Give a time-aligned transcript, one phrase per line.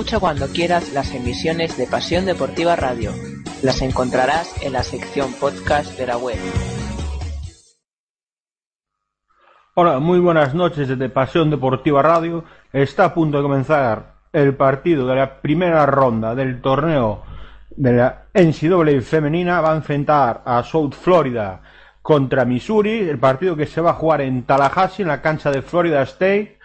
[0.00, 3.12] Escucha cuando quieras las emisiones de Pasión Deportiva Radio.
[3.62, 6.38] Las encontrarás en la sección podcast de la web.
[9.74, 12.46] Hola, muy buenas noches desde Pasión Deportiva Radio.
[12.72, 17.22] Está a punto de comenzar el partido de la primera ronda del torneo
[17.68, 19.60] de la NCAA femenina.
[19.60, 21.60] Va a enfrentar a South Florida
[22.00, 25.60] contra Missouri, el partido que se va a jugar en Tallahassee, en la cancha de
[25.60, 26.58] Florida State.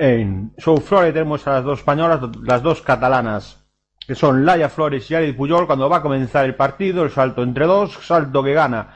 [0.00, 3.66] En South Florida tenemos a las dos españolas, las dos catalanas,
[4.06, 7.42] que son Laia Flores y Ari Puyol, cuando va a comenzar el partido, el salto
[7.42, 8.94] entre dos, salto que gana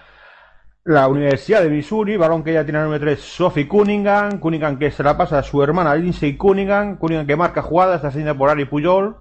[0.85, 4.93] la Universidad de Missouri, balón que ya tiene el número 3, Sophie Cunningham, Cunningham que
[4.93, 8.51] se la pasa a su hermana Lindsay Cunningham, Cunningham que marca jugadas, está haciendo por
[8.51, 9.17] Ari Puyol,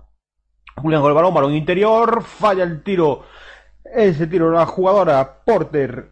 [0.76, 3.24] Cunningham con el balón, balón interior, falla el tiro,
[3.84, 6.12] ese tiro la jugadora Porter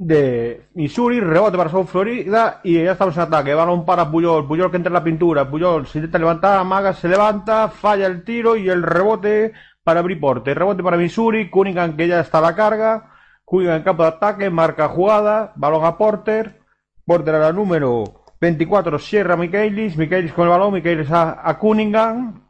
[0.00, 3.52] de Missouri, rebote para South Florida y ya estamos en ataque.
[3.52, 7.06] Balón para Puyol, Puyol que entra en la pintura, Puyol se intenta levantar, Amaga se
[7.06, 9.52] levanta, falla el tiro y el rebote
[9.84, 10.54] para Briporte.
[10.54, 13.10] Rebote para Missouri, Cunningham que ya está a la carga,
[13.44, 16.62] Cunningham en campo de ataque, marca jugada, balón a Porter,
[17.04, 22.49] Porter a la número 24, Sierra Michaelis, Michaelis con el balón, Michaelis a, a Cunningham,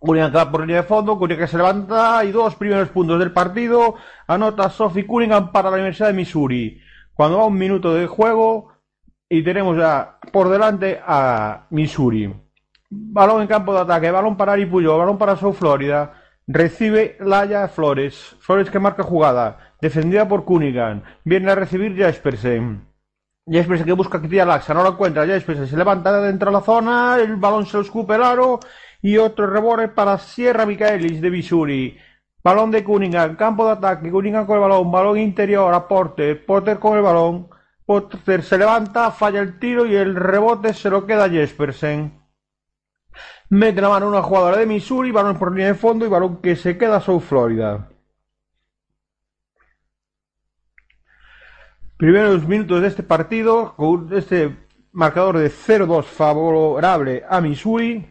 [0.00, 3.32] Cunningham que por línea de fondo, Cunningham que se levanta y dos primeros puntos del
[3.32, 3.96] partido.
[4.26, 6.80] Anota Sophie Cunningham para la Universidad de Missouri.
[7.12, 8.72] Cuando va un minuto de juego
[9.28, 12.34] y tenemos ya por delante a Missouri.
[12.88, 16.14] Balón en campo de ataque, balón para Ari Puyol, balón para South Florida.
[16.46, 18.36] Recibe Laia Flores.
[18.40, 19.74] Flores que marca jugada.
[19.82, 21.02] Defendida por Cunningham.
[21.24, 22.88] Viene a recibir Jespersen.
[23.46, 25.26] Jespersen que busca tira Laxa, no lo encuentra.
[25.26, 27.18] Jespersen se levanta dentro de la zona.
[27.20, 28.60] El balón se lo escupe el aro
[29.02, 31.98] y otro rebote para Sierra Michaelis de Missouri.
[32.42, 36.78] Balón de Cunningham, campo de ataque, Cunningham con el balón, balón interior a Porter, Porter
[36.78, 37.48] con el balón,
[37.84, 42.18] Porter se levanta, falla el tiro y el rebote se lo queda a Jespersen.
[43.50, 46.56] Mete la mano una jugadora de Missouri, balón por línea de fondo y balón que
[46.56, 47.88] se queda South Florida.
[51.98, 54.56] Primeros minutos de este partido, con este
[54.92, 58.09] marcador de 0-2 favorable a Missouri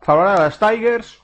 [0.00, 1.20] favorable a las Tigers.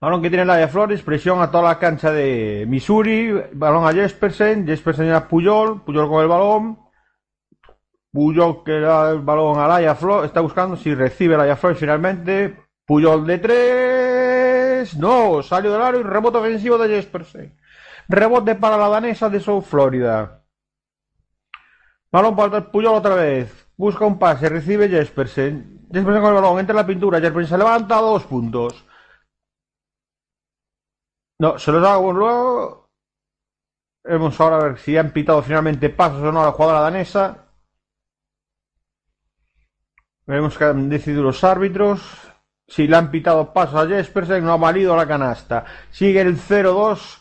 [0.00, 4.66] Balón que tiene Laia Flores, presión a toda la cancha de Missouri, balón a Jespersen,
[4.66, 6.78] Jespersen a Puyol, Puyol con el balón,
[8.10, 12.56] Puyol que da el balón a Laia Flores, está buscando si recibe Laia Flores finalmente,
[12.86, 17.58] Puyol de tres, no, salió del aro y rebote ofensivo de Jespersen.
[18.08, 20.44] Rebote para la danesa de South Florida.
[22.10, 26.72] Balón para Puyol otra vez, busca un pase, recibe Jespersen, Jespersen con el balón, entra
[26.72, 28.84] en la pintura, Jespersen se levanta, dos puntos.
[31.38, 32.90] No, se los hago luego.
[34.04, 37.46] Vamos ahora a ver si han pitado finalmente pasos o no a la jugadora danesa.
[40.26, 42.02] Veremos que han decidido los árbitros.
[42.68, 45.64] Si le han pitado pasos a Jespersen, no ha valido la canasta.
[45.90, 47.18] Sigue el 0-2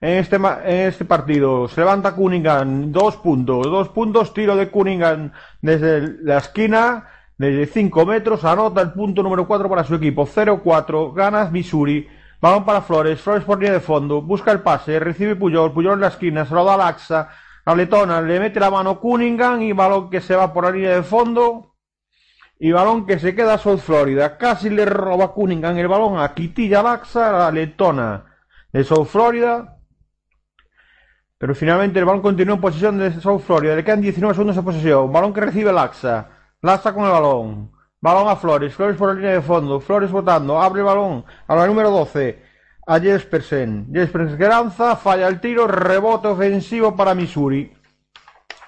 [0.00, 1.68] en este, en este partido.
[1.68, 3.64] Se levanta Cunningham, dos puntos.
[3.64, 5.32] Dos puntos, tiro de Cunningham
[5.62, 7.08] desde la esquina,
[7.40, 8.44] desde 5 metros.
[8.44, 10.26] Anota el punto número 4 para su equipo.
[10.26, 12.06] 0-4, ganas Missouri.
[12.38, 16.00] Balón para Flores, Flores por línea de fondo, busca el pase, recibe Puyol, Puyol en
[16.00, 17.28] la esquina, se lo da Laxa,
[17.66, 20.94] a Letona, le mete la mano Cunningham y balón que se va por la línea
[20.94, 21.74] de fondo
[22.58, 24.38] y balón que se queda a South Florida.
[24.38, 28.24] Casi le roba Cunningham el balón a Quitilla Laxa, a Letona
[28.72, 29.78] de South Florida.
[31.36, 34.62] Pero finalmente el balón continúa en posesión de South Florida, le quedan 19 segundos de
[34.62, 37.72] posesión, balón que recibe Laxa, Laxa con el balón.
[38.02, 41.24] Balón a Flores, Flores por la línea de fondo, Flores votando, abre el balón.
[41.46, 42.42] A la número 12,
[42.86, 43.88] a Jespersen.
[43.92, 47.72] Jespersen que lanza, falla el tiro, rebote ofensivo para Missouri.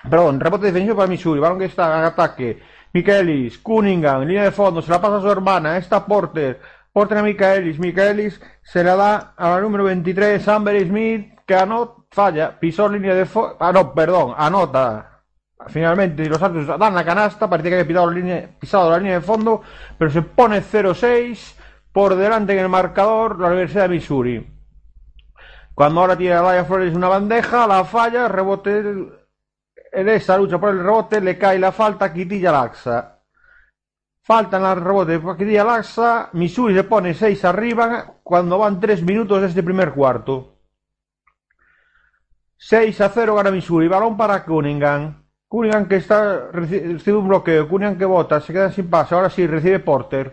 [0.09, 2.63] Perdón, rebote defensivo para Missouri, balón que está en ataque.
[2.95, 6.61] Michaelis, Cunningham, línea de fondo, se la pasa a su hermana, está Porter.
[6.95, 12.03] Porter a Michaelis, Michaelis se la da a la número 23, Amber Smith, que anota,
[12.11, 15.12] falla, pisó línea de fondo, ah no, perdón, anota,
[15.69, 17.87] Finalmente los árbitros dan la canasta, parece que había
[18.59, 19.63] pisado la, línea, de fondo,
[19.99, 21.55] pero se pone 0-6
[21.93, 24.47] por delante en el marcador la Universidad de Missouri.
[25.75, 28.79] Cuando ahora tiene a Laia Flores una bandeja, la falla, rebote
[29.93, 33.21] en esa lucha por el rebote, le cae la falta Quitilla Laxa.
[34.23, 39.03] Falta en el rebote de Quitilla Laxa, Missouri se pone 6 arriba cuando van 3
[39.03, 40.57] minutos de este primer cuarto.
[42.57, 45.22] 6 a 0 gana Missouri, balón para Cunningham.
[45.53, 49.47] Cunningham que está recibe un bloqueo, Cunningham que bota, se queda sin pase, ahora sí
[49.47, 50.33] recibe Porter.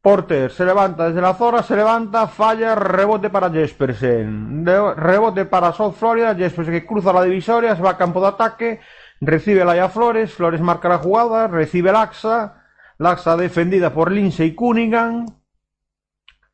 [0.00, 4.64] Porter se levanta desde la zona, se levanta, falla, rebote para Jespersen.
[4.64, 8.80] Rebote para South Florida, Jespersen que cruza la divisoria, se va a campo de ataque,
[9.20, 12.62] recibe Laia Flores, Flores marca la jugada, recibe Laxa,
[12.98, 15.26] Laxa defendida por Lindsay Cunningham,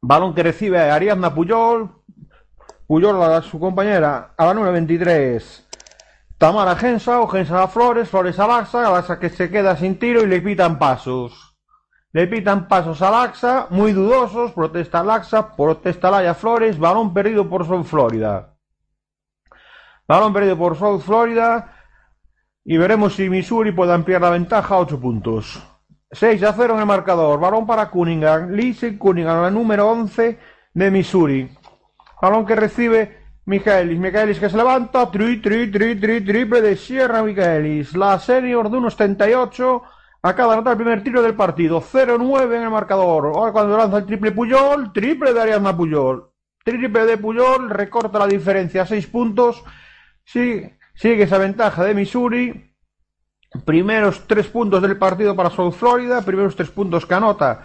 [0.00, 1.90] Balón que recibe Ariadna Puyol.
[2.86, 5.65] Puyol a su compañera a la número 23.
[6.38, 10.22] Tamara Gensa o Gensa a Flores, Flores a Laxa, Laxa que se queda sin tiro
[10.22, 11.56] y le pitan pasos.
[12.12, 17.66] Le pitan pasos a Laxa, muy dudosos, protesta Laxa, protesta Laia Flores, balón perdido por
[17.66, 18.54] South Florida.
[20.06, 21.72] Balón perdido por South Florida
[22.64, 25.62] y veremos si Missouri puede ampliar la ventaja a 8 puntos.
[26.10, 27.40] 6 a 0 en el marcador.
[27.40, 28.50] Balón para Cunningham.
[28.50, 30.38] Lise Cunningham, la número 11
[30.74, 31.50] de Missouri.
[32.20, 33.98] Balón que recibe Michaelis.
[33.98, 35.10] Michaelis que se levanta.
[35.10, 37.96] Tri, tri, tri, tri, triple de Sierra Michaelis.
[37.96, 39.82] La senior de 1.78
[40.22, 41.80] acaba de anotar el primer tiro del partido.
[41.80, 43.26] 0-9 en el marcador.
[43.26, 46.30] Ahora cuando lanza el triple Puyol, triple de Ariadna Puyol.
[46.64, 49.62] Triple de Puyol, recorta la diferencia a 6 puntos.
[50.24, 52.74] Sigue, sigue esa ventaja de Missouri.
[53.64, 57.64] Primeros tres puntos del partido para South Florida, primeros tres puntos que anota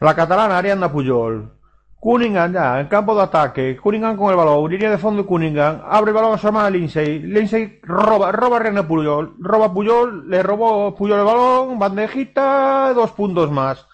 [0.00, 1.59] la catalana Ariadna Puyol.
[2.00, 6.12] Cunningham ya, en campo de ataque, Cunningham con el balón, línea de fondo Cunningham, abre
[6.12, 10.94] el balón a su hermana Lindsay, Lindsay roba, roba a Puyol, roba Puyol, le robó
[10.94, 13.86] Puyol el balón, bandejita, dos puntos más.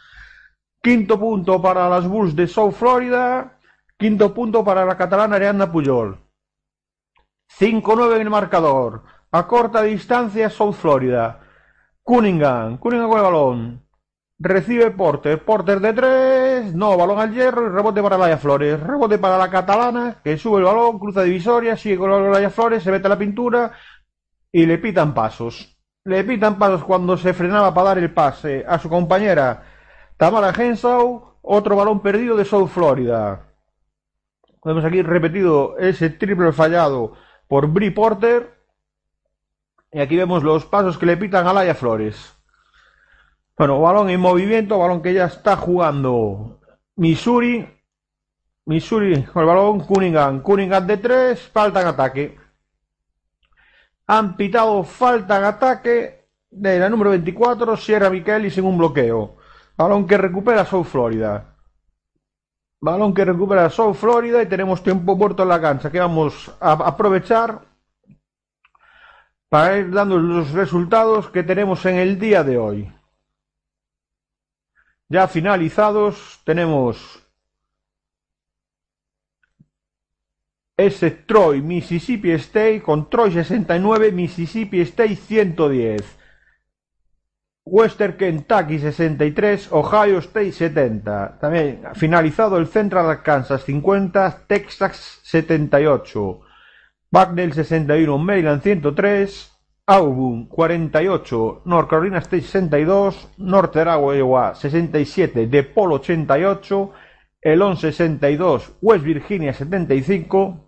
[0.80, 3.58] Quinto punto para las Bulls de South Florida,
[3.98, 6.16] quinto punto para la catalana Ariadna Puyol.
[7.58, 9.02] 5-9 en el marcador.
[9.32, 11.40] A corta distancia, South Florida.
[12.04, 12.78] Cunningham.
[12.78, 13.85] Cunningham con el balón.
[14.38, 15.42] Recibe Porter.
[15.44, 16.74] Porter de tres.
[16.74, 18.78] No, balón al hierro y rebote para Laia Flores.
[18.80, 22.82] Rebote para la catalana, que sube el balón, cruza divisoria, sigue con la Laia Flores,
[22.82, 23.72] se mete a la pintura
[24.52, 25.78] y le pitan pasos.
[26.04, 29.62] Le pitan pasos cuando se frenaba para dar el pase a su compañera
[30.16, 31.36] Tamara Henshaw.
[31.42, 33.46] Otro balón perdido de South Florida.
[34.64, 37.14] Vemos aquí repetido ese triple fallado
[37.48, 38.52] por Brie Porter.
[39.92, 42.35] Y aquí vemos los pasos que le pitan a Laia Flores.
[43.58, 46.60] Bueno, balón en movimiento, balón que ya está jugando
[46.96, 47.66] Missouri.
[48.66, 50.42] Missouri con el balón, Cunningham.
[50.42, 52.36] Cunningham de tres, falta en ataque.
[54.08, 59.36] Han pitado falta en ataque de la número 24, Sierra Michaelis en un bloqueo.
[59.76, 61.56] Balón que recupera South Florida.
[62.80, 66.72] Balón que recupera South Florida y tenemos tiempo muerto en la cancha que vamos a
[66.72, 67.62] aprovechar
[69.48, 72.95] para ir dando los resultados que tenemos en el día de hoy.
[75.08, 77.22] Ya finalizados tenemos
[80.76, 86.16] ese Troy Mississippi State con Troy 69, Mississippi State 110.
[87.68, 91.38] Western Kentucky 63, Ohio State 70.
[91.40, 96.40] También finalizado el Central Arkansas 50, Texas 78.
[97.10, 99.55] Bucknell 61, Maryland 103,
[99.88, 106.92] Auburn 48, North Carolina State 62, North Iowa 67, DePaul 88,
[107.40, 110.60] Elon 62, West Virginia 75,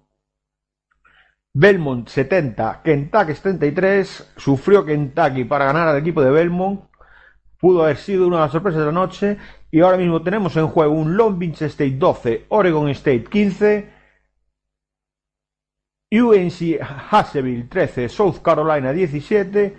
[1.52, 6.84] Belmont 70, Kentucky 73, sufrió Kentucky para ganar al equipo de Belmont,
[7.58, 9.38] pudo haber sido una de las sorpresas de la noche
[9.72, 13.97] y ahora mismo tenemos en juego un Long Beach State 12, Oregon State 15,
[16.10, 19.76] UNC Hasseville 13, South Carolina 17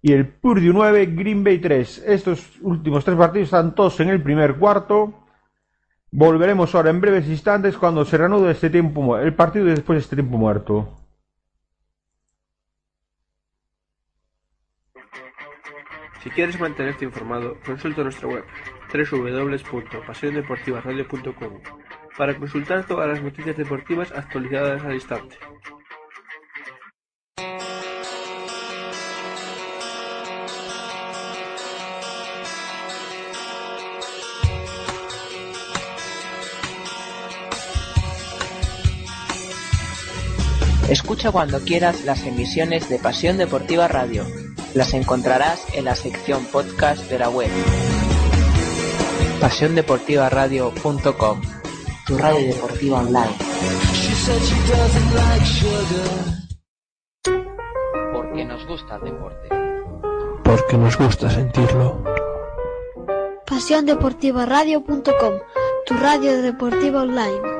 [0.00, 2.04] y el Purdue 9, Green Bay 3.
[2.06, 5.12] Estos últimos tres partidos están todos en el primer cuarto.
[6.10, 10.14] Volveremos ahora en breves instantes cuando se reanude este tiempo, el partido y después este
[10.16, 10.94] tiempo muerto.
[16.22, 18.44] Si quieres mantenerte informado, consulta nuestra web
[18.92, 21.60] www.pasiondeportivaradio.com
[22.18, 25.38] para consultar todas las noticias deportivas actualizadas al instante.
[40.90, 44.24] Escucha cuando quieras las emisiones de Pasión Deportiva Radio.
[44.74, 47.50] Las encontrarás en la sección podcast de la web.
[49.40, 51.57] PasiónDeportivaRadio.com
[52.08, 53.36] Tu radio deportiva online.
[58.14, 59.48] Porque nos gusta el deporte.
[60.42, 62.02] Porque nos gusta sentirlo.
[63.44, 65.34] PasiónDeportivaRadio.com
[65.86, 67.57] Tu radio deportiva online.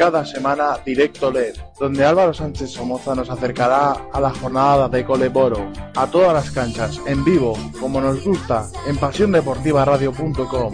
[0.00, 5.70] Cada semana Directo LED, donde Álvaro Sánchez Somoza nos acercará a la jornada de Coleboro,
[5.94, 10.72] a todas las canchas, en vivo, como nos gusta, en pasiondeportivaradio.com.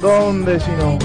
[0.00, 0.98] ¿Dónde si no?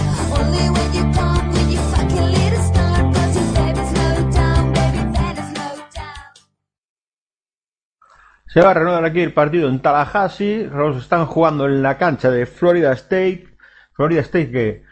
[8.48, 10.64] Se va a reanudar aquí el partido en Tallahassee.
[10.64, 13.46] Los están jugando en la cancha de Florida State.
[13.94, 14.91] Florida State que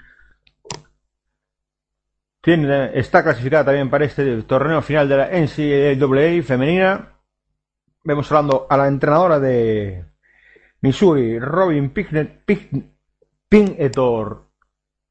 [2.42, 7.16] tiene, está clasificada también para este torneo final de la NCAA femenina.
[8.04, 10.06] Vemos hablando a la entrenadora de
[10.82, 11.92] Missouri, Robin
[13.50, 14.50] Pinetor,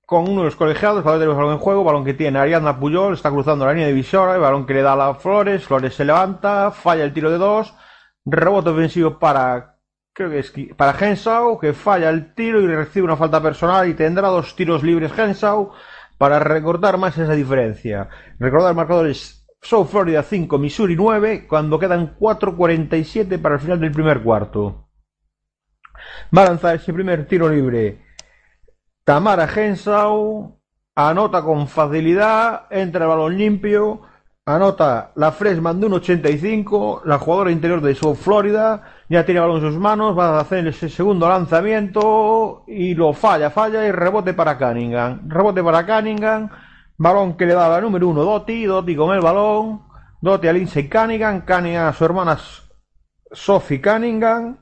[0.07, 3.13] con uno de los colegiados, balón de balón en juego, balón que tiene Ariadna Puyol,
[3.13, 6.71] está cruzando la línea divisora, el balón que le da a Flores, Flores se levanta,
[6.71, 7.75] falla el tiro de dos,
[8.25, 9.75] rebote ofensivo para
[10.15, 10.97] creo que para
[11.61, 15.73] que falla el tiro y recibe una falta personal y tendrá dos tiros libres Hensau
[16.19, 18.09] para recortar más esa diferencia.
[18.39, 24.23] Recordar marcadores South Florida 5, Missouri 9, cuando quedan 4.47 para el final del primer
[24.23, 24.89] cuarto.
[26.37, 28.09] Va a lanzar ese primer tiro libre
[29.09, 30.61] Tamara Hensau
[30.95, 34.03] anota con facilidad, entra el balón limpio,
[34.45, 39.47] anota la Freshman de un 85, la jugadora interior de South Florida, ya tiene el
[39.47, 43.93] balón en sus manos, va a hacer ese segundo lanzamiento y lo falla, falla y
[43.93, 45.29] rebote para Cunningham.
[45.29, 46.51] Rebote para Cunningham,
[46.97, 49.83] balón que le da la número uno Doty, Doty con el balón,
[50.21, 52.39] Doty a Lindsay Cunningham, Cunningham a su hermana
[53.33, 54.59] Sophie Cunningham,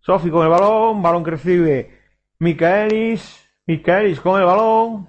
[0.00, 2.00] Sophie con el balón, balón que recibe
[2.40, 5.08] Michaelis, Michaelis con el balón.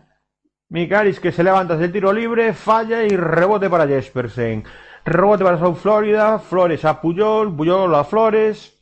[0.70, 4.64] Michaelis que se levanta del tiro libre, falla y rebote para Jespersen.
[5.06, 6.40] Rebote para South Florida.
[6.40, 7.56] Flores a Puyol.
[7.56, 8.78] Puyol a Flores.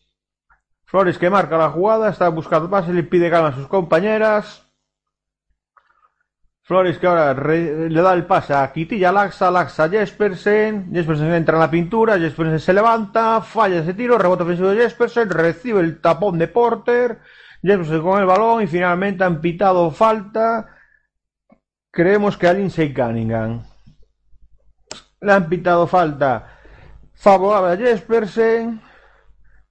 [0.86, 2.10] Flores que marca la jugada.
[2.10, 2.94] Está buscando pase.
[2.94, 4.66] Le pide calma a sus compañeras.
[6.62, 9.50] Flores que ahora le da el pase a Quitilla Laxa.
[9.50, 10.92] Laxa Jespersen.
[10.94, 12.20] Jespersen entra en la pintura.
[12.20, 13.42] Jespersen se levanta.
[13.42, 14.18] Falla ese tiro.
[14.18, 15.30] Rebote ofensivo de Jespersen.
[15.30, 17.20] Recibe el tapón de Porter.
[17.62, 20.68] Jefferson con el balón y finalmente han pitado falta.
[21.92, 23.64] Creemos que a Lindsay Cunningham.
[25.22, 26.58] Le han pitado falta
[27.14, 28.82] favorable a Jespersen,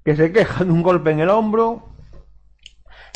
[0.05, 1.89] que se queja de un golpe en el hombro.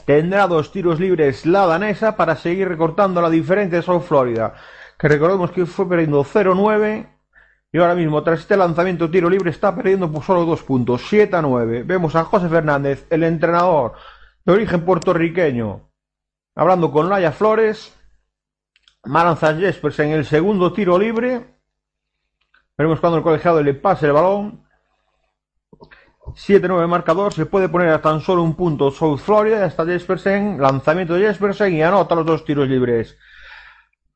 [0.04, 4.54] Tendrá dos tiros libres la danesa para seguir recortando la diferencia de South Florida,
[4.98, 7.08] que recordemos que fue perdiendo 0-9
[7.74, 11.40] y ahora mismo tras este lanzamiento tiro libre está perdiendo por solo dos puntos, 7
[11.40, 11.84] 9.
[11.84, 13.94] Vemos a José Fernández, el entrenador
[14.44, 15.88] de origen puertorriqueño,
[16.54, 17.96] hablando con Laia Flores,
[19.04, 21.51] Maranzas Jespers en el segundo tiro libre.
[22.82, 24.66] Veremos cuando el colegiado le pase el balón.
[26.34, 31.14] 7-9 marcador, se puede poner a tan solo un punto South Florida, está Jespersen, lanzamiento
[31.14, 33.16] de Jespersen y anota los dos tiros libres.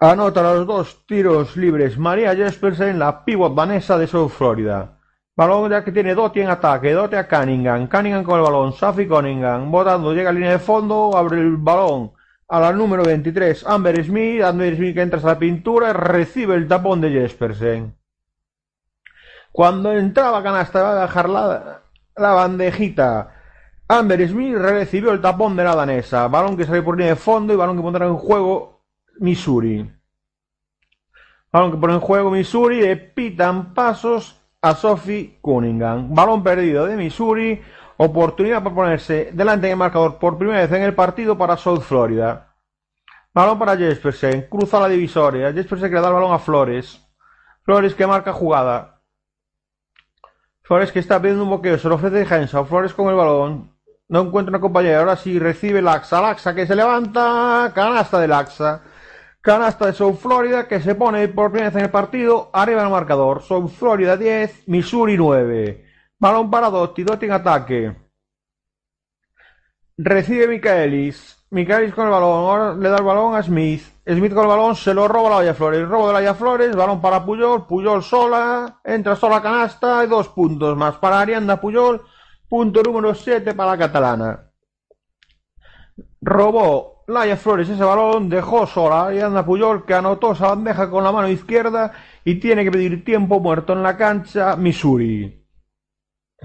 [0.00, 4.99] Anota los dos tiros libres María Jespersen, la pivot danesa de South Florida.
[5.37, 9.06] Balón ya que tiene Doty en ataque, Doty a Cunningham, Cunningham con el balón, Safi
[9.06, 12.11] Cunningham, botando, llega a línea de fondo, abre el balón
[12.49, 16.66] a la número 23, Amber Smith, Amber Smith que entra a la pintura, recibe el
[16.66, 17.94] tapón de Jespersen.
[19.56, 21.80] Cuando entraba canasta va a dejar la,
[22.14, 23.32] la bandejita.
[23.88, 26.28] Amber Smith recibió el tapón de la danesa.
[26.28, 28.82] Balón que sale por línea de fondo y balón que pondrá en juego
[29.18, 29.90] Missouri.
[31.50, 36.14] Balón que pone en juego Missouri, le pitan pasos a Sophie Cunningham.
[36.14, 37.58] Balón perdido de Missouri.
[37.96, 42.54] Oportunidad para ponerse delante del marcador por primera vez en el partido para South Florida.
[43.32, 44.48] Balón para Jespersen.
[44.50, 45.50] Cruza la divisoria.
[45.50, 47.02] Jespersen que le da el balón a Flores.
[47.64, 48.95] Flores que marca jugada.
[50.66, 51.78] Flores que está pidiendo un boqueo.
[51.78, 52.66] Se lo ofrece Henshaw.
[52.66, 53.70] Flores con el balón.
[54.08, 54.99] No encuentra una compañera.
[54.99, 56.20] Ahora sí recibe Laxa.
[56.20, 57.70] Laxa que se levanta.
[57.73, 58.82] Canasta de Laxa.
[59.40, 62.90] Canasta de South Florida que se pone por primera vez en el partido arriba del
[62.90, 63.42] marcador.
[63.42, 65.85] South Florida 10, Missouri 9.
[66.18, 67.96] Balón para Dotti, Dotti en ataque.
[69.96, 71.46] Recibe Michaelis.
[71.50, 72.44] Michaelis con el balón.
[72.44, 73.85] Ahora le da el balón a Smith.
[74.06, 75.88] Smith con el balón se lo roba la Valla Flores.
[75.88, 76.76] Robo de la Flores.
[76.76, 77.66] Balón para Puyol.
[77.66, 78.80] Puyol sola.
[78.84, 80.04] Entra sola canasta.
[80.04, 82.02] Y dos puntos más para Arianda Puyol.
[82.48, 84.50] Punto número 7 para la catalana.
[86.20, 91.04] Robó Laia Flores ese balón dejó sola y anda Puyol que anotó esa bandeja con
[91.04, 91.92] la mano izquierda
[92.25, 95.46] y tiene que pedir tiempo muerto en la cancha Missouri.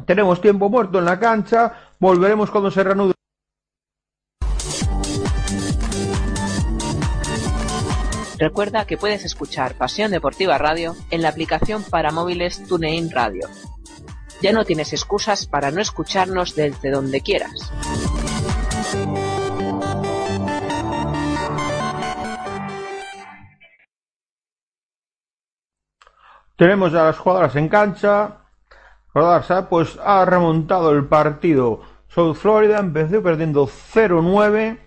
[0.05, 3.13] Tenemos tiempo muerto en la cancha, volveremos cuando se reanude.
[8.41, 13.47] Recuerda que puedes escuchar Pasión Deportiva Radio en la aplicación para móviles TuneIn Radio.
[14.41, 17.71] Ya no tienes excusas para no escucharnos desde donde quieras.
[26.57, 28.37] Tenemos a las jugadoras en cancha.
[29.13, 31.83] Rodarsa pues ha remontado el partido.
[32.07, 34.79] South Florida empezó perdiendo 0-9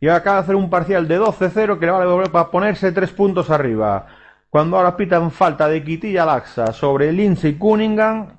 [0.00, 3.50] y acaba de hacer un parcial de 12-0 que le vale para ponerse tres puntos
[3.50, 4.06] arriba.
[4.50, 8.36] Cuando ahora pitan falta de Quitilla Laxa sobre Lindsay Cunningham,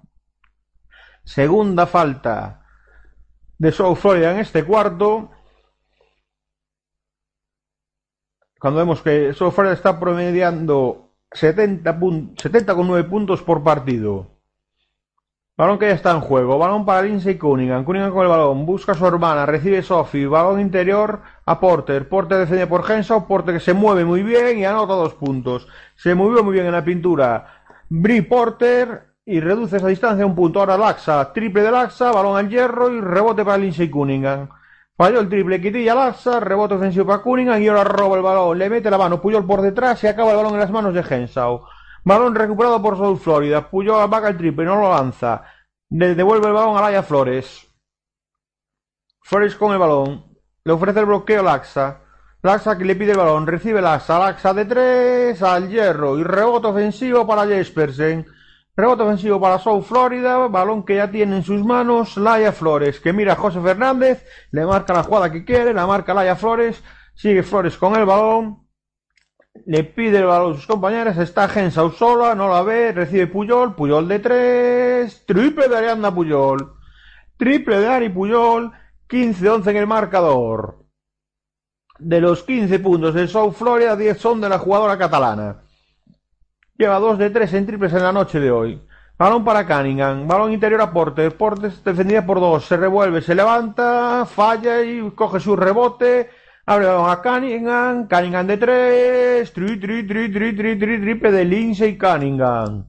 [1.27, 2.63] Segunda falta
[3.57, 5.29] de South Florida en este cuarto.
[8.57, 14.36] Cuando vemos que South Florida está promediando 70, 70,9 puntos por partido.
[15.57, 16.59] Balón que ya está en juego.
[16.59, 17.83] Balón para Lindsay Cunningham.
[17.83, 18.63] Cunningham con el balón.
[18.63, 19.47] Busca a su hermana.
[19.47, 20.27] Recibe Sophie.
[20.27, 22.07] Balón interior a Porter.
[22.07, 23.25] Porter defende por Henshaw.
[23.25, 25.67] Porter que se mueve muy bien y anota dos puntos.
[25.95, 27.47] Se movió muy bien en la pintura.
[27.89, 30.59] Brie Porter y reduce esa distancia un punto.
[30.59, 31.33] Ahora Laxa.
[31.33, 32.11] Triple de Laxa.
[32.11, 34.49] Balón al hierro y rebote para Lindsay Cunningham.
[34.95, 38.67] Falló el triple, quitilla Laxa, rebote ofensivo para Cunningham y ahora roba el balón, le
[38.67, 41.61] mete la mano, Puyol por detrás y acaba el balón en las manos de Henshaw.
[42.07, 43.69] Balón recuperado por South Florida.
[43.69, 45.43] Puyol vaca el triple, no lo lanza.
[45.89, 47.67] Le devuelve el balón a Laia Flores.
[49.23, 50.23] Flores con el balón.
[50.63, 51.99] Le ofrece el bloqueo Laxa.
[52.41, 53.45] Laxa que le pide el balón.
[53.45, 54.19] Recibe Laxa.
[54.19, 56.17] Laxa de tres al hierro.
[56.17, 58.25] Y rebote ofensivo para Jespersen.
[58.73, 60.47] Rebote ofensivo para South Florida.
[60.47, 63.01] Balón que ya tiene en sus manos Laia Flores.
[63.01, 64.25] Que mira a José Fernández.
[64.51, 65.73] Le marca la jugada que quiere.
[65.73, 66.81] La marca Laia Flores.
[67.15, 68.66] Sigue Flores con el balón
[69.65, 73.75] le pide el balón a sus compañeras, está Gensau sola, no la ve, recibe Puyol,
[73.75, 76.73] Puyol de tres, triple de Arianda Puyol,
[77.37, 78.71] triple de Ari Puyol,
[79.09, 80.85] 15-11 en el marcador.
[81.99, 85.63] De los 15 puntos de South Florida, 10 son de la jugadora catalana.
[86.77, 88.81] Lleva 2 de 3 en triples en la noche de hoy.
[89.17, 94.27] Balón para Cunningham, balón interior a Porter, Porter defendida por dos, se revuelve, se levanta,
[94.27, 96.29] falla y coge su rebote,
[96.69, 101.97] Abre a Cunningham, Cunningham de 3, tri, tri, tri, tri, tri, tri, triple de Lindsay
[101.97, 102.85] Cunningham.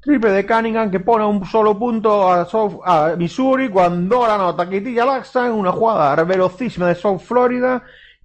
[0.00, 4.70] Triple de Cunningham que pone un solo punto a, South, a Missouri cuando la nota
[4.70, 7.82] Quitilla Laxa en una jugada velocísima de South Florida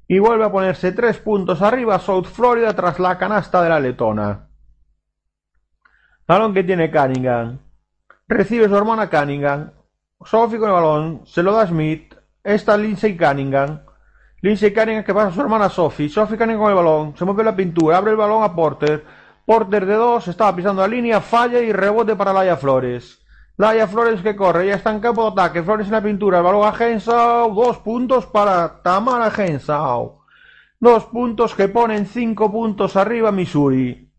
[0.08, 4.48] y vuelve a ponerse tres puntos arriba South Florida tras la canasta de la letona.
[6.28, 7.58] Balón que tiene Cunningham.
[8.28, 9.72] Recibe su hermana Cunningham.
[10.24, 11.22] Sophie con el balón.
[11.26, 12.14] Se lo da Smith.
[12.44, 13.80] Está Lindsay Cunningham.
[14.44, 16.10] Lindsay Cunningham que pasa a su hermana Sophie.
[16.10, 17.16] Sophie Cunningham con el balón.
[17.16, 17.96] Se mueve la pintura.
[17.96, 19.06] Abre el balón a Porter.
[19.46, 20.28] Porter de dos.
[20.28, 21.22] Estaba pisando la línea.
[21.22, 23.26] Falla y rebote para Laia Flores.
[23.56, 24.68] Laia Flores que corre.
[24.68, 25.64] Ya está en campo de ataque.
[25.64, 26.40] Flores en la pintura.
[26.40, 27.56] El balón a Henshaw.
[27.56, 30.20] Dos puntos para Tamara Henshaw.
[30.78, 34.12] Dos puntos que ponen cinco puntos arriba Missouri.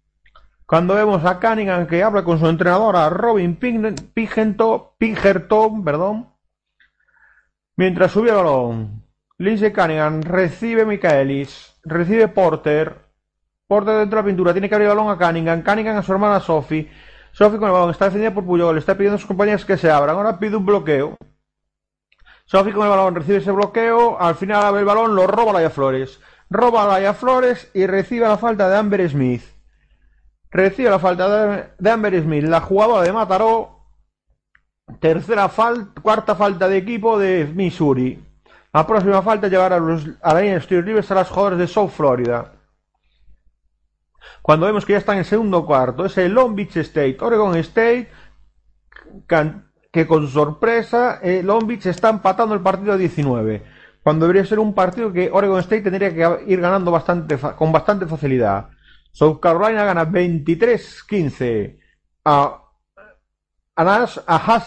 [0.64, 4.94] Cuando vemos a Cunningham que habla con su entrenadora Robin Pingerton,
[5.84, 6.30] perdón,
[7.76, 9.03] mientras sube el balón.
[9.38, 12.94] Lindsey Cunningham recibe Michaelis, recibe Porter.
[13.66, 15.62] Porter dentro de la pintura, tiene que abrir el balón a Cunningham.
[15.64, 16.88] Cunningham a su hermana Sophie.
[17.32, 19.90] Sophie con el balón está defendida por Puyol, está pidiendo a sus compañeros que se
[19.90, 20.16] abran.
[20.16, 21.16] Ahora pide un bloqueo.
[22.44, 24.20] Sophie con el balón recibe ese bloqueo.
[24.20, 26.20] Al final abre el balón, lo roba Laia Flores.
[26.48, 29.42] Roba Laia Flores y recibe la falta de Amber Smith.
[30.52, 33.80] Recibe la falta de Amber Smith, la jugadora de Mataró.
[35.00, 38.33] Tercera falta, cuarta falta de equipo de Missouri.
[38.74, 41.90] La próxima falta llevará a, los, a la línea de a las jugadores de South
[41.90, 42.54] Florida.
[44.42, 48.10] Cuando vemos que ya está en segundo cuarto, es el Long Beach State, Oregon State,
[49.92, 53.62] que con sorpresa eh, Long Beach está empatando el partido a 19.
[54.02, 58.06] Cuando debería ser un partido que Oregon State tendría que ir ganando bastante, con bastante
[58.06, 58.70] facilidad.
[59.12, 61.78] South Carolina gana 23-15
[62.24, 62.60] a,
[63.76, 64.66] a.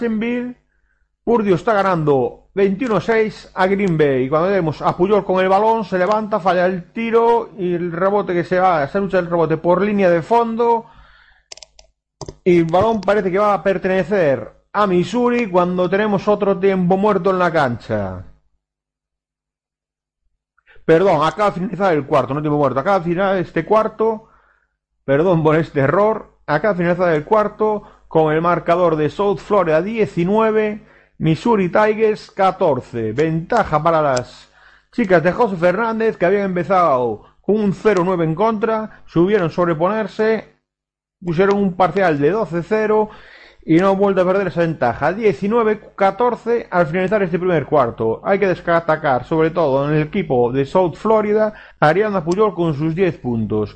[1.26, 4.28] Purdue está ganando 21-6 a Green Bay.
[4.28, 8.34] Cuando vemos a Puyol con el balón, se levanta, falla el tiro y el rebote
[8.34, 10.88] que se va, se lucha el rebote por línea de fondo.
[12.43, 17.30] Y el balón parece que va a pertenecer a Missouri cuando tenemos otro tiempo muerto
[17.30, 18.26] en la cancha.
[20.84, 22.80] Perdón, acaba de finalizar el cuarto, no tiempo muerto.
[22.80, 24.30] Acaba de finalizar este cuarto.
[25.06, 26.39] Perdón por este error.
[26.48, 30.96] Acaba de finalizar el cuarto con el marcador de South Florida 19.
[31.19, 33.12] Missouri Tigers 14.
[33.12, 34.51] Ventaja para las
[34.91, 40.60] chicas de José Fernández que habían empezado con un 0-9 en contra, subieron sobreponerse,
[41.19, 43.10] pusieron un parcial de 12-0
[43.65, 45.12] y no han vuelto a perder esa ventaja.
[45.12, 48.21] 19-14 al finalizar este primer cuarto.
[48.23, 52.93] Hay que destacar, sobre todo en el equipo de South Florida, Ariana Puyol con sus
[52.93, 53.75] 10 puntos.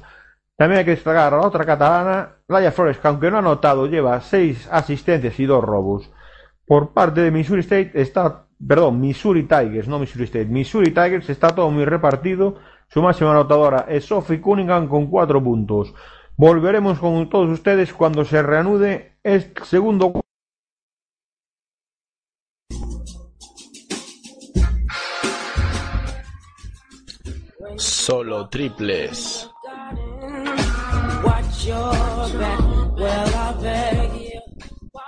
[0.56, 3.88] También hay que destacar a la otra catalana, Laia Flores, que aunque no ha anotado,
[3.88, 6.12] lleva 6 asistencias y 2 robos.
[6.72, 11.54] Por parte de Missouri State está, perdón, Missouri Tigers, no Missouri State, Missouri Tigers está
[11.54, 12.60] todo muy repartido.
[12.88, 15.94] Su máxima anotadora es Sophie Cunningham con 4 puntos.
[16.38, 20.22] Volveremos con todos ustedes cuando se reanude este segundo
[27.76, 29.52] Solo triples.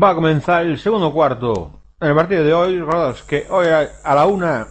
[0.00, 1.80] Va a comenzar el segundo cuarto.
[2.00, 4.68] En el partido de hoy, recordados que hoy a la una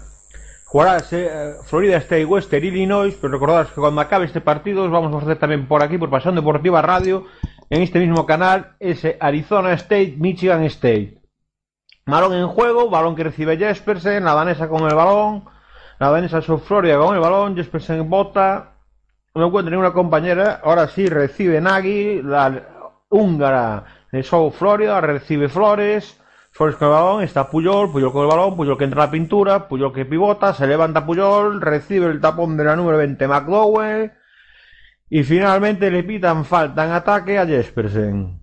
[0.64, 5.14] jugará eh, Florida State Western Illinois, pero recordad que cuando acabe este partido os vamos
[5.14, 7.26] a hacer también por aquí, por Pasión Deportiva Radio,
[7.70, 11.22] en este mismo canal, ese Arizona State, Michigan State.
[12.06, 15.44] Balón en juego, balón que recibe Jespersen, la danesa con el balón,
[16.00, 18.76] la danesa South Florida con el balón, Jespersen bota,
[19.36, 22.64] no encuentra ninguna compañera, ahora sí recibe Nagy, la
[23.10, 26.20] húngara South Florida, recibe Flores,
[26.52, 29.12] Flores con el balón, está Puyol, Puyol con el balón, Puyol que entra a la
[29.12, 34.12] pintura, Puyol que pivota, se levanta Puyol, recibe el tapón de la número 20 McDowell
[35.10, 38.42] y finalmente le pitan falta en ataque a Jespersen.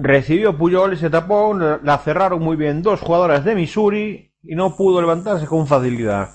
[0.00, 5.00] Recibió Puyol ese tapón, la cerraron muy bien dos jugadoras de Missouri y no pudo
[5.00, 6.30] levantarse con facilidad.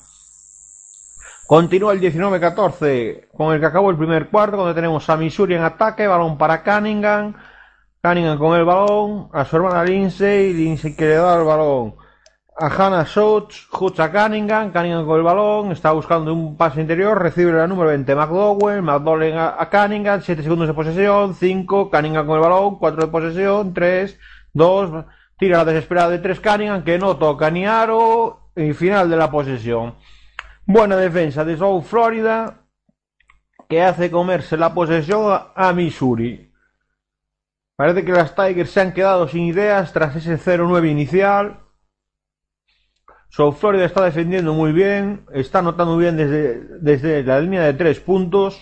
[1.48, 5.64] Continúa el 19-14 con el que acabó el primer cuarto, donde tenemos a Missouri en
[5.64, 7.36] ataque, balón para Cunningham,
[8.06, 11.96] Cunningham con el balón, a su hermana Lindsay, Lindsay que le da el balón
[12.56, 17.20] a Hannah Schultz, Schultz a Cunningham, Cunningham con el balón, está buscando un pase interior,
[17.20, 22.36] recibe la número 20 McDowell, McDowell a, Cunningham, 7 segundos de posesión, 5, Cunningham con
[22.36, 24.20] el balón, 4 de posesión, 3,
[24.54, 25.06] 2,
[25.40, 29.32] tira la desesperada de 3 Cunningham que no toca ni aro y final de la
[29.32, 29.96] posesión.
[30.68, 32.62] Buena defensa de South Florida
[33.68, 36.52] que hace comerse la posesión a Missouri.
[37.76, 41.60] Parece que las Tigers se han quedado sin ideas tras ese 0-9 inicial.
[43.30, 48.00] South Florida está defendiendo muy bien, está anotando bien desde, desde la línea de tres
[48.00, 48.62] puntos.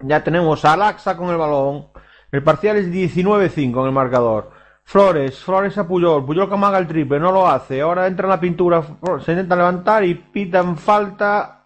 [0.00, 1.88] Ya tenemos a Laxa con el balón.
[2.30, 4.50] El parcial es 19-5 en el marcador.
[4.84, 7.82] Flores, Flores a Puyol, Puyol que amaga el triple, no lo hace.
[7.82, 8.82] Ahora entra en la pintura,
[9.22, 11.64] se intenta levantar y pitan falta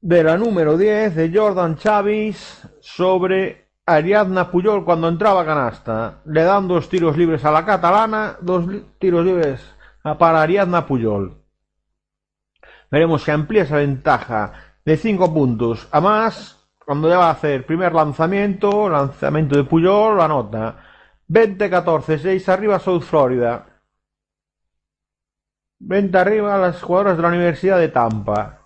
[0.00, 6.20] de la número 10 de Jordan Chavis sobre Ariadna Puyol cuando entraba canasta.
[6.26, 8.66] Le dan dos tiros libres a la catalana, dos
[8.98, 9.60] tiros libres
[10.02, 11.42] para Ariadna Puyol.
[12.90, 14.52] Veremos si amplía esa ventaja
[14.84, 20.16] de 5 puntos a más cuando ya va a hacer primer lanzamiento, lanzamiento de Puyol,
[20.16, 20.76] la nota.
[21.28, 23.66] 20-14, 6 arriba South Florida.
[25.80, 28.62] 20 arriba las jugadoras de la Universidad de Tampa.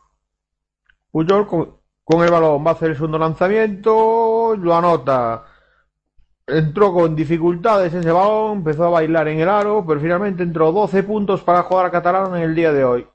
[1.11, 1.47] Puyol
[2.05, 5.45] con, el balón va a hacer el segundo lanzamiento, lo anota.
[6.47, 11.03] Entró con dificultades ese balón, empezó a bailar en el aro, pero finalmente entró 12
[11.05, 13.09] puntos para jugar a Catalán en el día de hoy.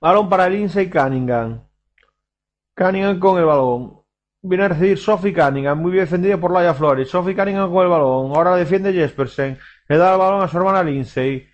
[0.00, 1.62] Balón para Lindsay Cunningham.
[2.76, 4.02] Cunningham con el balón.
[4.42, 7.08] Viene a recibir Sophie Cunningham, muy bien defendida por Laia Flores.
[7.08, 8.36] Sophie Cunningham con el balón.
[8.36, 9.58] Ahora defiende Jespersen.
[9.88, 11.48] Le da el balón a su hermana Lindsay.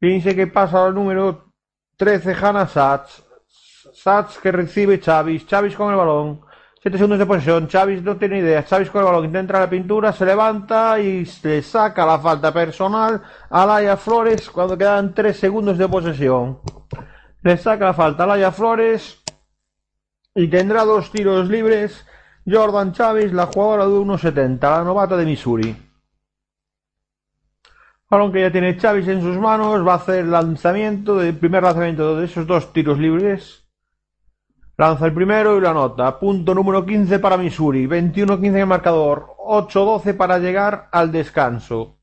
[0.00, 1.52] Lindsay que pasa al número
[1.96, 3.22] 13, Hannah Satz.
[3.92, 6.40] Sats que recibe Chavis, Chavis con el balón,
[6.82, 7.68] 7 segundos de posesión.
[7.68, 8.64] Chavis no tiene idea.
[8.64, 13.22] Chavis con el balón intenta la pintura, se levanta y se saca la falta personal
[13.50, 16.60] a Laia Flores cuando quedan 3 segundos de posesión.
[17.42, 19.22] Le saca la falta a Laia Flores
[20.34, 22.06] y tendrá dos tiros libres.
[22.44, 25.76] Jordan Chavis, la jugadora de 1.70, la novata de Missouri.
[28.10, 31.62] Balón que ya tiene Chavis en sus manos, va a hacer el lanzamiento, el primer
[31.62, 33.61] lanzamiento de esos dos tiros libres.
[34.82, 36.18] Lanza el primero y lo anota.
[36.18, 37.86] Punto número 15 para Missouri.
[37.86, 39.28] 21-15 en el marcador.
[39.38, 42.00] 8-12 para llegar al descanso.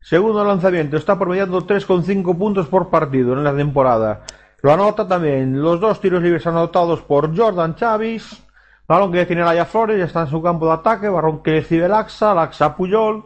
[0.00, 0.96] Segundo lanzamiento.
[0.96, 4.22] Está promediando 3,5 puntos por partido en la temporada.
[4.62, 8.42] Lo anota también los dos tiros libres anotados por Jordan Chavis.
[8.88, 11.10] Balón que tiene Laia Flores, ya está en su campo de ataque.
[11.10, 13.22] Balón que recibe Laxa, Laxa Puyol.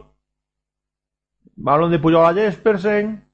[1.55, 3.30] Balón de Puyol a Jespersen.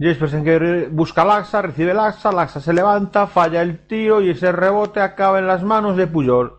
[0.00, 4.98] Jespersen que busca Laxa, recibe Laxa, Laxa se levanta, falla el tiro y ese rebote
[4.98, 6.58] acaba en las manos de Puyol.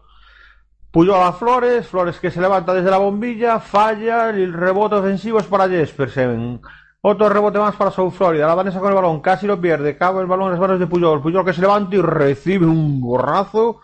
[0.91, 5.47] Puyol a Flores, Flores que se levanta desde la bombilla, falla, el rebote ofensivo es
[5.47, 6.61] para Jespersen.
[7.01, 8.45] Otro rebote más para South Florida.
[8.45, 9.97] La danesa con el balón, casi lo pierde.
[9.97, 11.19] Cabe el balón en las manos de Puyol.
[11.19, 13.81] Puyol que se levanta y recibe un gorrazo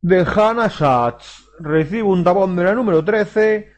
[0.00, 1.50] de Hannah Schatz.
[1.60, 3.70] Recibe un tapón de la número 13.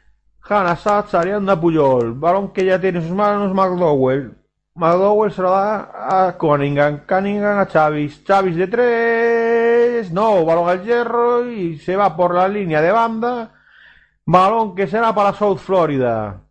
[0.49, 2.15] Hannah Schatz, Arianda Puyol.
[2.15, 4.37] Balón que ya tiene en sus manos McDowell.
[4.79, 7.05] McDowell se lo da a Cunningham.
[7.07, 8.25] Cunningham a Chavis.
[8.25, 10.13] Chavis de 3.
[10.13, 13.55] No, balón al hierro y se va por la línea de banda.
[14.25, 16.43] Balón que será para South Florida.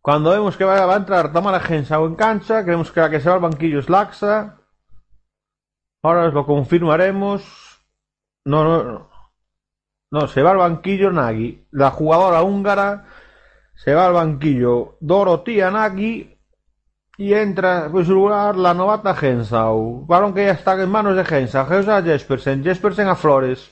[0.00, 3.28] Cuando vemos que va a entrar Tamara Henshaw en cancha, creemos que la que se
[3.28, 4.58] va al banquillo es Laxa.
[6.02, 7.42] Ahora os lo confirmaremos.
[8.44, 9.10] No, no, no.
[10.12, 11.66] No, se va al banquillo Nagy.
[11.72, 13.06] La jugadora húngara
[13.74, 16.31] se va al banquillo Dorotia Nagy
[17.16, 20.06] y entra en su lugar la novata Henshaw.
[20.06, 21.72] Balón que ya está en manos de Henshaw.
[21.72, 22.64] Henshaw a Jespersen.
[22.64, 23.70] Jespersen a Flores.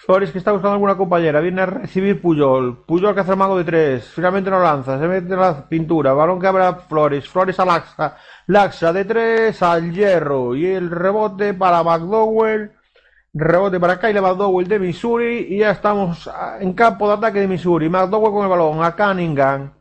[0.00, 2.84] Flores que está buscando alguna compañera, viene a recibir Puyol.
[2.86, 6.12] Puyol que hace el mago de tres, finalmente no lanza, se mete en la pintura.
[6.12, 10.54] Balón que abre a Flores, Flores a Laxa, Laxa de tres al hierro.
[10.54, 12.72] Y el rebote para McDowell,
[13.34, 15.46] rebote para Kyle McDowell de Missouri.
[15.50, 16.30] Y ya estamos
[16.60, 17.88] en campo de ataque de Missouri.
[17.88, 19.77] McDowell con el balón a Cunningham.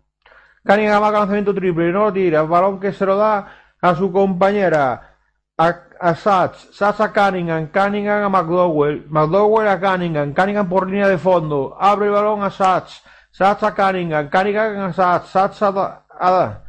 [0.68, 2.44] Cunningham va a lanzamiento triple, no lo tira.
[2.44, 3.48] Balón que se lo da
[3.82, 5.16] a su compañera
[5.58, 11.08] a, a Sachs, Sachs a Cunningham, Cunningham a McDowell, McDowell a Cunningham, Cunningham por línea
[11.08, 13.02] de fondo, abre el balón a Sachs,
[13.32, 16.64] Sachs a Cunningham, Cunningham a Sachs, Sachs a, a,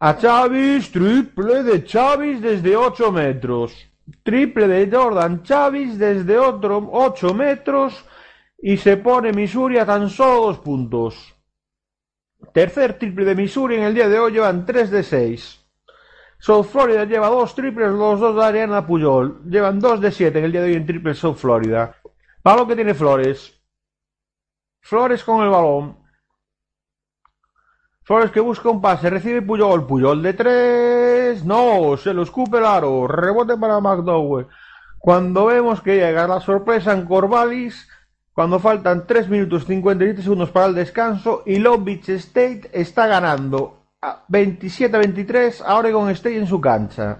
[0.00, 3.72] a Chavis, triple de Chavis desde 8 metros,
[4.22, 8.04] triple de Jordan Chavis desde otro 8 metros
[8.58, 11.34] y se pone Missouri a tan solo 2 puntos.
[12.52, 15.60] Tercer triple de Missouri en el día de hoy llevan 3 de 6.
[16.40, 19.42] South Florida lleva dos triples, los dos de Ariana Puyol.
[19.44, 21.96] Llevan dos de siete en el día de hoy en triple South Florida.
[22.42, 23.60] Balón que tiene Flores.
[24.80, 25.98] Flores con el balón.
[28.02, 29.86] Flores que busca un pase, recibe Puyol.
[29.86, 31.44] Puyol de tres.
[31.44, 33.06] No, se lo escupe el aro.
[33.06, 34.48] Rebote para McDowell.
[34.98, 37.86] Cuando vemos que llega la sorpresa en Corvallis,
[38.34, 43.80] cuando faltan 3 minutos 57 segundos para el descanso y Long Beach State está ganando
[44.28, 47.18] 27-23 a Oregon State en su cancha.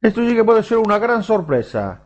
[0.00, 2.02] Esto sí que puede ser una gran sorpresa.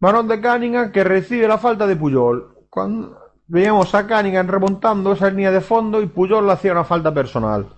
[0.00, 2.66] Marón de Cunningham que recibe la falta de Puyol.
[2.70, 7.12] Cuando veíamos a Cunningham remontando esa línea de fondo y Puyol le hacía una falta
[7.12, 7.76] personal.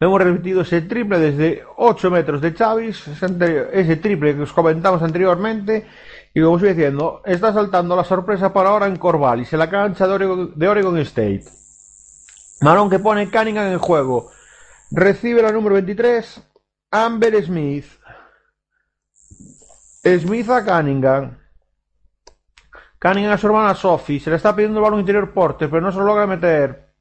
[0.00, 5.86] Hemos repetido ese triple desde 8 metros de Chavis, ese triple que os comentamos anteriormente.
[6.32, 10.06] Y como estoy diciendo, está saltando la sorpresa para ahora en Corvallis, en la cancha
[10.06, 11.44] de Oregon, de Oregon State.
[12.60, 14.30] Marón que pone Cunningham en juego.
[14.92, 16.42] Recibe la número 23,
[16.92, 17.86] Amber Smith.
[20.04, 21.36] Smith a Cunningham.
[23.00, 24.20] Cunningham a su hermana Sophie.
[24.20, 26.94] Se le está pidiendo el balón interior Porter, pero no se lo logra meter.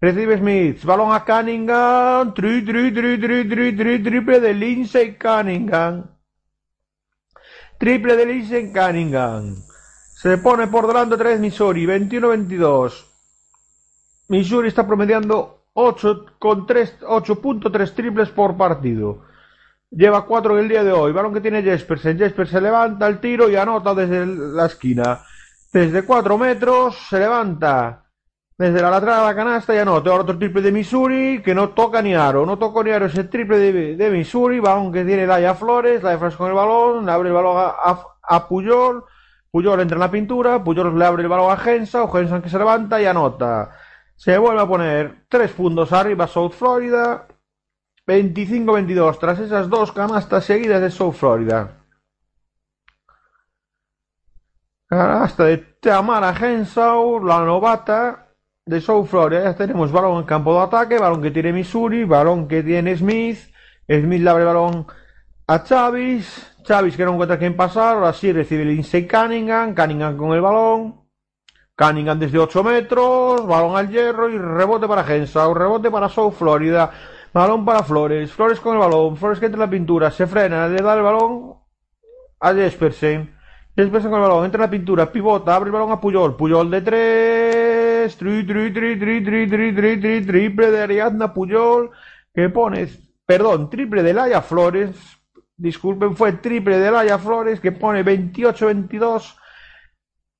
[0.00, 0.84] Recibe Smith.
[0.84, 2.34] Balón a Cunningham.
[2.34, 6.10] Tri, tri, tri, tri, tri, tri, triple de Lindsay Cunningham.
[7.84, 9.56] Triple de Lindsay Cunningham.
[10.14, 11.84] Se pone por delante 3 Missouri.
[11.84, 13.04] 21-22.
[14.28, 19.26] Missouri está promediando 8.3 triples por partido.
[19.90, 21.12] Lleva 4 en el día de hoy.
[21.12, 22.16] Balón que tiene Jespersen.
[22.16, 25.20] Jesper se levanta el tiro y anota desde la esquina.
[25.70, 28.03] Desde 4 metros se levanta.
[28.56, 30.10] Desde la lateral de la canasta y anota.
[30.10, 32.46] Ahora otro triple de Missouri que no toca ni aro.
[32.46, 34.60] No toca ni aro ese triple de, de Missouri.
[34.60, 36.02] Balón que tiene Laia Flores.
[36.04, 37.04] Laia Flores con el balón.
[37.04, 39.04] Le abre el balón a, a, a Puyol.
[39.50, 40.62] Puyol entra en la pintura.
[40.62, 42.04] Puyol le abre el balón a Gensa.
[42.04, 43.72] O que se levanta y anota.
[44.14, 47.26] Se vuelve a poner tres puntos arriba South Florida.
[48.06, 51.78] 25-22 tras esas dos canastas seguidas de South Florida.
[54.86, 58.23] Canasta de Tamara Henshaw, la novata
[58.66, 59.54] de South Florida.
[59.54, 63.38] Tenemos balón en campo de ataque, balón que tiene Missouri, balón que tiene Smith.
[63.86, 64.86] Smith le abre el balón
[65.46, 66.56] a Chavis.
[66.62, 67.96] Chavis que no encuentra quién pasar.
[67.96, 69.74] Ahora sí recibe Lindsay Cunningham.
[69.74, 71.02] Cunningham con el balón.
[71.76, 73.46] Cunningham desde 8 metros.
[73.46, 75.52] Balón al hierro y rebote para Henshaw.
[75.52, 76.90] Rebote para South Florida.
[77.34, 78.32] Balón para Flores.
[78.32, 79.18] Flores con el balón.
[79.18, 80.10] Flores que entra en la pintura.
[80.10, 80.68] Se frena.
[80.68, 81.56] Le da el balón
[82.40, 83.36] a Jespersen.
[83.76, 84.46] Jespersen con el balón.
[84.46, 85.12] Entra en la pintura.
[85.12, 85.54] Pivota.
[85.54, 86.34] Abre el balón a Puyol.
[86.34, 87.63] Puyol de 3.
[88.08, 91.90] Tri, tri, tri, tri, tri, tri, tri, tri, triple de Ariadna Puyol.
[92.34, 92.88] Que pone.
[93.24, 94.96] Perdón, triple de Laia Flores.
[95.56, 99.36] Disculpen, fue triple de Laia Flores que pone 28-22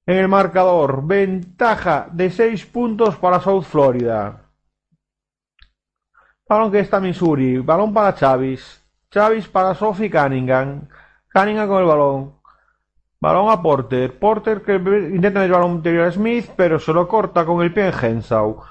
[0.07, 1.07] en el marcador.
[1.07, 4.51] Ventaja de 6 puntos para South Florida.
[6.47, 7.59] Balón que está Missouri.
[7.59, 8.83] Balón para Chavis.
[9.11, 10.87] Chavis para Sophie Cunningham.
[11.33, 12.34] Cunningham con el balón.
[13.21, 14.19] Balón a Porter.
[14.19, 17.73] Porter que intenta meter el balón anterior a Smith, pero se lo corta con el
[17.73, 18.63] pie en Henshaw.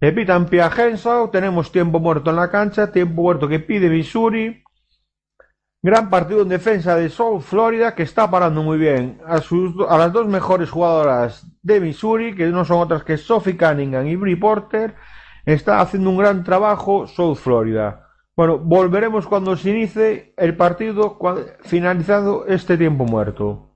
[0.00, 1.30] Le pitan pie a Henshaw.
[1.30, 2.90] Tenemos tiempo muerto en la cancha.
[2.90, 4.64] Tiempo muerto que pide Missouri.
[5.82, 10.26] Gran partido en defensa de South Florida que está parando muy bien a las dos
[10.26, 14.94] mejores jugadoras de Missouri, que no son otras que Sophie Cunningham y Brie Porter.
[15.44, 18.08] Está haciendo un gran trabajo South Florida.
[18.34, 21.18] Bueno, volveremos cuando se inicie el partido
[21.64, 23.73] finalizado este tiempo muerto.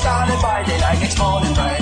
[0.00, 1.79] started by daylight it's morning, right?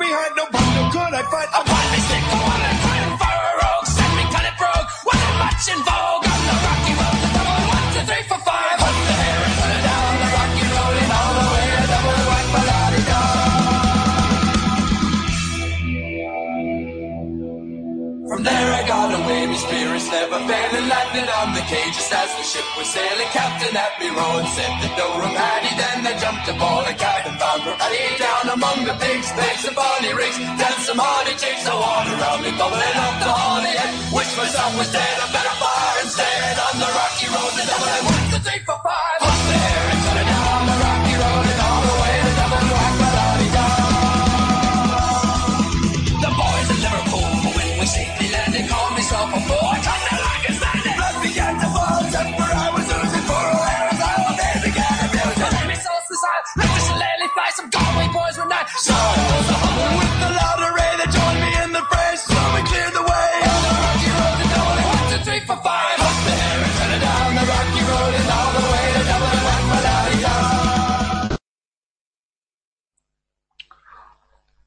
[0.00, 1.69] behind no bottle could I find
[20.10, 23.30] never failing, landed on the cages as the ship was sailing.
[23.30, 25.70] Captain Happy me roared, said the door of Paddy.
[25.78, 29.30] Then they jumped aboard a cab and found her Paddy down among the pigs.
[29.38, 31.62] pigs and bonny rigs, danced some hardy jigs.
[31.62, 33.74] the water around me, bubbling up the holly.
[34.10, 36.54] Wish my son was dead, I better fire instead.
[36.58, 38.79] On the rocky road, the devil I want to take for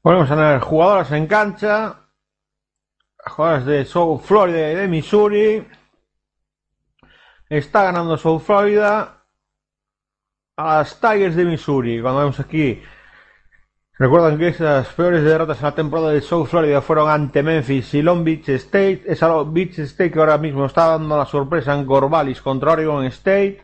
[0.04, 2.10] Volvemos a tener jugadoras en cancha.
[3.24, 5.66] Jugadoras de South Florida y de Missouri.
[7.48, 9.24] Está ganando South Florida
[10.58, 12.02] a las Tigers de Missouri.
[12.02, 12.82] Cuando vemos aquí,
[13.98, 18.02] recuerdan que esas peores derrotas en la temporada de South Florida fueron ante Memphis y
[18.02, 19.04] Long Beach State.
[19.06, 23.06] Esa Long Beach State que ahora mismo está dando la sorpresa en Corvallis contra Oregon
[23.06, 23.63] State.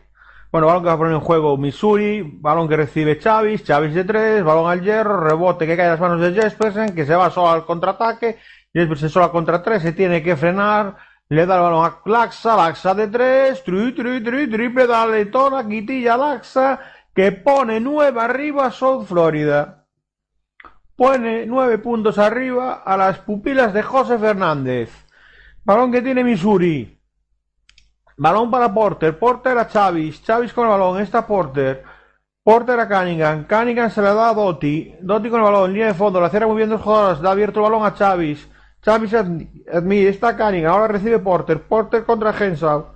[0.51, 4.03] Bueno, balón que va a poner en juego Missouri, balón que recibe Chavis, Chavis de
[4.03, 7.29] tres, balón al hierro, rebote que cae en las manos de Jespersen, que se va
[7.29, 8.37] solo al contraataque,
[8.73, 10.97] Jespersen solo contra tres, se tiene que frenar,
[11.29, 15.65] le da el balón a Laxa, Laxa de tres, tri, tri, tri, triple da Letona,
[15.65, 16.81] quitilla Laxa,
[17.15, 19.85] que pone nueve arriba South Florida.
[20.97, 24.91] Pone nueve puntos arriba a las pupilas de José Fernández.
[25.63, 27.00] Balón que tiene Missouri.
[28.21, 29.17] Balón para Porter.
[29.17, 30.21] Porter a Chavis.
[30.23, 31.01] Chavis con el balón.
[31.01, 31.83] Está Porter.
[32.43, 33.47] Porter a Cunningham.
[33.47, 34.97] Cunningham se le da a Doty.
[35.01, 35.73] Doty con el balón.
[35.73, 36.21] Línea de fondo.
[36.21, 37.19] La cierra muy bien dos jugadores.
[37.19, 38.47] Da abierto el balón a Chavis.
[38.83, 40.07] Chavis Smith.
[40.07, 40.71] Está Cunningham.
[40.71, 41.63] Ahora recibe Porter.
[41.63, 42.93] Porter contra Henshaw.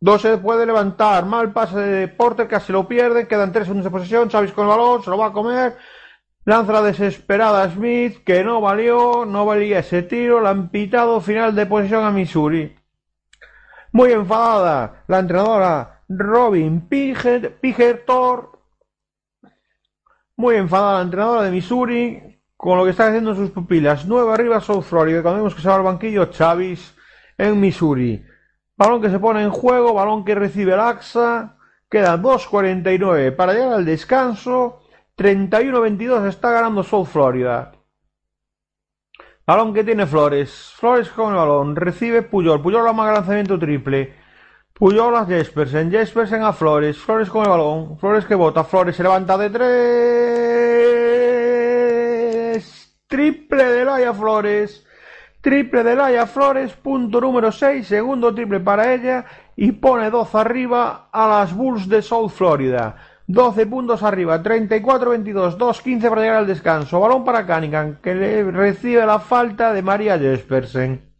[0.00, 1.24] Dos se puede levantar.
[1.24, 2.48] Mal pase de Porter.
[2.48, 3.28] Casi lo pierde.
[3.28, 4.28] Quedan tres segundos de posesión.
[4.28, 5.04] Chavis con el balón.
[5.04, 5.76] Se lo va a comer.
[6.44, 8.24] Lanza la desesperada Smith.
[8.24, 9.24] Que no valió.
[9.24, 10.40] No valía ese tiro.
[10.40, 11.20] La han pitado.
[11.20, 12.81] Final de posesión a Missouri.
[13.92, 18.58] Muy enfadada la entrenadora Robin Pigertor.
[20.36, 24.06] Muy enfadada la entrenadora de Missouri con lo que está haciendo sus pupilas.
[24.06, 25.20] Nueva arriba South Florida.
[25.20, 26.96] Cuando vemos que se va al banquillo Chavis
[27.36, 28.24] en Missouri.
[28.76, 31.58] Balón que se pone en juego, balón que recibe el AXA.
[31.90, 34.80] Queda 2.49 para llegar al descanso.
[35.18, 37.72] 31-22 está ganando South Florida.
[39.52, 40.72] Balón que tiene Flores.
[40.76, 41.76] Flores con el balón.
[41.76, 42.62] Recibe Puyol.
[42.62, 44.14] Puyol más lanzamiento triple.
[44.72, 45.90] Puyol a Jespersen.
[45.90, 46.96] Jespersen a Flores.
[46.96, 47.98] Flores con el balón.
[47.98, 48.64] Flores que bota.
[48.64, 49.50] Flores se levanta de
[52.54, 52.96] tres.
[53.06, 54.86] Triple de Laia Flores.
[55.42, 56.72] Triple de Laia Flores.
[56.72, 57.86] Punto número 6.
[57.86, 59.26] Segundo triple para ella.
[59.54, 62.96] Y pone 12 arriba a las Bulls de South Florida.
[63.32, 67.00] 12 puntos arriba, 34-22, 2-15 para llegar al descanso.
[67.00, 71.10] Balón para Cunningham, que le recibe la falta de María Jespersen.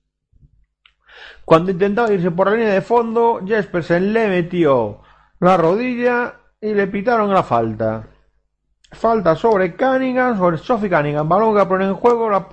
[1.46, 5.00] Cuando intentaba irse por la línea de fondo, Jespersen le metió
[5.40, 8.06] la rodilla y le pitaron la falta.
[8.90, 11.26] Falta sobre Cunningham, sobre Sophie Cunningham.
[11.26, 12.46] Balón que va a poner en juego la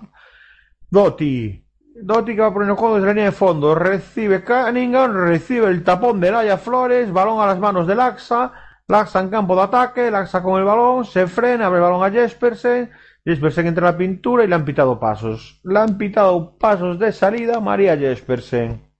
[0.90, 1.66] Doty.
[2.02, 3.76] Doty que va a poner en juego desde la línea de fondo.
[3.76, 7.12] Recibe Cunningham, recibe el tapón de Laia Flores.
[7.12, 8.54] Balón a las manos del AXA.
[8.90, 12.10] Laxa en campo de ataque, Laxa con el balón, se frena, abre el balón a
[12.10, 12.90] Jespersen,
[13.24, 15.62] Jespersen entra en la pintura y le han pitado pasos.
[15.64, 18.92] Le han pitado pasos de salida María Jespersen.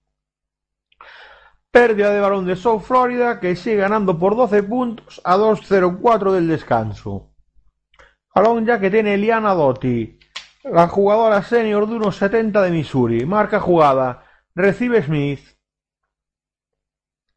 [1.72, 6.46] Pérdida de balón de South Florida que sigue ganando por 12 puntos a 2-0-4 del
[6.46, 7.32] descanso.
[8.32, 10.20] Balón ya que tiene Eliana Dotti,
[10.62, 13.26] la jugadora senior de unos 70 de Missouri.
[13.26, 14.22] Marca jugada,
[14.54, 15.40] recibe Smith,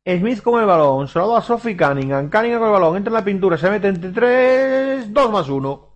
[0.05, 2.29] Smith con el balón, se a Sophie Cunningham.
[2.29, 5.93] Cunningham con el balón, entra en la pintura, se mete entre tres, dos más uno.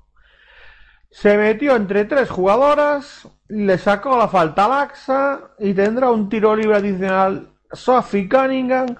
[1.11, 6.55] Se metió entre tres jugadoras, le sacó la falta a Laxa y tendrá un tiro
[6.55, 8.95] libre adicional Sophie Cunningham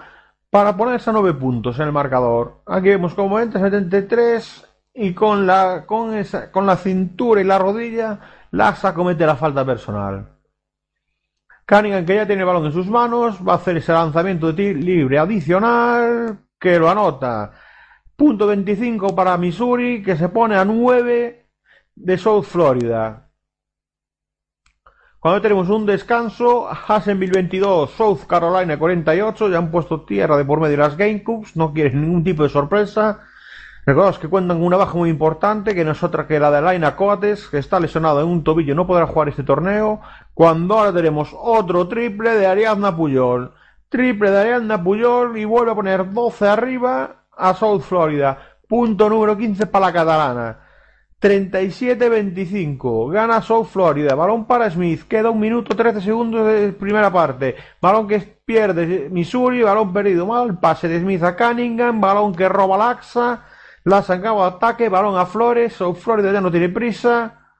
[0.50, 2.62] para ponerse a nueve puntos en el marcador.
[2.66, 7.58] Aquí vemos como entra 73 y con la, con, esa, con la cintura y la
[7.58, 8.18] rodilla
[8.50, 10.37] Laxa comete la falta personal.
[11.68, 14.72] Cunningham, que ya tiene el balón en sus manos, va a hacer ese lanzamiento de
[14.72, 17.52] libre adicional, que lo anota.
[18.16, 21.46] Punto 25 para Missouri, que se pone a 9
[21.94, 23.28] de South Florida.
[25.20, 30.60] Cuando tenemos un descanso, Hassenville 22, South Carolina 48, ya han puesto tierra de por
[30.60, 33.27] medio de las Gamecubes, no quieren ningún tipo de sorpresa.
[33.88, 36.60] Recordaos que cuentan con una baja muy importante, que no es otra que la de
[36.60, 40.02] Laina Coates, que está lesionado en un tobillo no podrá jugar este torneo.
[40.34, 43.54] Cuando ahora tenemos otro triple de Ariadna Puyol.
[43.88, 48.36] Triple de Ariadna Puyol y vuelve a poner 12 arriba a South Florida.
[48.68, 50.58] Punto número 15 para la catalana.
[51.22, 53.10] 37-25.
[53.10, 54.14] Gana South Florida.
[54.14, 55.04] Balón para Smith.
[55.08, 57.56] Queda un minuto 13 segundos de primera parte.
[57.80, 59.62] Balón que pierde Missouri.
[59.62, 60.58] Balón perdido mal.
[60.58, 62.02] Pase de Smith a Cunningham.
[62.02, 63.44] Balón que roba Laxa.
[63.84, 67.52] La sacaba ataque, balón a Flores, South Florida ya no tiene prisa,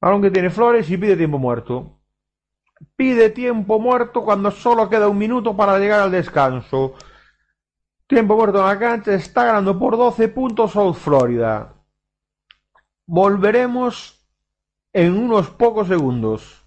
[0.00, 2.00] balón que tiene Flores y pide tiempo muerto.
[2.96, 6.94] Pide tiempo muerto cuando solo queda un minuto para llegar al descanso.
[8.06, 11.74] Tiempo muerto en la cancha, está ganando por 12 puntos South Florida.
[13.06, 14.26] Volveremos
[14.92, 16.57] en unos pocos segundos.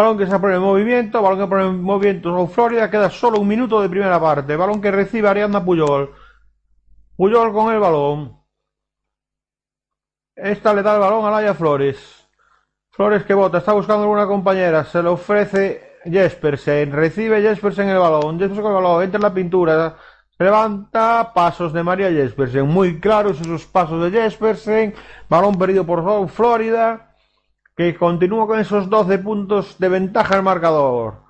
[0.00, 3.38] Balón que se pone en movimiento, balón que pone en movimiento South Florida, queda solo
[3.38, 4.56] un minuto de primera parte.
[4.56, 6.14] Balón que recibe Ariadna Puyol.
[7.18, 8.40] Puyol con el balón.
[10.34, 12.26] Esta le da el balón a Laia Flores.
[12.88, 18.38] Flores que bota, está buscando alguna compañera, se le ofrece Jespersen, recibe Jespersen el balón,
[18.38, 19.96] Jespersen con el balón, entra en la pintura,
[20.38, 24.94] levanta, pasos de María Jespersen, muy claros esos pasos de Jespersen,
[25.28, 27.09] balón perdido por Florida,
[27.80, 31.22] que continúa con esos 12 puntos de ventaja el marcador.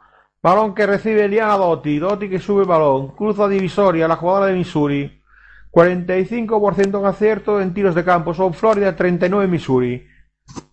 [0.42, 5.22] Balón que recibe Liana Dotti, Dotti que sube balón, cruza divisoria, la jugadora de Missouri.
[5.70, 10.04] 45% en acierto en tiros de campo, South Florida, 39 Missouri.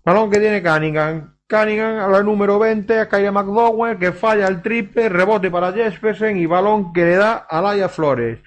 [0.03, 4.63] Balón que tiene Cunningham, Cunningham a la número 20 a Kyra McDowell que falla el
[4.63, 8.39] triple, rebote para Jespersen y balón que le da a Laia Flores.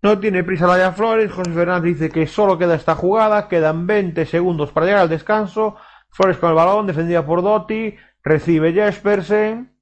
[0.00, 4.24] No tiene prisa Laia Flores, José Fernández dice que solo queda esta jugada, quedan 20
[4.24, 5.76] segundos para llegar al descanso.
[6.10, 9.76] Flores con el balón, defendida por Dotti, recibe Jespersen,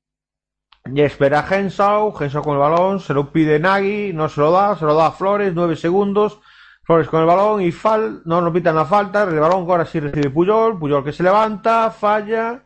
[0.94, 4.76] Jesper a Henshaw, Henshaw con el balón, se lo pide Nagy, no se lo da,
[4.76, 6.40] se lo da a Flores, 9 segundos,
[6.82, 10.00] Flores con el balón y fal, no nos pitan la falta, el balón ahora sí
[10.00, 12.64] recibe Puyol, Puyol que se levanta, falla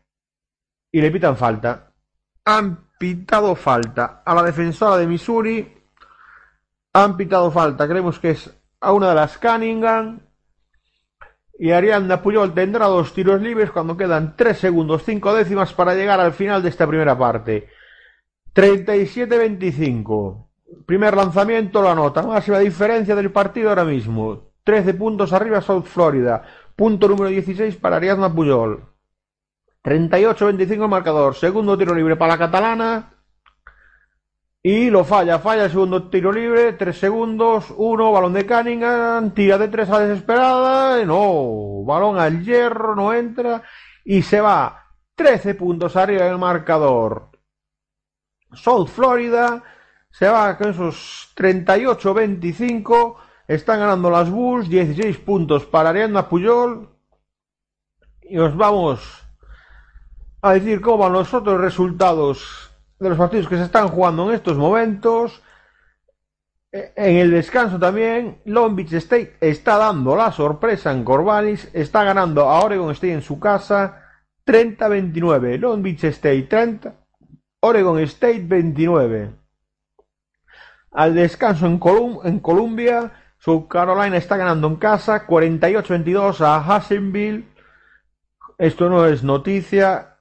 [0.91, 1.93] y le pitan falta.
[2.45, 5.83] Han pitado falta a la defensora de Missouri,
[6.93, 10.21] han pitado falta, creemos que es a una de las Cunningham
[11.59, 16.21] y Arianda Puyol tendrá dos tiros libres cuando quedan 3 segundos 5 décimas para llegar
[16.21, 17.69] al final de esta primera parte.
[18.55, 20.47] 37-25.
[20.87, 22.23] Primer lanzamiento la nota.
[22.23, 24.53] Máxima diferencia del partido ahora mismo.
[24.65, 26.43] 13 puntos arriba South Florida.
[26.75, 28.85] Punto número 16 para Ariadna Puyol.
[29.85, 31.35] 38-25 el marcador.
[31.35, 33.12] Segundo tiro libre para la catalana.
[34.65, 36.75] Y lo falla, falla el segundo tiro libre.
[36.75, 37.73] 3 segundos.
[37.77, 39.33] 1, balón de Cunningham.
[39.33, 41.05] Tira de 3 a desesperada.
[41.05, 43.63] No, balón al hierro, no entra.
[44.05, 44.87] Y se va
[45.17, 47.31] 13 puntos arriba del marcador.
[48.53, 49.63] South Florida
[50.11, 53.17] se va con esos 38-25.
[53.49, 56.89] Están ganando las Bulls, 16 puntos para Ariadna Puyol.
[58.23, 59.01] Y os vamos
[60.41, 62.62] a decir cómo van los otros resultados
[63.03, 65.43] de los partidos que se están jugando en estos momentos.
[66.71, 72.49] En el descanso también, Long Beach State está dando la sorpresa en Corvallis, está ganando
[72.49, 74.03] a Oregon State en su casa
[74.47, 75.59] 30-29.
[75.59, 76.95] Long Beach State 30,
[77.61, 79.35] Oregon State 29.
[80.93, 81.81] Al descanso en,
[82.25, 87.49] en Columbia, South Carolina está ganando en casa 48-22 a Hassenville.
[88.57, 90.12] Esto no es noticia,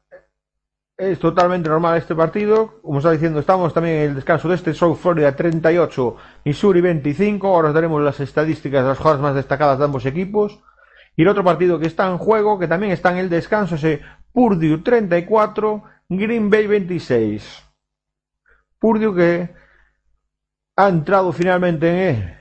[1.01, 2.79] es totalmente normal este partido.
[2.83, 7.47] Como está diciendo, estamos también en el descanso de este South Florida 38, Missouri 25.
[7.47, 10.59] Ahora os daremos las estadísticas de las jugadas más destacadas de ambos equipos.
[11.15, 13.99] Y el otro partido que está en juego, que también está en el descanso, es
[14.31, 17.63] Purdue 34, Green Bay 26.
[18.77, 19.49] Purdue que
[20.75, 22.37] ha entrado finalmente en,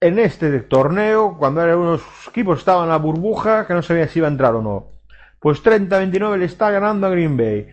[0.00, 4.28] en este torneo cuando algunos equipos estaban en la burbuja que no sabía si iba
[4.28, 4.97] a entrar o no.
[5.40, 7.68] Pues 30-29 le está ganando a Green Bay.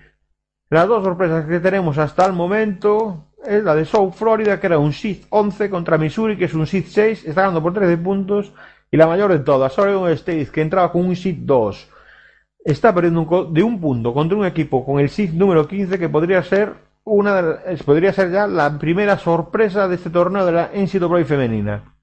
[0.69, 4.79] Las dos sorpresas que tenemos hasta el momento es la de South Florida, que era
[4.79, 8.53] un SID 11 contra Missouri, que es un SID 6, está ganando por 13 puntos.
[8.91, 11.89] Y la mayor de todas, Oregon State, que entraba con un SID 2,
[12.63, 16.41] está perdiendo de un punto contra un equipo con el SID número 15, que podría
[16.43, 21.25] ser una de, podría ser ya la primera sorpresa de este torneo de la NCAA
[21.25, 21.94] femenina.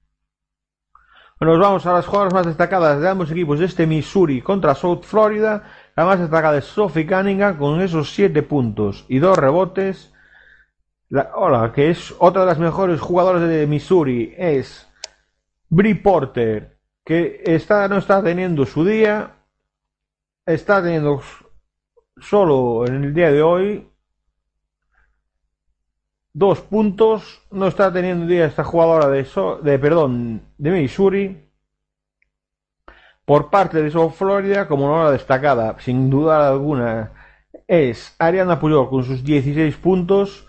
[1.39, 5.03] Nos vamos a las jugadoras más destacadas de ambos equipos de este Missouri contra South
[5.03, 5.63] Florida.
[5.95, 10.13] La más destacada es Sophie Cunningham con esos 7 puntos y 2 rebotes.
[11.09, 14.87] La, hola, que es otra de las mejores jugadoras de Missouri es
[15.69, 19.35] Brie Porter, que está, no está teniendo su día,
[20.45, 21.21] está teniendo
[22.17, 23.92] solo en el día de hoy
[26.33, 27.41] dos puntos.
[27.51, 29.25] No está teniendo día esta jugadora de,
[29.63, 31.49] de perdón de Missouri.
[33.25, 37.13] Por parte de South Florida, como una hora destacada, sin duda alguna,
[37.67, 40.45] es Ariana Puyol con sus 16 puntos.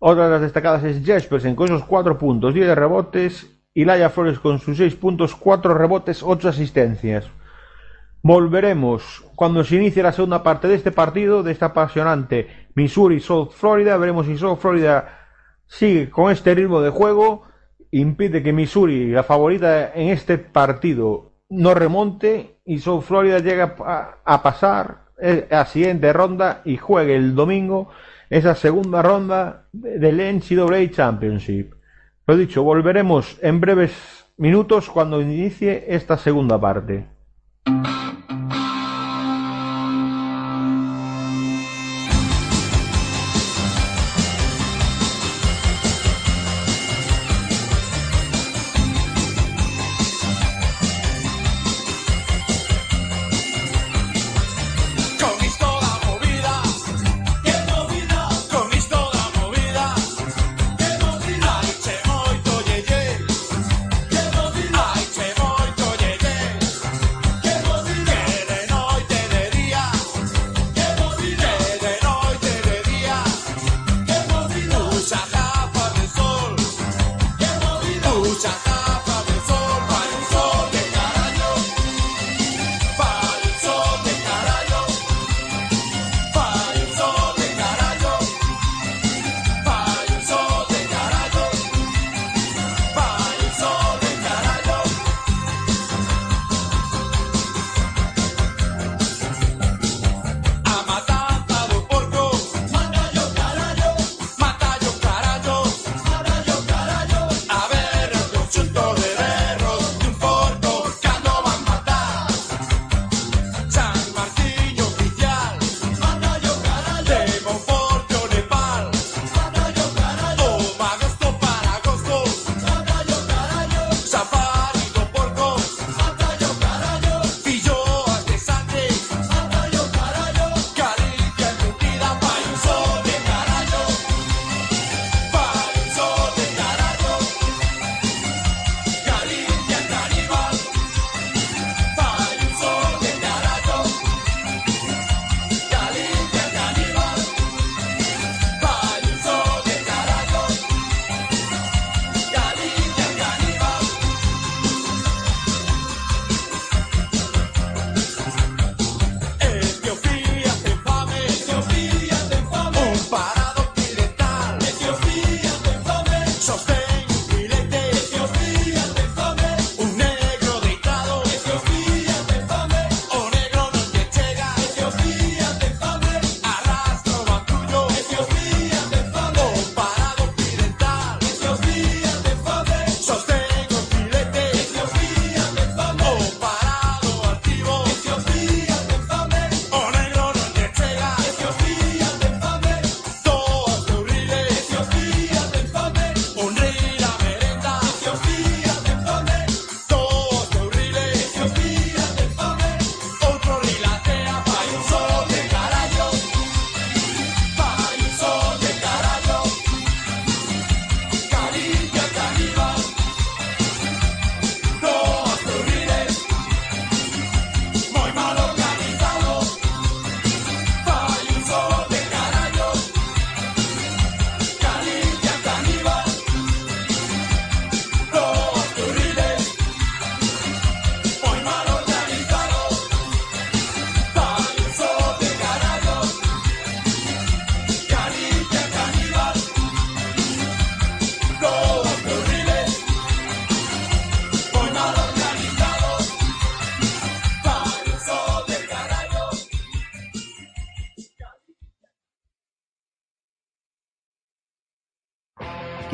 [0.00, 3.52] Otra de las destacadas es Jespersen con esos 4 puntos, 10 rebotes.
[3.72, 7.28] Y Laia Flores con sus 6 puntos, 4 rebotes, 8 asistencias.
[8.22, 13.96] Volveremos cuando se inicie la segunda parte de este partido, de esta apasionante Missouri-South Florida.
[13.98, 15.25] Veremos si South Florida
[15.66, 17.42] sigue con este ritmo de juego,
[17.90, 23.76] impide que Missouri, la favorita en este partido, no remonte y South Florida llega
[24.24, 27.90] a, pasar eh, a siguiente ronda y juegue el domingo
[28.28, 31.74] esa segunda ronda del NCAA Championship.
[32.26, 37.06] Lo dicho, volveremos en breves minutos cuando inicie esta segunda parte.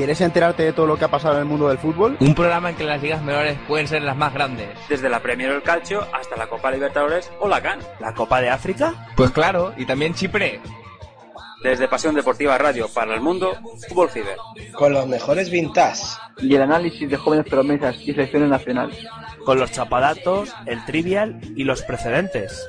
[0.03, 2.16] ¿Quieres enterarte de todo lo que ha pasado en el mundo del fútbol?
[2.18, 4.68] Un programa en que las ligas menores pueden ser las más grandes.
[4.88, 7.78] Desde la Premier o el Calcio hasta la Copa Libertadores o la CAN.
[8.00, 9.12] ¿La Copa de África?
[9.14, 10.61] Pues claro, y también Chipre.
[11.62, 13.53] Desde Pasión Deportiva Radio para el mundo,
[13.88, 14.36] Fútbol Fever.
[14.72, 16.03] Con los mejores vintage.
[16.38, 19.07] Y el análisis de jóvenes promesas y selecciones nacionales.
[19.44, 22.68] Con los chapadatos, el trivial y los precedentes.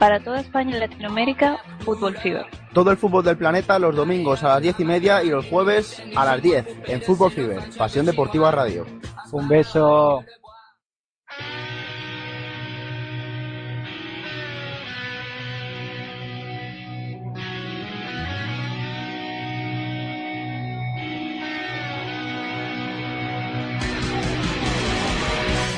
[0.00, 2.46] Para toda España y Latinoamérica, Fútbol Fever.
[2.72, 6.02] Todo el fútbol del planeta los domingos a las diez y media y los jueves
[6.16, 8.86] a las 10 en Fútbol Fever, Pasión Deportiva Radio.
[9.30, 10.24] Un beso.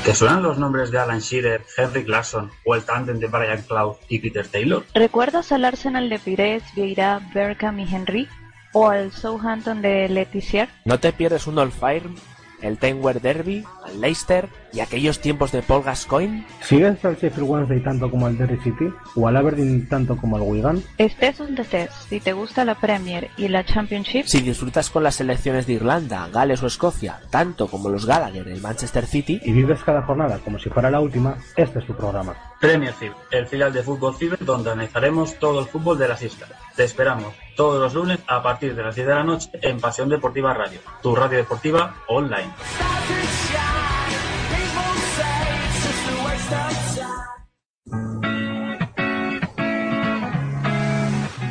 [0.05, 3.99] ¿Te suenan los nombres de Alan Shearer, Henry Claxon o el tándem de Brian Clough
[4.09, 4.85] y Peter Taylor?
[4.95, 8.29] ¿Recuerdas al Arsenal de Pires, Vieira, Berkham y Henry?
[8.73, 10.69] ¿O al Southampton de Letizier?
[10.85, 12.17] ¿No te pierdes un Old Firm,
[12.63, 16.47] el Tamworth Derby, al Leicester y aquellos tiempos de Paul Gascoigne?
[16.61, 18.93] ¿Sigues al Sheffield Wednesday tanto como al Derry City?
[19.17, 20.83] ¿O al Aberdeen tanto como al Wigan?
[20.99, 25.17] Estés donde estés, si te gusta la Premier y la Championship, Si disfrutas con las
[25.17, 29.83] selecciones de Irlanda, Gales o Escocia, tanto como los Gallagher del Manchester City, Y vives
[29.85, 32.35] cada jornada como si fuera la última, este es tu programa.
[32.61, 36.51] Premier Fever, el filial de Fútbol Fever donde analizaremos todo el fútbol de las islas.
[36.77, 40.09] Te esperamos todos los lunes a partir de las 10 de la noche en Pasión
[40.09, 42.53] Deportiva Radio, tu radio deportiva online.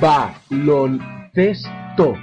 [0.02, 2.16] Baloncesto.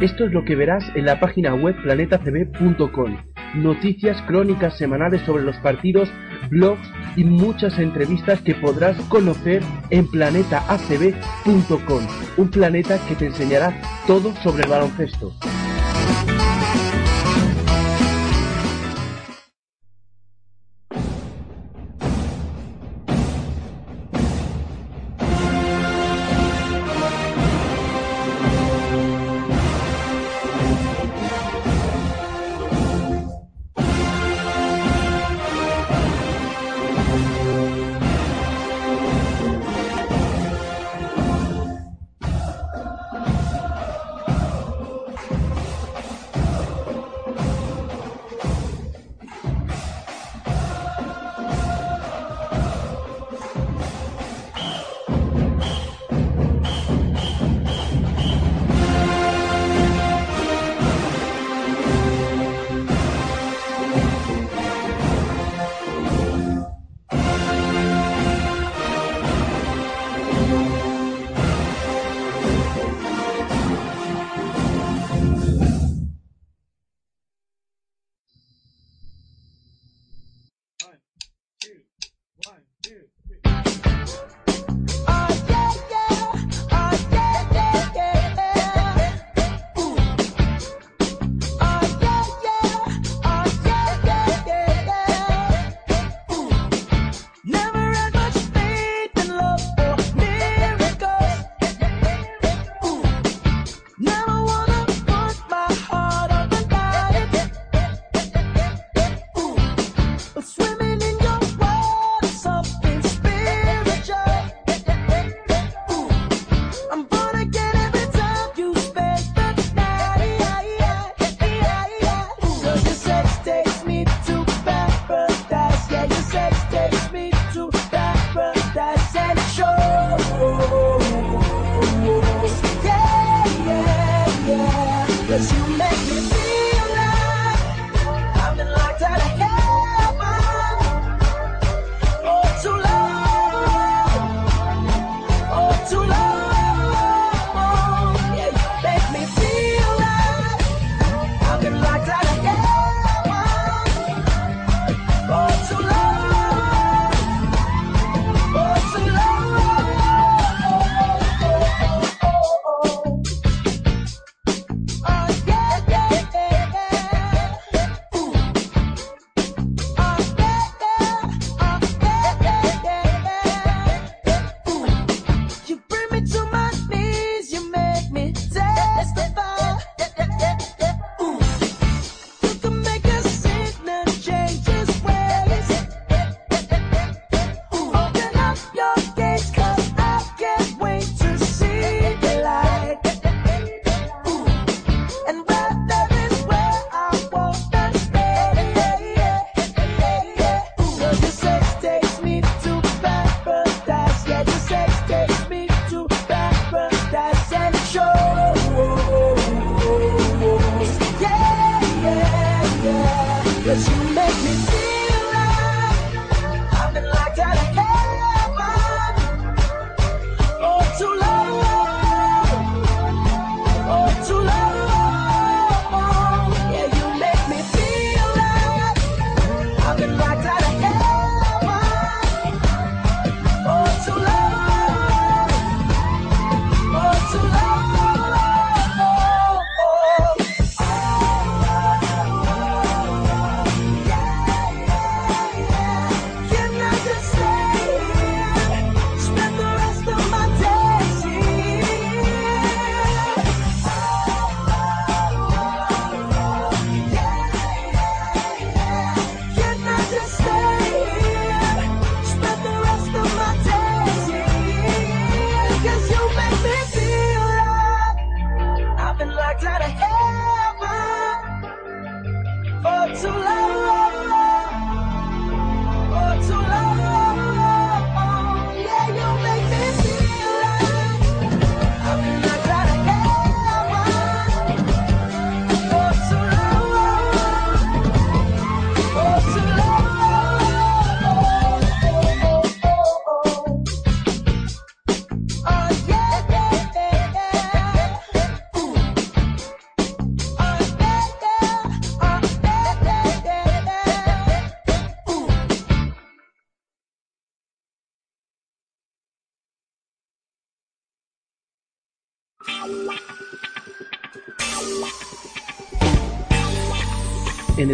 [0.00, 3.16] Esto es lo que verás en la página web planetacb.com.
[3.54, 6.08] Noticias, crónicas semanales sobre los partidos,
[6.50, 12.06] blogs y muchas entrevistas que podrás conocer en planetacb.com.
[12.36, 15.32] Un planeta que te enseñará todo sobre el baloncesto.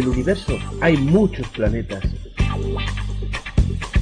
[0.01, 2.03] El universo hay muchos planetas.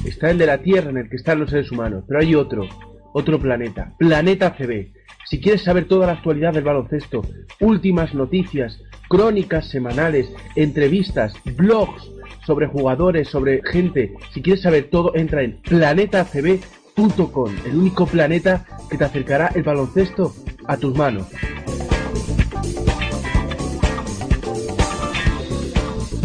[0.04, 2.66] Está el de la Tierra en el que están los seres humanos, pero hay otro,
[3.12, 4.92] otro planeta, Planeta CB.
[5.26, 7.22] Si quieres saber toda la actualidad del baloncesto,
[7.60, 12.10] últimas noticias, crónicas semanales, entrevistas, blogs
[12.46, 18.96] sobre jugadores, sobre gente, si quieres saber todo, entra en planetacb.com, el único planeta que
[18.96, 20.32] te acercará el baloncesto
[20.66, 21.26] a tus manos.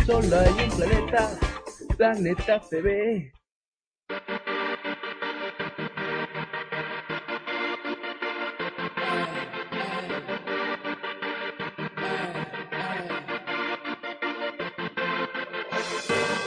[0.06, 1.32] Solo hay un planeta,
[1.98, 3.32] Planeta CB.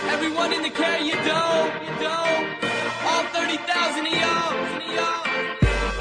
[0.08, 2.46] Everyone in the car, you don't, you don't.
[3.02, 5.22] All 30,000 of y'all, of y'all.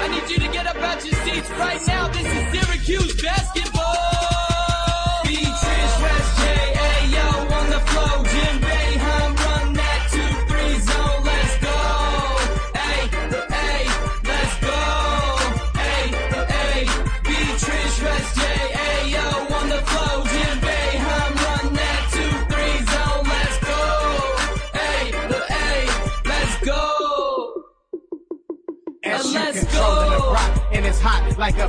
[0.00, 2.06] I need you to get up out your seats right now.
[2.06, 3.67] This is Syracuse basketball.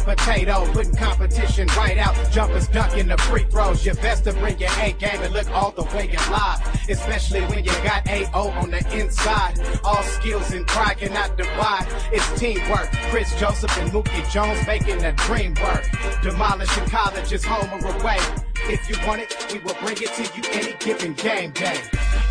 [0.10, 0.66] Potato.
[0.72, 2.16] Putting competition right out.
[2.32, 3.86] Jumpers dunking the free throws.
[3.86, 6.90] You best to bring your A game and look all the way in live.
[6.90, 9.60] Especially when you got AO on the inside.
[9.84, 11.88] All skills and pride cannot divide.
[12.12, 12.92] It's teamwork.
[13.12, 15.86] Chris Joseph and Mookie Jones making the dream work.
[16.24, 18.49] Demolishing colleges home or away.
[18.70, 21.82] If you want it, we will bring it to you any given game day.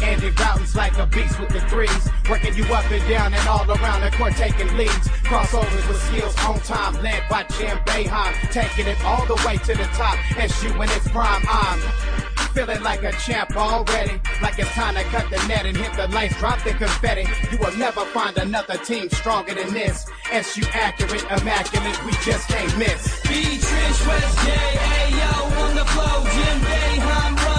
[0.01, 3.69] Andy Broughton's like a beast with the threes, working you up and down and all
[3.69, 5.09] around the court, taking leads.
[5.27, 9.75] Crossovers with skills on time, led by Jim Boeheim, taking it all the way to
[9.75, 10.17] the top.
[10.39, 14.21] SU in its prime, I'm feeling like a champ already.
[14.43, 17.25] Like it's time to cut the net and hit the lights, drop the confetti.
[17.53, 20.07] You will never find another team stronger than this.
[20.33, 23.21] SU accurate, immaculate, we just can't miss.
[23.23, 23.59] B.
[23.63, 26.25] Trish, West J, Ayo, on the flow.
[26.25, 27.58] Jim Boeheim, run that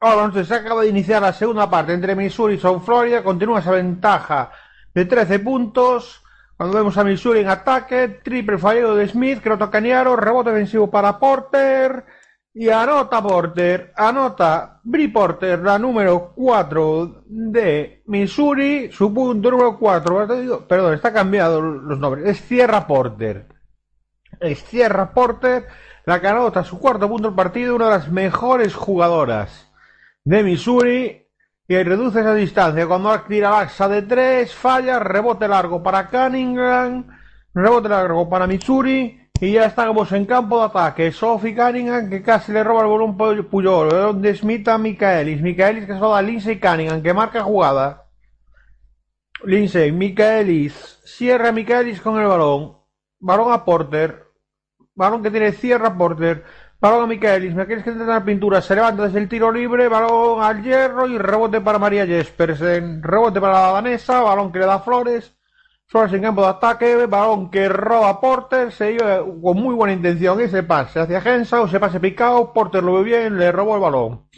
[0.00, 3.24] Entonces se acaba de iniciar la segunda parte entre Missouri y South Florida.
[3.24, 4.52] Continúa esa ventaja
[4.94, 6.22] de 13 puntos.
[6.56, 10.50] Cuando vemos a Missouri en ataque, triple fallido de Smith, que no toca Niaro, rebote
[10.50, 12.04] defensivo para Porter.
[12.54, 20.66] Y anota Porter, anota Bri Porter, la número 4 de Missouri, su punto número 4.
[20.66, 22.24] Perdón, está cambiado los nombres.
[22.26, 23.46] Es Sierra Porter.
[24.40, 25.66] Es Sierra Porter,
[26.04, 29.67] la que anota su cuarto punto del partido, una de las mejores jugadoras
[30.28, 31.26] de Missouri
[31.66, 32.86] y reduce esa distancia.
[32.86, 37.06] Cuando tira Laxa de 3, falla, rebote largo para Cunningham,
[37.54, 41.12] rebote largo para Mitsuri, y ya estamos en campo de ataque.
[41.12, 45.94] Sophie Cunningham que casi le roba el balón Puyol, donde Smith a Michaelis, Michaelis que
[45.94, 48.04] se da a Lindsay Cunningham, que marca jugada.
[49.44, 52.76] Lindsay, Michaelis, cierra Michaelis con el balón,
[53.18, 54.26] balón a Porter,
[54.94, 56.44] balón que tiene cierra Porter,
[56.80, 60.42] balón a Michaelis, Michaelis que intenta la pintura, se levanta desde el tiro libre, balón
[60.42, 64.80] al hierro y rebote para María Jespersen, rebote para la danesa, balón que le da
[64.80, 65.36] Flores,
[65.86, 70.40] Flores en campo de ataque, balón que roba Porter, se iba con muy buena intención
[70.40, 74.28] ese pase hacia Henshaw, ese pase picado, Porter lo ve bien, le robó el balón.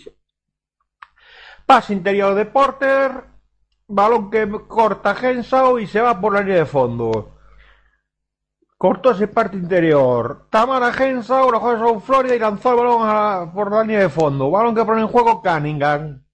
[1.67, 3.25] Pase interior de Porter,
[3.87, 7.40] balón que corta Henshaw y se va por la línea de fondo.
[8.83, 10.47] Cortó ese parte interior.
[10.49, 14.09] Tamara Henshaw, la juega sobre Florida y lanzó el balón a- por la línea de
[14.09, 14.51] fondo.
[14.51, 16.25] Balón que pone en juego Cunningham.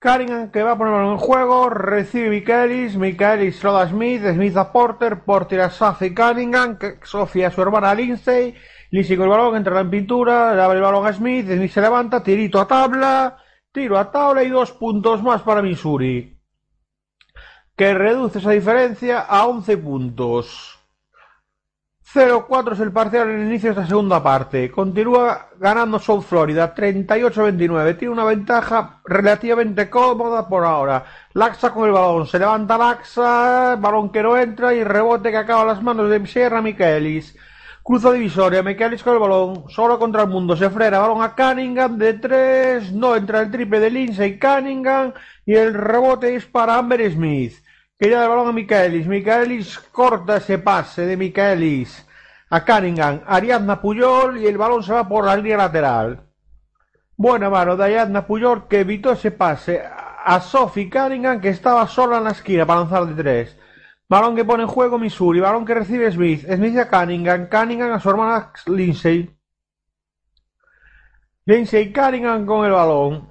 [0.00, 4.56] Cunningham que va a poner el balón en juego, recibe Michaelis, Michaelis lo Smith, Smith
[4.56, 8.54] a Porter, Porter a Sophie Cunningham, Sophie a su hermana Lindsay,
[8.92, 11.80] Lindsay con el balón, entra en pintura, le abre el balón a Smith, Smith se
[11.80, 13.36] levanta, tirito a tabla,
[13.72, 16.39] tiro a tabla y dos puntos más para Missouri,
[17.80, 20.78] que reduce esa diferencia a 11 puntos.
[22.12, 24.70] 0-4 es el parcial en el inicio de esta segunda parte.
[24.70, 27.96] Continúa ganando South Florida 38-29.
[27.96, 31.06] Tiene una ventaja relativamente cómoda por ahora.
[31.32, 32.26] Laxa con el balón.
[32.26, 33.76] Se levanta Laxa.
[33.76, 37.34] Balón que no entra y rebote que acaba las manos de Sierra Michaelis.
[37.82, 38.62] Cruza divisoria.
[38.62, 39.64] Michaelis con el balón.
[39.70, 40.54] Solo contra el mundo.
[40.54, 40.98] Se frena.
[40.98, 42.92] Balón a Cunningham de 3.
[42.92, 45.14] No entra el triple de Lindsay Cunningham.
[45.46, 47.54] Y el rebote es para Amber Smith.
[48.00, 49.06] Que ya el balón a Michaelis.
[49.06, 52.06] Michaelis corta ese pase de Michaelis
[52.48, 53.20] a Cunningham.
[53.26, 56.22] Ariadna Puyol y el balón se va por la línea lateral.
[57.14, 62.16] Buena mano de Ariadna Puyol que evitó ese pase a Sophie Cunningham que estaba sola
[62.16, 63.58] en la esquina para lanzar de tres.
[64.08, 65.40] Balón que pone en juego Missouri.
[65.40, 66.50] Balón que recibe Smith.
[66.50, 67.48] Smith a Cunningham.
[67.50, 69.36] Cunningham a su hermana Lindsay.
[71.44, 73.28] Lindsay Cunningham con el balón.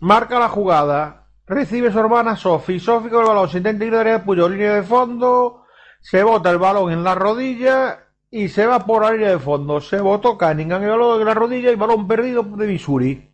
[0.00, 1.21] Marca la jugada.
[1.52, 2.80] Recibe su hermana Sophie.
[2.80, 3.48] Sophie con el balón.
[3.50, 4.52] Se intenta ir de área de Puyol.
[4.52, 5.66] Línea de fondo.
[6.00, 8.06] Se bota el balón en la rodilla.
[8.30, 9.78] Y se va por línea de fondo.
[9.80, 13.30] Se botó Cunningham el balón en la rodilla y balón perdido de Missouri.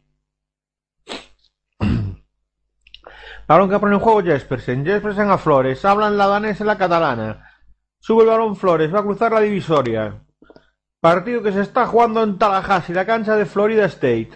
[3.46, 4.84] Balón que pone en juego Jespersen.
[4.84, 5.84] Jespersen a Flores.
[5.84, 7.48] Hablan la danesa y la catalana.
[8.00, 8.92] Sube el balón Flores.
[8.92, 10.24] Va a cruzar la divisoria.
[11.00, 14.30] Partido que se está jugando en Tallahassee, la cancha de Florida State.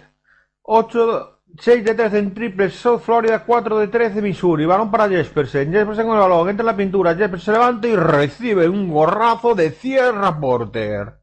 [0.61, 4.65] 8, 6 de 13 en triples South Florida, 4 de 13 Missouri.
[4.65, 5.71] Balón para Jespersen.
[5.71, 6.49] Jespersen con el balón.
[6.49, 7.15] Entra en la pintura.
[7.15, 11.19] Jespersen se levanta y recibe un gorrazo de Cierra Porter.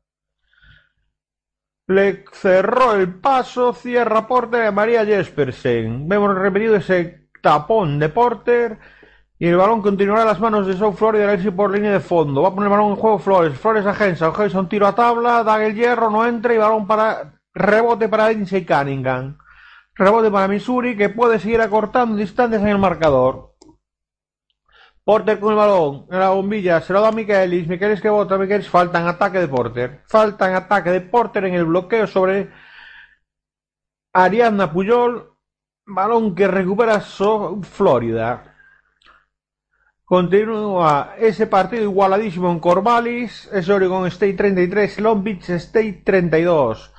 [1.89, 6.09] Le cerró el paso, cierra Porter a María Jespersen.
[6.09, 8.79] Vemos repetido ese tapón de Porter.
[9.37, 12.43] Y el balón continuará en las manos de South Florida ir por línea de fondo.
[12.43, 13.59] Va a poner el balón en juego Flores.
[13.59, 14.33] Flores a Henson.
[14.39, 15.43] Henson tiro a tabla.
[15.43, 16.55] Da el hierro, no entra.
[16.55, 19.37] Y balón para rebote para Lindsay Cunningham.
[20.01, 23.55] Rebote para Missouri que puede seguir acortando distancias en el marcador.
[25.05, 26.81] Porter con el balón en la bombilla.
[26.81, 27.69] Se lo da a Michaelis.
[27.69, 28.39] Michaelis que vota.
[28.39, 30.03] Michaelis falta en ataque de Porter.
[30.07, 32.51] Falta en ataque de Porter en el bloqueo sobre
[34.15, 35.35] Ariadna Puyol.
[35.85, 38.57] Balón que recupera South Florida.
[40.07, 46.91] Continúa ese partido igualadísimo en Corvallis, es Oregon State 33, Long Beach State 32.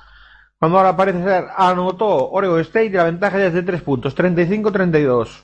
[0.62, 4.16] Cuando ahora parece ser anotó Oregon State y la ventaja ya es de 3 puntos,
[4.16, 5.42] 35-32.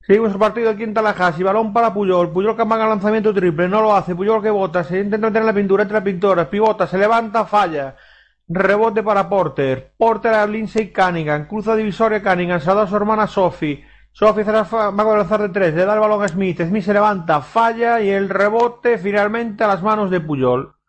[0.00, 3.82] Seguimos el partido aquí en Tallahassee, balón para Puyol, Puyol que amaga lanzamiento triple, no
[3.82, 6.86] lo hace, Puyol que bota, se intenta meter en la pintura, entra la pintura, pivota,
[6.86, 7.96] se levanta, falla.
[8.48, 13.84] Rebote para Porter, Porter a Lindsay Cunningham, cruza divisoria Cunningham, se a su hermana Sophie.
[14.10, 16.94] Sophie se va a lanzar de tres, le da el balón a Smith, Smith se
[16.94, 20.79] levanta, falla y el rebote finalmente a las manos de Puyol.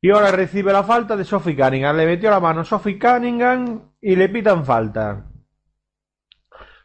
[0.00, 4.14] Y ahora recibe la falta de Sophie Cunningham, le metió la mano Sophie Cunningham y
[4.14, 5.26] le pitan falta.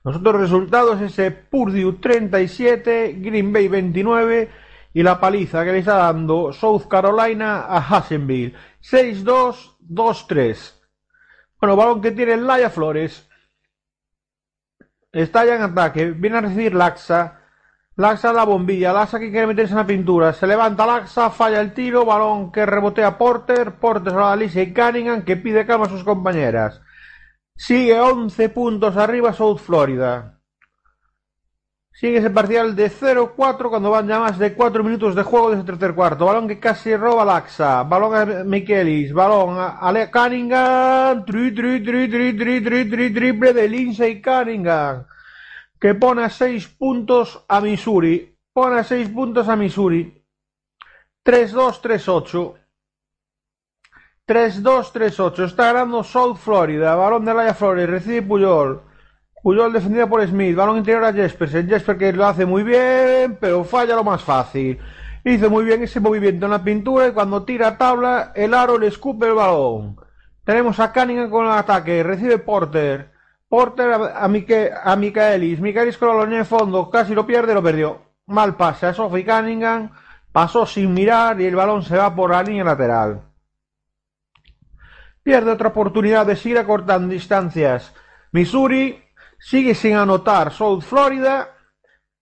[0.04, 4.50] Los otros resultados ese Purdue 37, Green Bay 29
[4.94, 10.80] y la paliza que le está dando South Carolina a Hassenville 6-2, 2-3.
[11.60, 13.30] Bueno, balón que tiene Laia Flores.
[15.14, 16.12] Está ya en ataque.
[16.12, 17.43] Viene a recibir Laxa.
[17.96, 18.92] Laxa la bombilla.
[18.92, 20.34] Laxa que quiere meterse en la pintura.
[20.34, 22.06] Se levanta Laxa, falla el tiro.
[22.06, 23.74] Balón que rebotea Porter.
[23.74, 26.82] Porter a Lizzie Cunningham que pide calma a sus compañeras.
[27.56, 30.40] Sigue 11 puntos arriba South Florida.
[31.92, 35.58] Sigue ese parcial de 0-4 cuando van ya más de 4 minutos de juego de
[35.58, 36.26] ese tercer cuarto.
[36.26, 37.84] Balón que casi roba Laxa.
[37.84, 39.14] Balón a Michelis.
[39.14, 41.24] Balón a Ale Cunningham.
[41.26, 45.06] Tri, tri, tri, tri, tri, tri, tri, triple de Lindsay Cunningham.
[45.84, 48.40] Que pone a 6 puntos a Missouri.
[48.54, 50.26] Pone a 6 puntos a Missouri.
[51.26, 52.54] 3-2, 3-8.
[54.26, 55.44] 3-2, 3-8.
[55.44, 56.96] Está ganando South Florida.
[56.96, 57.90] Balón de Laia Flores.
[57.90, 58.82] Recibe Puyol.
[59.44, 63.66] Puyol defendida por Smith, balón interior a Jespers, Jesper que lo hace muy bien, pero
[63.66, 64.80] falla lo más fácil.
[65.26, 68.88] Hizo muy bien ese movimiento en la pintura y cuando tira tabla, el aro le
[68.88, 69.98] escupe el balón.
[70.46, 73.13] Tenemos a Cunningham con el ataque, recibe Porter.
[73.54, 77.62] Porter a, Mique, a Michaelis, Michaelis con la línea de fondo, casi lo pierde, lo
[77.62, 78.02] perdió.
[78.26, 79.92] Mal pase a Sophie Cunningham,
[80.32, 83.22] pasó sin mirar y el balón se va por la línea lateral.
[85.22, 87.94] Pierde otra oportunidad de seguir acortando distancias.
[88.32, 89.04] Missouri
[89.38, 91.56] Sigue sin anotar South Florida.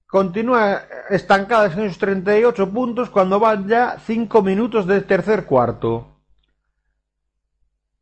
[0.08, 6.24] Continúa estancada en esos 38 puntos cuando van ya 5 minutos del tercer cuarto.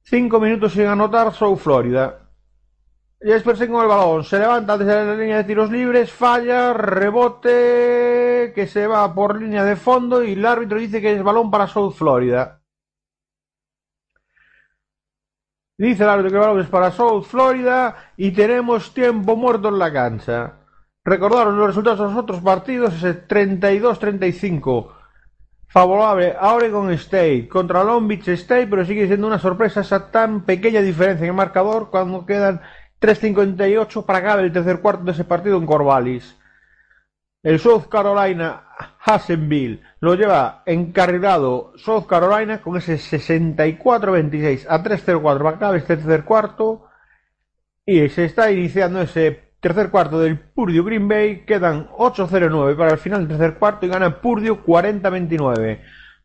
[0.01, 2.28] 5 minutos sin anotar South Florida.
[3.21, 4.23] Jespersen con el balón.
[4.23, 6.11] Se levanta desde la línea de tiros libres.
[6.11, 6.73] Falla.
[6.73, 8.53] Rebote.
[8.55, 10.23] Que se va por línea de fondo.
[10.23, 12.61] Y el árbitro dice que es balón para South Florida.
[15.77, 19.79] Dice el árbitro que el balón es para South Florida y tenemos tiempo muerto en
[19.79, 20.55] la cancha.
[21.05, 24.91] Recordaron los resultados de los otros partidos, ese 32-35.
[25.67, 30.81] Favorable Oregon State contra Long Beach State, pero sigue siendo una sorpresa esa tan pequeña
[30.81, 32.59] diferencia en el marcador cuando quedan
[32.99, 36.37] 3.58 para acabar el tercer cuarto de ese partido en Corvallis.
[37.41, 38.63] El South Carolina
[38.99, 46.25] Hassenville lo lleva encarrilado South Carolina con ese 64-26 a 3-0-4 para acabar este tercer
[46.25, 46.87] cuarto
[47.85, 51.45] y se está iniciando ese tercer cuarto del Purdue Green Bay.
[51.45, 55.79] Quedan 8-0-9 para el final del tercer cuarto y gana Purdue 40-29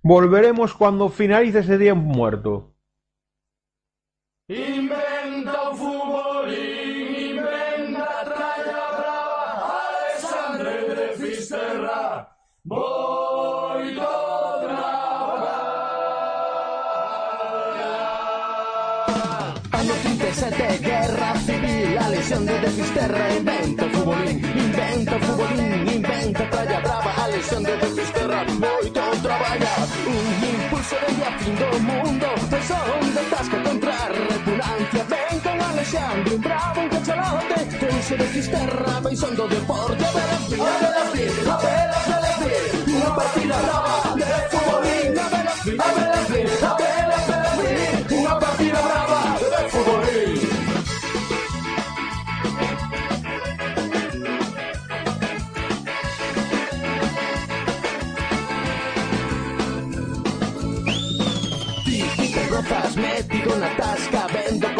[0.04, 2.73] volveremos cuando finalice ese tiempo muerto
[20.34, 27.28] 7, guerra civil, la lesión de Defisterra, invento futbolín, invento futbolín, invento playa brava, la
[27.28, 29.38] lesión de Defisterra, voy contra
[30.06, 36.34] un impulso de a fin del mundo, tesón contra repugnancia, ven con la lesión de
[36.34, 41.94] un bravo, un cachalote, pulso de Defisterra, pensando deporte, a ver a a ver
[42.86, 44.24] una partida brava de
[45.78, 46.93] a ver a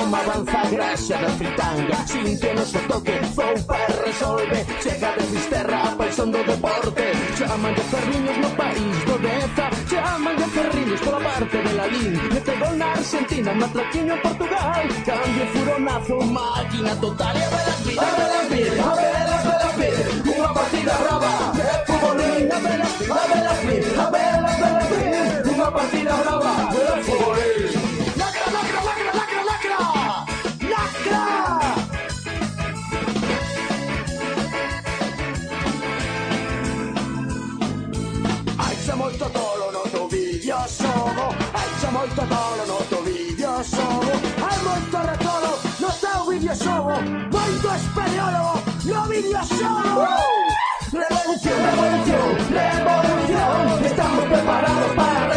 [0.05, 1.99] como avanza graxa da fritanga
[2.55, 7.05] no seu toque Foupa resolve Chega de Fisterra paixón do deporte.
[7.39, 12.13] Chaman de ferriños no país do Deza Chaman de ferriños pola parte de la Lin.
[12.35, 14.85] Mete gol na Argentina, matraquiño en Portugal.
[15.07, 19.29] Cambio furonazo, máquina total E a ver a vir, a ver a vir, a ver
[19.35, 19.97] a ver a vir
[20.37, 22.89] Unha partida brava de futbolín A ver a
[23.65, 26.74] vir, a ver a vir, a partida brava
[49.09, 50.35] vídeo xogo Moito espeleólogo no
[50.95, 53.85] Revolución, revolución, revolución.
[53.85, 55.34] Estamos preparados para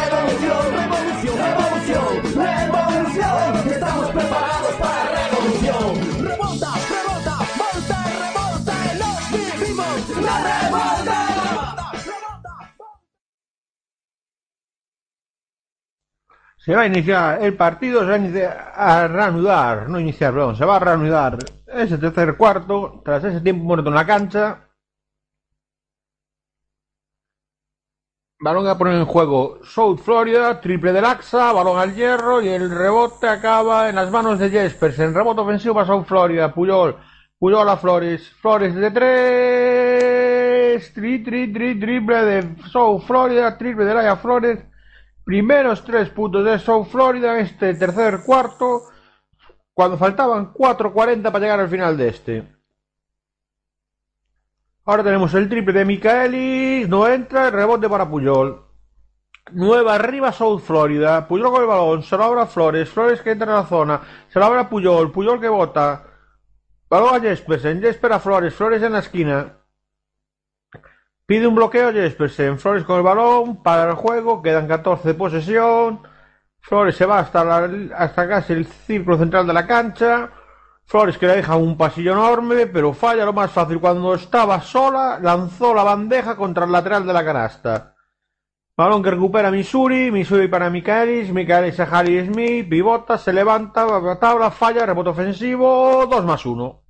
[16.67, 20.57] Se va a iniciar el partido, se va a, iniciar- a reanudar, no iniciar, perdón,
[20.57, 24.67] se va a reanudar ese tercer cuarto, tras ese tiempo muerto en la cancha.
[28.41, 32.69] Balón a poner en juego South Florida, triple de Laxa, balón al hierro y el
[32.69, 34.99] rebote acaba en las manos de Jespers.
[34.99, 36.97] En rebote ofensivo para South Florida, Puyol,
[37.39, 43.93] Puyol a Flores, Flores de tres, tri, tri, tri, triple de South Florida, triple de
[43.93, 44.59] Laia Flores,
[45.27, 48.83] primeros tres puntos de South Florida este tercer cuarto,
[49.73, 52.47] cuando faltaban 4.40 para llegar al final de este.
[54.85, 58.67] Ahora tenemos el triple de Micaelis, no entra, el rebote para Puyol.
[59.51, 63.31] Nueva arriba South Florida, Puyol con el balón, se lo abre a Flores, Flores que
[63.31, 66.05] entra en la zona, se lo abre a Puyol, Puyol que bota.
[66.89, 69.57] Balón a Jespersen, Jesper a Flores, Flores en la esquina.
[71.27, 75.99] Pide un bloqueo Jespersen, Flores con el balón, para el juego, quedan 14 de posesión.
[76.61, 77.65] Flores se va hasta,
[77.97, 80.31] hasta casi el círculo central de la cancha.
[80.85, 83.81] Flores que le deja un pasillo enorme, pero falla lo más fácil.
[83.81, 87.95] Cuando estaba sola, lanzó la bandeja contra el lateral de la canasta.
[88.77, 94.13] Balón que recupera Missouri, Missouri para Michaelis, Michaelis a Harry Smith, pivota, se levanta, va
[94.13, 96.86] a tabla, falla, rebote ofensivo, 2 más 1.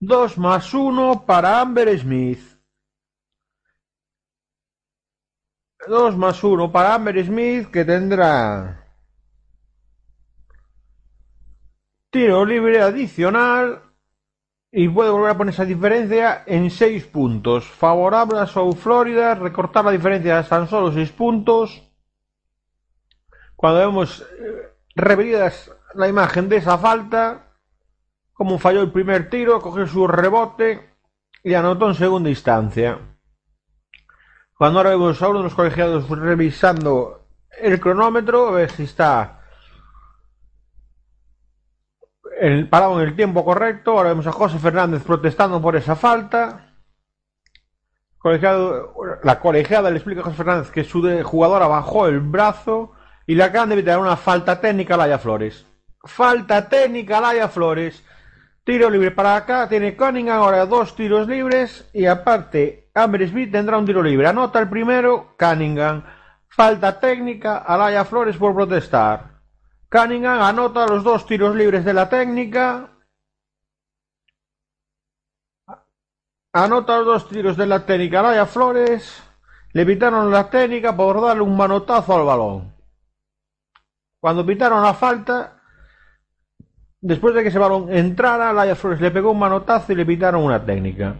[0.00, 2.40] 2 más 1 para Amber Smith.
[5.88, 8.86] 2 más 1 para Amber Smith que tendrá
[12.10, 13.82] tiro libre adicional
[14.72, 17.66] y puede volver a poner esa diferencia en 6 puntos.
[17.66, 21.82] Favorable a South Florida, recortar la diferencia a tan solo 6 puntos.
[23.54, 27.45] Cuando vemos eh, repetidas la imagen de esa falta,
[28.36, 30.90] como falló el primer tiro, cogió su rebote
[31.42, 32.98] y anotó en segunda instancia.
[34.58, 37.26] Cuando ahora vemos a uno de los colegiados revisando
[37.58, 39.40] el cronómetro, a ver si está
[42.38, 43.92] el, parado en el tiempo correcto.
[43.92, 46.74] Ahora vemos a José Fernández protestando por esa falta.
[48.18, 52.92] Colegiado, la colegiada le explica a José Fernández que su jugadora bajó el brazo
[53.26, 55.64] y le acaban de evitar una falta técnica a Laia Flores.
[56.04, 58.04] Falta técnica a Laia Flores.
[58.66, 59.68] Tiro libre para acá.
[59.68, 61.88] Tiene Cunningham ahora dos tiros libres.
[61.92, 64.26] Y aparte, Amber Smith tendrá un tiro libre.
[64.26, 66.02] Anota el primero, Cunningham.
[66.48, 69.40] Falta técnica a Laia Flores por protestar.
[69.88, 72.90] Cunningham anota los dos tiros libres de la técnica.
[76.52, 79.22] Anota los dos tiros de la técnica a Laia Flores.
[79.74, 82.74] Le pitaron la técnica por darle un manotazo al balón.
[84.20, 85.55] Cuando pitaron la falta,
[87.00, 90.42] después de que ese balón entrara, Laia Flores le pegó un manotazo y le pitaron
[90.42, 91.16] una técnica.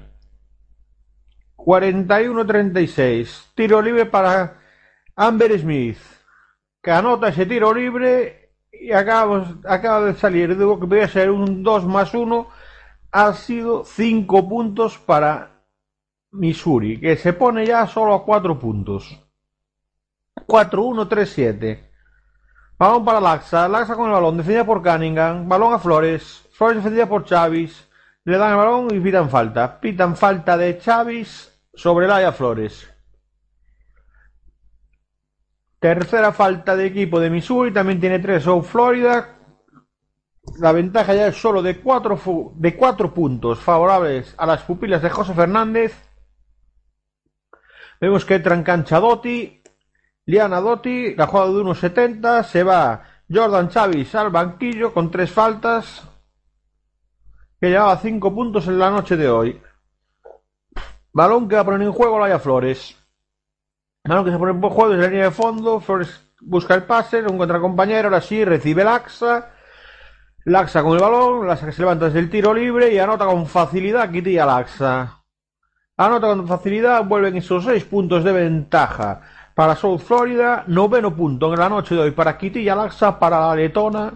[1.57, 3.53] 41-36.
[3.55, 4.61] Tiro libre para
[5.17, 5.99] Amber Smith,
[6.83, 11.31] que anota ese tiro libre y acaba, acaba de salir de lo que podía ser
[11.31, 12.49] un 2 más 1.
[13.13, 15.63] Ha sido 5 puntos para
[16.33, 19.23] Missouri, que se pone ya solo a 4 puntos.
[20.47, 21.86] 4-1-3-7.
[22.79, 23.69] Balón para Laxa.
[23.69, 24.37] Laxa con el balón.
[24.37, 25.49] Defendida por Cunningham.
[25.49, 26.47] Balón a Flores.
[26.53, 27.89] Flores defendida por Chavis.
[28.25, 29.81] Le dan el balón y pitan falta.
[29.81, 32.93] Pitan falta de Chavis sobre Laia Flores.
[35.79, 37.73] Tercera falta de equipo de Missouri.
[37.73, 39.37] También tiene tres South Florida.
[40.59, 42.19] La ventaja ya es solo de cuatro,
[42.55, 45.95] de cuatro puntos favorables a las pupilas de José Fernández.
[48.01, 49.63] Vemos que entra en cancha Dotti.
[50.29, 53.01] Liana Dotti, la jugada de 1.70, se va
[53.33, 56.03] Jordan Chavis al banquillo con tres faltas,
[57.61, 59.63] que llevaba cinco puntos en la noche de hoy.
[61.13, 62.97] Balón que va a poner en juego Laia Flores.
[64.03, 67.23] Balón que se pone en juego desde la línea de fondo, Flores busca el pase,
[67.23, 69.53] lo encuentra compañero, ahora sí, recibe Laxa.
[70.45, 73.47] Laxa con el balón, Laxa que se levanta desde el tiro libre y anota con
[73.47, 75.23] facilidad Kitty Laxa.
[75.97, 79.23] Anota con facilidad, vuelven esos seis puntos de ventaja
[79.57, 83.55] para South Florida, noveno punto en la noche de hoy para Kitty Laxa, para la
[83.55, 84.13] letona,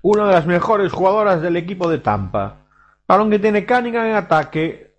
[0.00, 2.64] una de las mejores jugadoras del equipo de Tampa.
[3.06, 4.96] Balón que tiene Cunningham en ataque,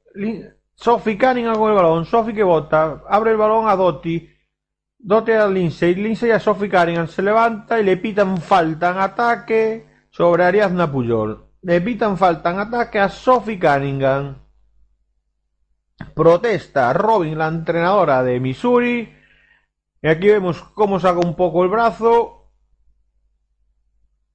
[0.75, 4.29] Sophie Cunningham con el balón, Sophie que bota, abre el balón a Dotti,
[4.99, 9.87] Dotti a Lindsay, Lindsay a Sophie Cunningham, se levanta y le pitan falta en ataque
[10.11, 11.47] sobre Ariadna Puyol.
[11.63, 14.35] Le pitan falta en ataque a Sophie Cunningham.
[16.13, 19.13] Protesta Robin, la entrenadora de Missouri.
[20.01, 22.49] Y aquí vemos cómo saca un poco el brazo.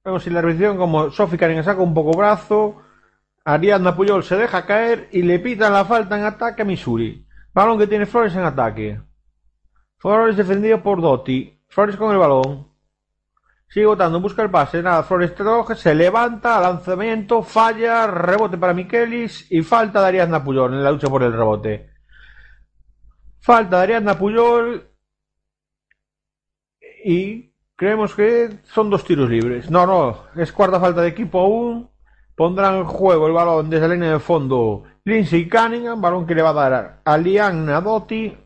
[0.03, 2.81] Vemos en la revisión como Sophie Cunningham saca un poco brazo.
[3.43, 7.25] Ariadna Puyol se deja caer y le pitan la falta en ataque a Missouri.
[7.53, 9.01] Balón que tiene Flores en ataque.
[9.97, 11.61] Flores defendido por Dotti.
[11.67, 12.67] Flores con el balón.
[13.69, 14.81] Sigue votando, busca el pase.
[14.81, 15.33] Nada, Flores
[15.75, 21.09] se levanta, lanzamiento, falla, rebote para Miquelis y falta de Ariadna Puyol en la lucha
[21.09, 21.89] por el rebote.
[23.39, 24.89] Falta de Ariadna Puyol
[27.03, 29.69] y creemos que son dos tiros libres.
[29.69, 31.89] No, no, es cuarta falta de equipo aún.
[32.35, 36.43] Pondrán en juego el balón desde la línea de fondo Lindsay Cunningham, balón que le
[36.43, 38.37] va a dar a Liana Dotti.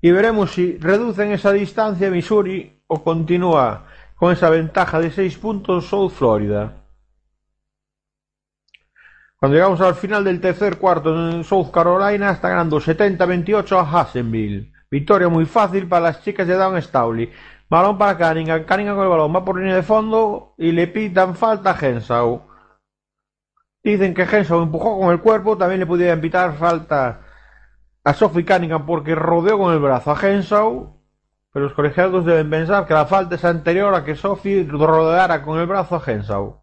[0.00, 3.86] Y veremos si reducen esa distancia Missouri o continúa
[4.16, 6.72] con esa ventaja de 6 puntos South Florida.
[9.38, 14.72] Cuando llegamos al final del tercer cuarto en South Carolina, está ganando 70-28 a Hassenville.
[14.90, 17.30] Victoria muy fácil para las chicas de Down Stowley.
[17.68, 18.64] Balón para Cunningham.
[18.64, 22.46] Cunningham con el balón va por línea de fondo y le pitan falta a Henshaw.
[23.82, 25.58] Dicen que Henshaw empujó con el cuerpo.
[25.58, 27.20] También le pudieran pitar falta
[28.04, 30.95] a Sophie Cunningham porque rodeó con el brazo a Henshaw.
[31.56, 35.58] Pero los colegiados deben pensar que la falta es anterior a que Sophie rodeara con
[35.58, 36.62] el brazo a Henshaw.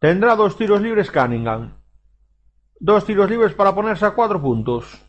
[0.00, 1.80] Tendrá dos tiros libres Cunningham.
[2.80, 5.00] Dos tiros libres para ponerse a cuatro puntos.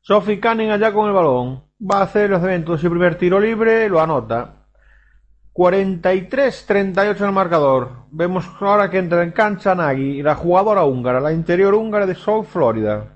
[0.00, 1.62] Sophie Cunningham ya con el balón.
[1.80, 4.66] Va a hacer el lanzamiento su primer tiro libre, lo anota.
[5.52, 8.06] 43-38 en el marcador.
[8.10, 12.46] Vemos ahora que entra en cancha Nagy, la jugadora húngara, la interior húngara de South
[12.46, 13.15] Florida.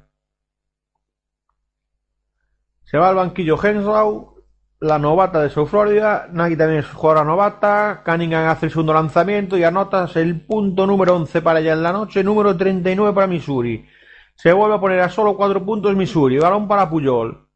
[2.91, 4.35] Se va al banquillo Henshaw,
[4.81, 6.27] la novata de South Florida.
[6.33, 8.03] Nagy también es jugadora novata.
[8.05, 11.93] Cunningham hace el segundo lanzamiento y anotas el punto número 11 para ella en la
[11.93, 13.87] noche, número 39 para Missouri.
[14.35, 16.39] Se vuelve a poner a solo 4 puntos Missouri.
[16.39, 17.47] Balón para Puyol.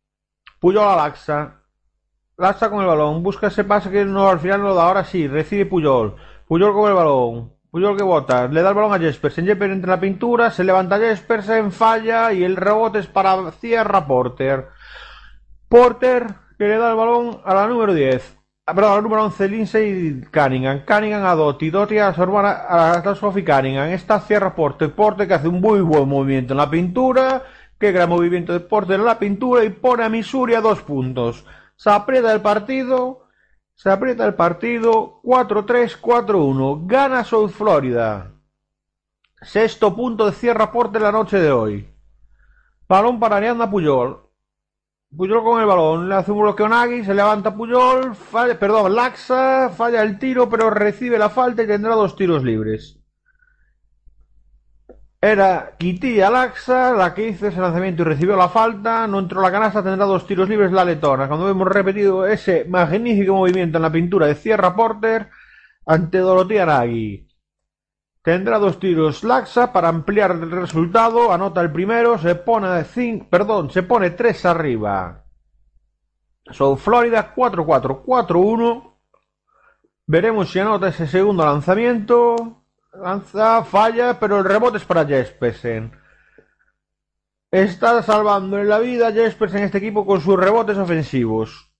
[0.61, 1.63] Puyol a Laxa.
[2.37, 3.25] Laxa con el balón.
[3.25, 4.87] Busca ese pase que no, al final no lo da.
[4.87, 5.27] Ahora sí.
[5.27, 6.15] Recibe Puyol.
[6.47, 7.55] Puyol con el balón.
[7.73, 8.47] Puyol que bota.
[8.47, 9.47] Le da el balón a Jespersen.
[9.47, 10.53] Jespersen entra en la pintura.
[10.53, 11.73] Se levanta Jespersen.
[11.73, 12.33] Falla.
[12.33, 14.69] Y el rebote es para Sierra Porter.
[15.75, 18.39] Porter que le da el balón a la número 10.
[18.65, 20.85] Ah, perdón, número 11 Lindsay Cunningham.
[20.87, 21.69] Cunningham a Dotti.
[21.69, 23.89] Dotti a su hermana, a la Sophie Cunningham.
[23.89, 24.95] Esta cierra Porter.
[24.95, 27.43] Porter que hace un muy buen movimiento en la pintura.
[27.77, 31.45] Qué gran movimiento de Porter en la pintura y pone a Missouri a dos puntos.
[31.75, 33.27] Se aprieta el partido.
[33.75, 35.23] Se aprieta el partido.
[35.25, 36.87] 4-3, 4-1.
[36.87, 38.31] Gana South Florida.
[39.43, 41.93] Sexto punto de cierra Porter la noche de hoy.
[42.87, 44.24] Balón para Arianda Puyol.
[45.17, 49.71] Puyol con el balón, le hace un bloqueo Nagy, se levanta Puyol, falla, perdón, Laxa,
[49.71, 52.99] falla el tiro, pero recibe la falta y tendrá dos tiros libres.
[55.21, 59.51] Era Kitty Laxa la que hizo ese lanzamiento y recibió la falta, no entró la
[59.51, 61.29] canasta, tendrá dos tiros libres la letona.
[61.29, 65.31] Cuando hemos repetido ese magnífico movimiento en la pintura de Sierra Porter
[65.87, 67.24] ante Dorotea Nagy.
[68.25, 71.31] Tendrá dos tiros Laxa para ampliar el resultado.
[71.31, 72.17] Anota el primero.
[72.17, 75.27] Se pone cinco, perdón, se pone 3 arriba.
[76.51, 78.95] South Florida 4-4, 4-1.
[80.07, 82.63] Veremos si anota ese segundo lanzamiento.
[82.95, 85.93] Lanza, falla, pero el rebote es para Jespersen.
[87.51, 91.71] Está salvando en la vida Jespersen este equipo con sus rebotes ofensivos.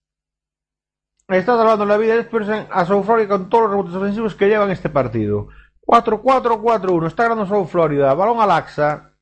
[1.27, 4.71] Está salvando la vida Jespersen a South Florida con todos los rebotes ofensivos que llevan
[4.71, 5.49] este partido.
[5.87, 7.07] 4-4-4-1.
[7.07, 8.15] Está ganando South Florida.
[8.15, 9.13] Balón a Laxa.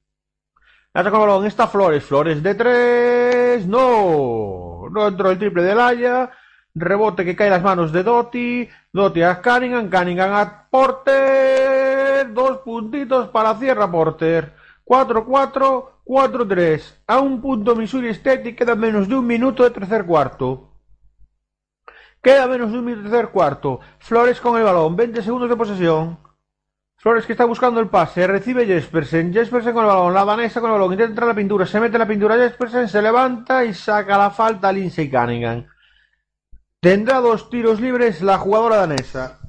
[0.95, 1.47] Laxa con balón.
[1.47, 2.05] Está Flores.
[2.05, 3.67] Flores de 3.
[3.67, 4.89] No.
[4.91, 6.31] No entró el triple de Laya.
[6.75, 8.69] Rebote que cae en las manos de Doty.
[8.93, 9.91] Doty a Cunningham.
[9.91, 12.33] Cunningham a Porter.
[12.33, 14.55] Dos puntitos para Sierra Porter.
[14.85, 15.89] 4-4.
[16.05, 16.95] 4-3.
[17.07, 20.69] A un punto Missouri State y queda menos de un minuto de tercer cuarto.
[22.23, 23.81] Queda menos de un minuto de tercer cuarto.
[23.99, 24.97] Flores con el balón.
[24.97, 26.19] 20 segundos de posesión.
[27.03, 30.71] Flores que está buscando el pase, recibe Jespersen, Jespersen con el balón, la danesa con
[30.71, 34.17] el balón, intenta entrar la pintura, se mete la pintura Jespersen, se levanta y saca
[34.17, 35.67] la falta a Lindsay Cunningham.
[36.79, 39.41] Tendrá dos tiros libres la jugadora danesa.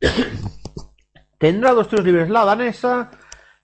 [1.38, 3.12] Tendrá dos tiros libres la danesa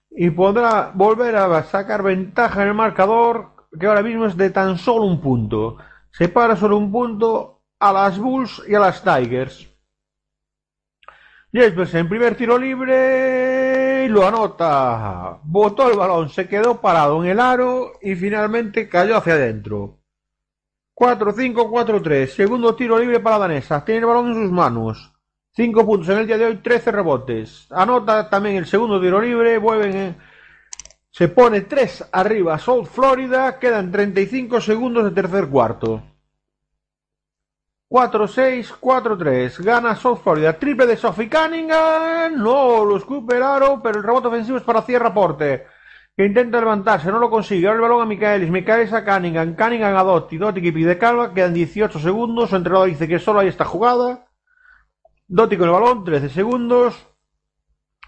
[0.09, 4.77] y podrá volver a sacar ventaja en el marcador que ahora mismo es de tan
[4.77, 5.75] solo un punto.
[6.11, 9.72] Separa solo un punto a las Bulls y a las Tigers.
[11.53, 15.39] Jespersen, primer tiro libre y lo anota.
[15.43, 19.99] Botó el balón, se quedó parado en el aro y finalmente cayó hacia adentro.
[20.95, 22.25] 4-5, 4-3.
[22.25, 23.85] Segundo tiro libre para la danesa.
[23.85, 25.13] Tiene el balón en sus manos.
[25.55, 27.67] 5 puntos en el día de hoy, 13 rebotes.
[27.69, 29.59] Anota también el segundo tiro libre.
[29.59, 30.17] Vuelven en...
[31.11, 33.59] Se pone 3 arriba South Florida.
[33.59, 36.01] Quedan 35 segundos de tercer cuarto.
[37.93, 39.63] 4-6, 4-3.
[39.63, 40.57] Gana South Florida.
[40.57, 42.33] Triple de Sophie Cunningham.
[42.37, 42.95] No, lo
[43.45, 45.67] aro, pero el rebote ofensivo es para Sierra Porte.
[46.17, 47.67] Que intenta levantarse, no lo consigue.
[47.67, 48.49] Ahora el balón a Michaelis.
[48.49, 49.55] Michaelis a Cunningham.
[49.55, 50.39] Cunningham a Dotti.
[50.39, 51.35] Dotti que pide calma.
[51.35, 52.49] Quedan 18 segundos.
[52.49, 54.25] Su entrenador dice que solo hay esta jugada.
[55.27, 56.95] Dotti con el balón, 13 segundos.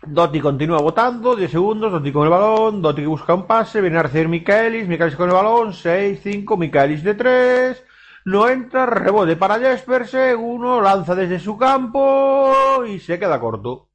[0.02, 1.92] Dotti continúa votando, 10 segundos.
[1.92, 2.82] Dotti con el balón.
[2.82, 3.82] Dotti que busca un pase.
[3.82, 4.88] Viene a recibir Michaelis.
[4.88, 6.58] Michaelis con el balón, 6, 5.
[6.58, 7.85] Michaelis de 3.
[8.26, 13.90] No entra, rebote para Jespersen, uno lanza desde su campo y se queda corto.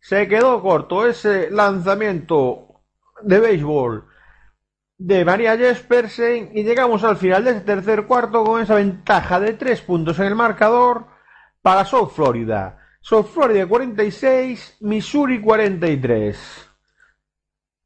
[0.00, 2.82] Se quedó corto ese lanzamiento
[3.22, 4.06] de béisbol
[4.96, 9.52] de María Jespersen y llegamos al final de este tercer cuarto con esa ventaja de
[9.52, 11.06] tres puntos en el marcador
[11.60, 12.78] para South Florida.
[13.02, 16.69] South Florida 46, Missouri 43.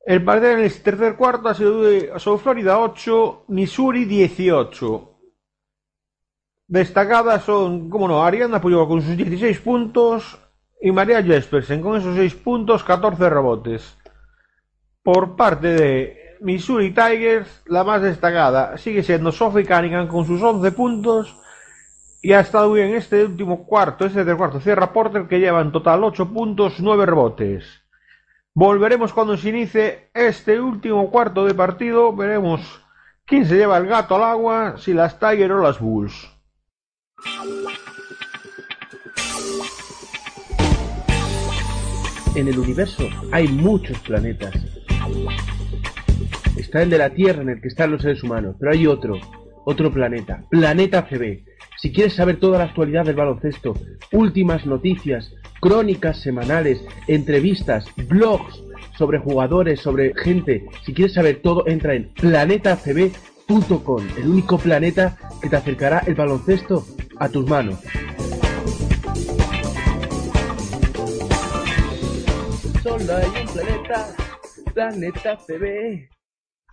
[0.07, 5.11] El partido en el tercer cuarto ha sido de South Florida 8, Missouri 18.
[6.67, 10.39] Destacadas son, como no, Ariana Puyol con sus 16 puntos
[10.79, 13.97] y María Jespersen con esos 6 puntos, 14 rebotes.
[15.03, 20.71] Por parte de Missouri Tigers, la más destacada sigue siendo Sophie Cunningham con sus 11
[20.73, 21.35] puntos
[22.21, 24.61] y ha estado bien en este último cuarto, este tercer cuarto.
[24.61, 27.84] Cierra Porter que lleva en total 8 puntos, 9 rebotes.
[28.57, 32.15] Volveremos cuando se inicie este último cuarto de partido.
[32.15, 32.61] Veremos
[33.27, 36.31] quién se lleva el gato al agua, si las Tigers o las Bulls.
[42.37, 43.03] En el universo
[43.33, 44.55] hay muchos planetas.
[46.57, 49.19] Está el de la Tierra en el que están los seres humanos, pero hay otro,
[49.65, 51.45] otro planeta, Planeta CB.
[51.77, 53.75] Si quieres saber toda la actualidad del baloncesto,
[54.13, 58.63] últimas noticias, crónicas semanales, entrevistas, blogs
[58.99, 65.49] sobre jugadores, sobre gente, si quieres saber todo, entra en planetacb.com, el único planeta que
[65.49, 66.87] te acercará el baloncesto
[67.19, 67.79] a tus manos.
[72.83, 74.15] Solo hay un planeta,
[74.75, 75.39] Planeta.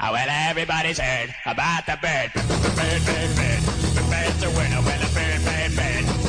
[0.01, 0.15] Oh,
[0.49, 2.33] everybody's heard about the bird.
[2.75, 3.07] Bird,
[4.43, 4.81] a winner.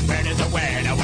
[0.06, 1.01] Bird, is a word.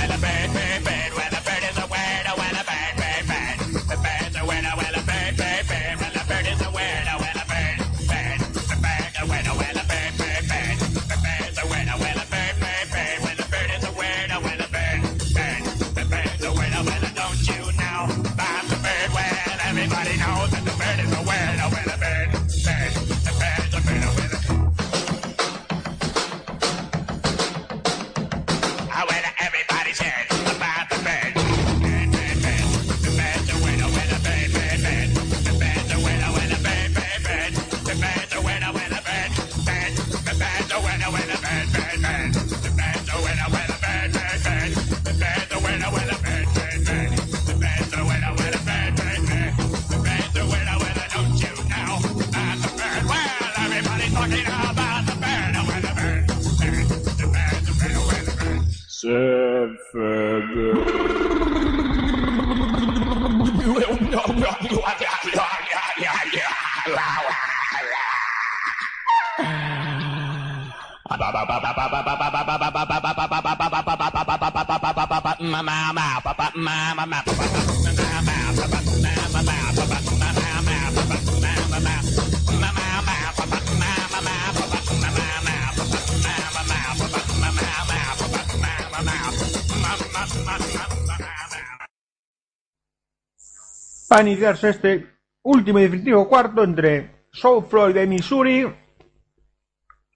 [94.19, 95.07] Para iniciarse este
[95.45, 98.66] último y definitivo cuarto entre South Florida y Missouri.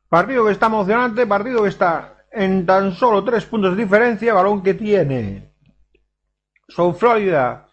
[0.09, 4.61] Partido que está emocionante, partido que está en tan solo tres puntos de diferencia, balón
[4.61, 5.53] que tiene
[6.66, 7.69] South Florida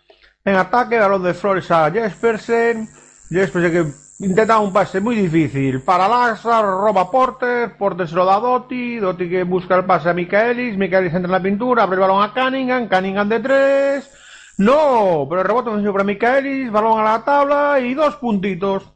[0.46, 2.88] en ataque, balón de Flores a Jespersen,
[3.32, 8.36] Jespersen que intenta un pase muy difícil para Laxa, roba Porter, Porter se lo da
[8.36, 11.96] a Doty, Doty que busca el pase a Michaelis, Michaelis entra en la pintura, abre
[11.96, 14.19] el balón a Cunningham, Cunningham de tres,
[14.60, 18.94] no, pero el rebote para Michaelis, balón a la tabla y dos puntitos.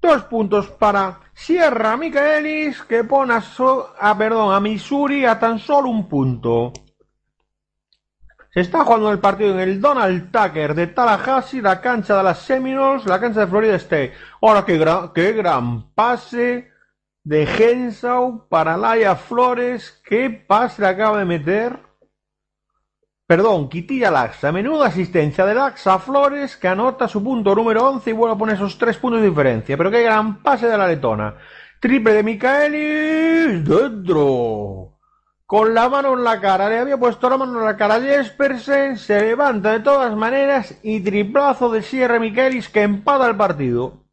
[0.00, 5.58] Dos puntos para Sierra Michaelis, que pone a, so- a, perdón, a Missouri a tan
[5.58, 6.72] solo un punto.
[8.52, 12.38] Se está jugando el partido en el Donald Tucker de Tallahassee, la cancha de las
[12.38, 14.12] Seminoles, la cancha de Florida State.
[14.40, 16.70] Ahora, qué gran, qué gran pase
[17.24, 20.00] de Henshaw para Laia Flores.
[20.06, 21.83] Qué pase le acaba de meter.
[23.34, 24.52] Perdón, Quitilla Laxa.
[24.52, 28.54] Menuda asistencia de Laxa Flores que anota su punto número 11 y vuelve a poner
[28.54, 29.76] esos tres puntos de diferencia.
[29.76, 31.34] Pero qué gran pase de la letona.
[31.80, 33.68] Triple de Michaelis.
[33.68, 35.00] Dentro.
[35.44, 36.68] Con la mano en la cara.
[36.68, 38.98] Le había puesto la mano en la cara a Jespersen.
[38.98, 40.78] Se levanta de todas maneras.
[40.84, 44.04] Y triplazo de Sierra Michaelis que empata el partido.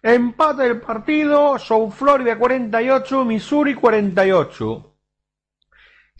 [0.00, 1.58] Empata el partido.
[1.58, 3.24] South Florida 48.
[3.24, 4.91] Missouri 48.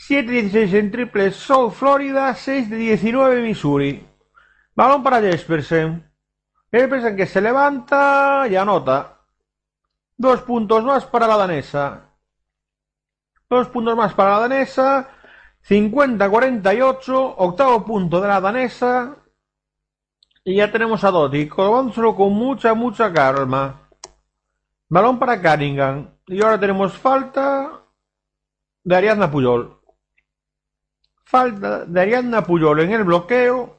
[0.05, 4.05] 7 de 16 en triple South Florida, 6 de 19 Missouri.
[4.75, 6.11] Balón para Jespersen.
[6.73, 9.21] Jespersen que se levanta y anota.
[10.17, 12.11] Dos puntos más para la danesa.
[13.49, 15.09] Dos puntos más para la danesa.
[15.69, 17.35] 50-48.
[17.39, 19.19] Octavo punto de la danesa.
[20.43, 21.47] Y ya tenemos a Doty.
[21.47, 23.89] Colgándoselo con mucha, mucha calma.
[24.89, 26.11] Balón para Cunningham.
[26.27, 27.85] Y ahora tenemos falta
[28.83, 29.82] de Ariadna Puyol.
[31.33, 33.79] Falta de Ariadna Puyol en el bloqueo.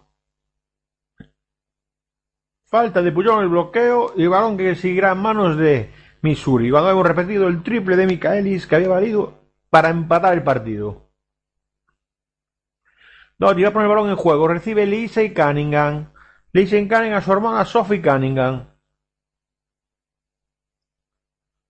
[2.65, 5.93] Falta de Puyol en el bloqueo y balón que seguirá en manos de
[6.23, 6.71] Missouri.
[6.71, 11.11] Cuando hemos repetido el triple de Michaelis que había valido para empatar el partido.
[13.37, 14.47] Doty va a poner el balón en juego.
[14.47, 16.11] Recibe Lisa y Cunningham.
[16.53, 18.65] Lisa y Cunningham a su hermana Sophie Cunningham.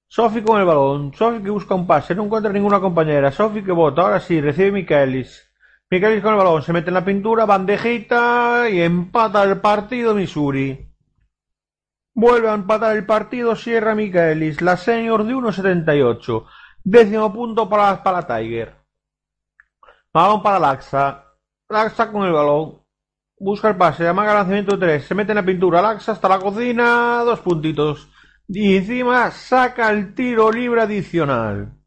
[0.07, 1.13] Sophie con el balón.
[1.13, 2.15] Sophie que busca un pase.
[2.15, 3.33] No encuentra ninguna compañera.
[3.33, 4.03] Sophie que bota.
[4.03, 5.49] Ahora sí, recibe Michaelis.
[5.93, 6.63] Michaelis con el balón.
[6.63, 7.45] Se mete en la pintura.
[7.45, 8.67] Bandejita.
[8.67, 10.91] Y empata el partido Missouri.
[12.15, 13.55] Vuelve a empatar el partido.
[13.55, 14.59] Cierra Michaelis.
[14.63, 16.45] La senior de 1.78.
[16.83, 18.75] Décimo punto para, para Tiger.
[20.11, 21.25] Balón para Laxa.
[21.69, 22.81] Laxa con el balón.
[23.37, 24.07] Busca el pase.
[24.07, 25.05] Amaga lanzamiento 3.
[25.05, 25.79] Se mete en la pintura.
[25.79, 27.21] Laxa hasta la cocina.
[27.23, 28.09] Dos puntitos.
[28.47, 31.82] Y encima saca el tiro libre adicional.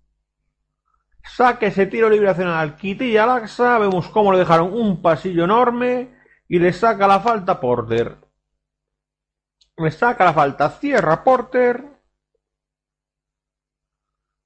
[1.27, 2.77] Saca ese tiro libre adicional.
[2.77, 3.79] Quitilla Laxa.
[3.79, 6.15] Vemos cómo le dejaron un pasillo enorme.
[6.49, 8.17] Y le saca la falta Porter.
[9.77, 10.71] Le saca la falta.
[10.71, 11.85] Cierra Porter.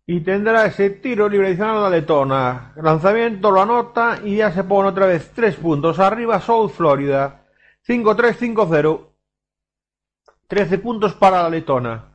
[0.07, 2.73] Y tendrá ese tiro libre a la letona.
[2.77, 6.01] Lanzamiento lo anota y ya se pone otra vez tres puntos.
[6.01, 7.47] Arriba South Florida.
[7.87, 9.07] 5-3-5-0.
[10.49, 12.10] 13 puntos para la letona.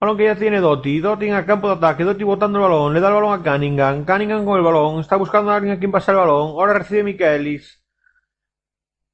[0.00, 1.00] Balón que ya tiene Doty.
[1.00, 2.04] Doty en el campo de ataque.
[2.04, 2.92] Doty botando el balón.
[2.92, 4.04] Le da el balón a Cunningham.
[4.04, 5.00] Cunningham con el balón.
[5.00, 6.50] Está buscando a alguien a quien pasar el balón.
[6.50, 7.80] Ahora recibe Michaelis.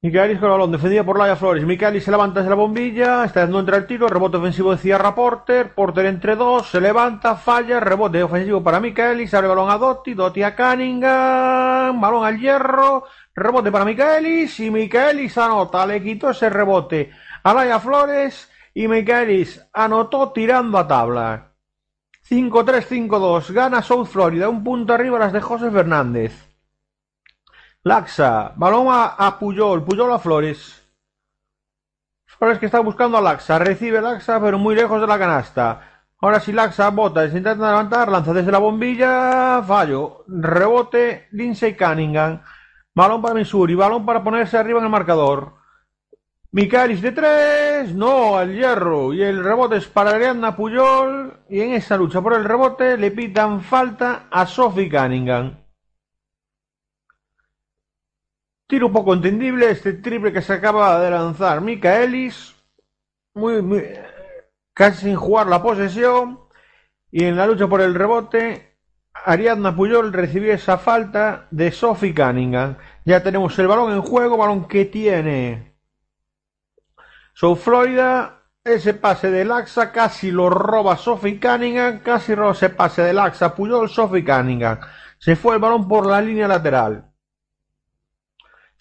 [0.01, 0.71] Michaelis con el balón.
[0.71, 1.63] Defendida por Laia Flores.
[1.63, 3.23] Michaelis se levanta desde la bombilla.
[3.23, 4.07] Está dando entre el tiro.
[4.07, 5.73] Rebote ofensivo de Cierra Porter.
[5.73, 6.67] Porter entre dos.
[6.67, 7.35] Se levanta.
[7.35, 7.79] Falla.
[7.79, 9.33] Rebote ofensivo para Michaelis.
[9.33, 10.13] Abre el balón a Doty.
[10.13, 12.01] Doty a Cunningham.
[12.01, 13.05] Balón al hierro.
[13.33, 14.59] Rebote para Michaelis.
[14.59, 15.85] Y Michaelis anota.
[15.85, 17.11] Le quitó ese rebote
[17.43, 18.50] a Laia Flores.
[18.73, 21.51] Y Michaelis anotó tirando a tabla.
[22.29, 23.51] 5-3-5-2.
[23.51, 24.47] Gana South Florida.
[24.47, 26.33] Un punto arriba las de José Fernández.
[27.83, 28.53] Laxa.
[28.55, 29.83] Balón a, Puyol.
[29.83, 30.81] Puyol a Flores.
[32.25, 33.59] Flores que está buscando a Laxa.
[33.59, 36.05] Recibe Laxa, pero muy lejos de la canasta.
[36.21, 37.29] Ahora sí Laxa bota.
[37.29, 38.09] Se intenta levantar.
[38.09, 39.61] Lanza desde la bombilla.
[39.63, 40.23] Fallo.
[40.27, 41.27] Rebote.
[41.31, 42.41] Lindsay Cunningham.
[42.93, 43.75] Balón para Missouri.
[43.75, 45.60] Balón para ponerse arriba en el marcador.
[46.53, 49.13] Micaelis de tres, no, al hierro.
[49.13, 51.39] Y el rebote es para Ariadna Puyol.
[51.49, 55.57] Y en esa lucha por el rebote le pitan falta a Sophie Cunningham.
[58.67, 62.53] Tiro un poco entendible este triple que se acaba de lanzar Micaelis.
[63.33, 63.83] Muy, muy,
[64.73, 66.41] casi sin jugar la posesión.
[67.11, 68.77] Y en la lucha por el rebote,
[69.13, 72.75] Ariadna Puyol recibió esa falta de Sophie Cunningham.
[73.05, 75.70] Ya tenemos el balón en juego, balón que tiene
[77.33, 78.37] South Florida.
[78.63, 83.55] Ese pase de Laxa casi lo roba Sophie Cunningham, casi roba ese pase de Laxa
[83.55, 84.79] Puyol, Sophie Cunningham.
[85.17, 87.11] Se fue el balón por la línea lateral.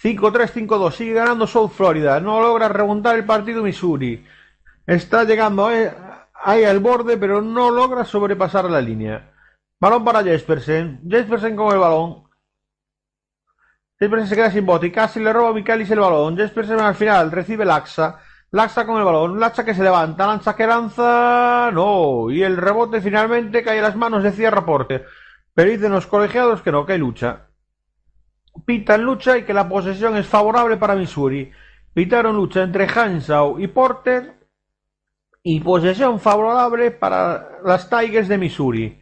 [0.03, 4.23] 5-3-5-2, sigue ganando South Florida, no logra remontar el partido Missouri.
[4.87, 9.33] Está llegando ahí al borde, pero no logra sobrepasar la línea.
[9.79, 12.25] Balón para Jespersen, Jespersen con el balón.
[13.99, 16.37] Jespersen se queda sin bote y casi le roba a Michaelis el balón.
[16.37, 18.21] Jespersen al final recibe Laxa.
[18.53, 23.01] Laxa con el balón, Laxa que se levanta, lanza que lanza, no, y el rebote
[23.01, 25.07] finalmente cae a las manos de Cierra Porter.
[25.55, 27.47] Pero dicen los colegiados que no, que hay lucha.
[28.67, 31.53] Pitan lucha y que la posesión es favorable para Missouri.
[31.95, 34.35] Pitaron lucha entre Hansau y Porter
[35.43, 39.01] y posesión favorable para las Tigers de Missouri,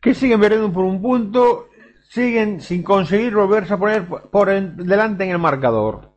[0.00, 1.68] que siguen perdiendo por un punto,
[2.08, 6.13] siguen sin conseguir volverse a poner por delante en el marcador.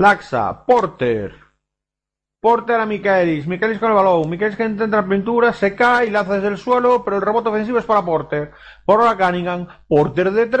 [0.00, 1.36] Laxa, Porter.
[2.40, 3.46] Porter a Michaelis.
[3.46, 4.30] Michaelis con el balón.
[4.30, 7.50] Michaelis que intenta la pintura, se cae y lanza desde el suelo, pero el rebote
[7.50, 8.50] ofensivo es para Porter.
[8.86, 9.66] Por ahora Cunningham.
[9.86, 10.60] Porter de tres.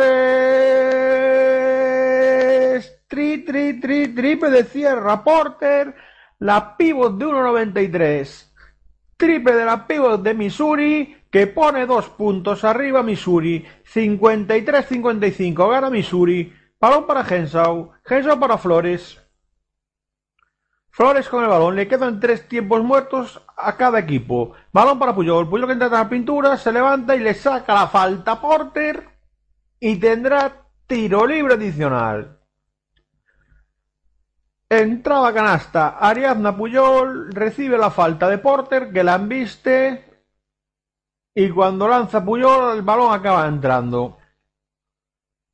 [3.08, 5.24] Tri, tri, tri, triple de cierra.
[5.24, 5.94] Porter.
[6.40, 8.52] La pivot de 1.93.
[9.16, 13.64] Triple de la pivot de Missouri que pone dos puntos arriba Missouri.
[13.90, 15.70] 53-55.
[15.70, 16.52] Gana Missouri.
[16.78, 17.92] Balón para Henshaw.
[18.06, 19.19] Henshaw para Flores.
[20.90, 24.54] Flores con el balón, le quedan tres tiempos muertos a cada equipo.
[24.72, 27.86] Balón para Puyol, Puyol que entra en la pintura, se levanta y le saca la
[27.86, 29.08] falta a Porter
[29.78, 32.40] y tendrá tiro libre adicional.
[34.68, 40.04] Entrada canasta, Ariadna Puyol recibe la falta de Porter que la embiste
[41.34, 44.18] y cuando lanza Puyol el balón acaba entrando.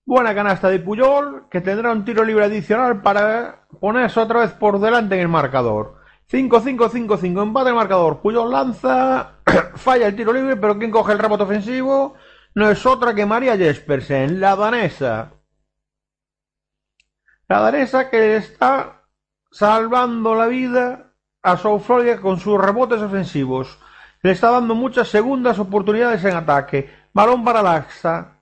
[0.05, 4.81] Buena canasta de Puyol, que tendrá un tiro libre adicional para ponerse otra vez por
[4.81, 5.97] delante en el marcador.
[6.31, 8.21] 5-5-5-5, empate el marcador.
[8.21, 9.37] Puyol lanza,
[9.77, 12.17] falla el tiro libre, pero ¿quién coge el rebote ofensivo?
[12.57, 15.35] no es otra que María Jespersen, la danesa.
[17.49, 19.03] La danesa que está
[19.51, 21.13] salvando la vida
[21.43, 23.79] a South Florida con sus rebotes ofensivos.
[24.23, 26.91] Le está dando muchas segundas oportunidades en ataque.
[27.13, 28.41] Balón para Laxa.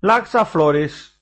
[0.00, 1.13] Laxa Flores.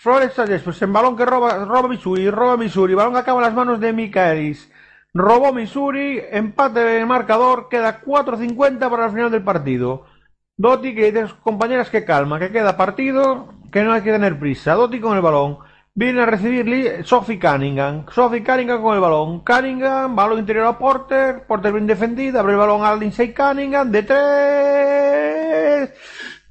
[0.00, 0.94] Flores a Jespersen.
[0.94, 2.30] Balón que roba, Missouri.
[2.30, 2.94] Roba Missouri.
[2.94, 4.72] Balón que acaba en las manos de Michaelis.
[5.12, 6.22] Robó Missouri.
[6.30, 7.68] Empate en el marcador.
[7.68, 10.06] Queda 4.50 para el final del partido.
[10.56, 14.72] Dotti que dice compañeras que calma, que queda partido, que no hay que tener prisa.
[14.72, 15.58] Dotti con el balón.
[15.94, 18.06] Viene a recibir Sophie Cunningham.
[18.10, 19.40] Sophie Cunningham con el balón.
[19.44, 21.44] Cunningham, balón interior a Porter.
[21.46, 22.40] Porter bien defendida.
[22.40, 23.90] Abre el balón a Lindsay Cunningham.
[23.90, 25.90] De tres.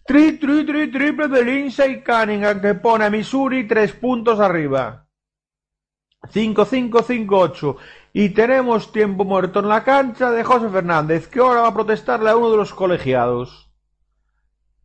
[0.09, 5.05] Tri, tri, tri, triple de Lindsay Cunningham que pone a Missouri tres puntos arriba.
[6.33, 7.75] 5-5-5-8.
[8.13, 12.31] Y tenemos tiempo muerto en la cancha de José Fernández, que ahora va a protestarle
[12.31, 13.69] a uno de los colegiados.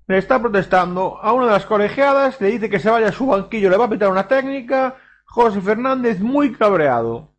[0.08, 3.28] Le está protestando a una de las colegiadas, le dice que se vaya a su
[3.28, 4.96] banquillo, le va a pitar una técnica.
[5.24, 7.33] José Fernández muy cabreado.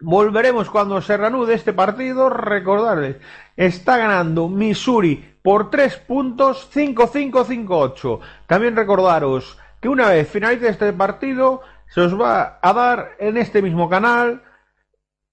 [0.00, 2.30] Volveremos cuando se reanude este partido.
[2.30, 3.16] Recordarles,
[3.56, 8.20] está ganando Missouri por 3 puntos 5-5-5-8.
[8.46, 13.62] También recordaros que una vez finalice este partido, se os va a dar en este
[13.62, 14.42] mismo canal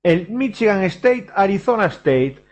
[0.04, 2.44] el Michigan State Arizona State.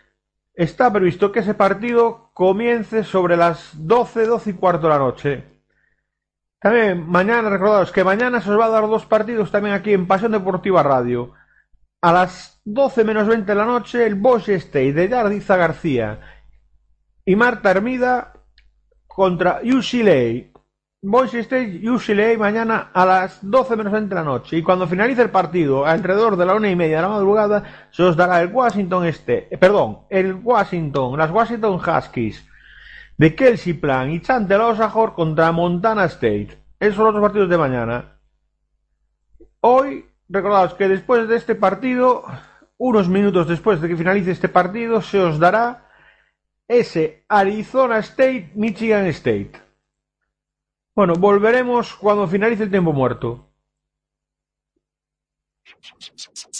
[0.54, 5.44] Está previsto que ese partido comience sobre las 12, 12 y cuarto de la noche.
[6.60, 10.06] También mañana, recordaros que mañana se os va a dar dos partidos también aquí en
[10.06, 11.32] Pasión Deportiva Radio.
[12.04, 16.20] A las 12 menos 20 de la noche, el Boise State de Yardiza García
[17.24, 18.34] y Marta Hermida
[19.06, 20.52] contra UCLA.
[21.00, 24.58] Boise State UCLA mañana a las 12 menos 20 de la noche.
[24.58, 28.02] Y cuando finalice el partido, alrededor de la una y media de la madrugada, se
[28.02, 32.46] os dará el Washington State, eh, perdón, el Washington, las Washington Huskies
[33.16, 36.58] de Kelsey Plan y Chantel Osahor contra Montana State.
[36.78, 38.18] Esos son los dos partidos de mañana.
[39.60, 42.24] Hoy, recordaos que después de este partido,
[42.78, 45.90] unos minutos después de que finalice este partido, se os dará
[46.68, 49.52] ese Arizona State, Michigan State.
[50.94, 53.50] Bueno, volveremos cuando finalice el tiempo muerto.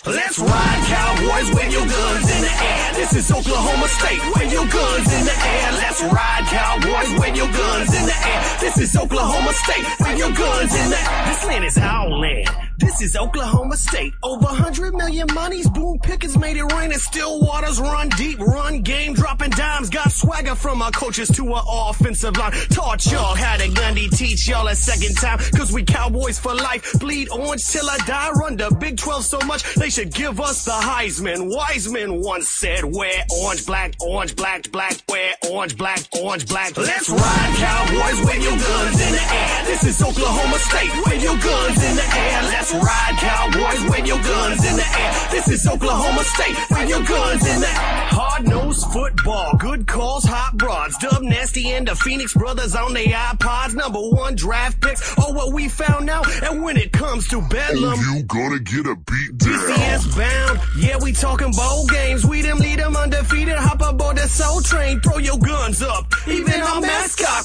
[0.06, 2.94] Let's ride, cowboys, wave your guns in the air.
[2.94, 5.72] This is Oklahoma State, wave your guns in the air.
[5.72, 8.13] Let's ride, cowboys, wave your guns in the air.
[8.60, 11.26] This is Oklahoma State, wave your guns in the air.
[11.26, 12.48] This land is our land.
[12.78, 14.14] This is Oklahoma State.
[14.22, 18.82] Over 100 million monies, boom pickers made it rain and still waters run deep, run
[18.82, 19.90] game, dropping dimes.
[19.90, 22.52] Got swagger from our coaches to our offensive line.
[22.70, 25.38] Taught y'all how to Gundy, teach y'all a second time.
[25.56, 26.98] Cause we cowboys for life.
[26.98, 28.30] Bleed orange till I die.
[28.30, 31.54] Run the Big 12 so much they should give us the Heisman.
[31.54, 36.76] Wiseman once said, wear orange, black, orange, black, black, wear orange, black, orange, black.
[36.76, 39.64] Let's ride, cowboys, wave your guns in the air.
[39.66, 42.42] This is Oklahoma State, wave your guns in the air.
[42.44, 45.12] Let's ride, cowboys, wave your guns in the air.
[45.30, 48.04] This is Oklahoma State, wave your guns in the air.
[48.14, 50.96] Hard nosed football, good calls, hot broads.
[50.98, 53.74] Dub Nasty and the Phoenix Brothers on their iPods.
[53.74, 55.14] Number one draft picks.
[55.18, 56.26] Oh, what we found out.
[56.42, 57.98] And when it comes to Bedlam.
[58.00, 59.58] You gonna get a beat down.
[59.58, 60.60] BCS bound.
[60.78, 62.24] Yeah, we talking bowl games.
[62.24, 63.56] We them lead them undefeated.
[63.56, 65.00] Hop aboard the soul train.
[65.00, 66.06] Throw your guns up.
[66.26, 67.44] Even our mascot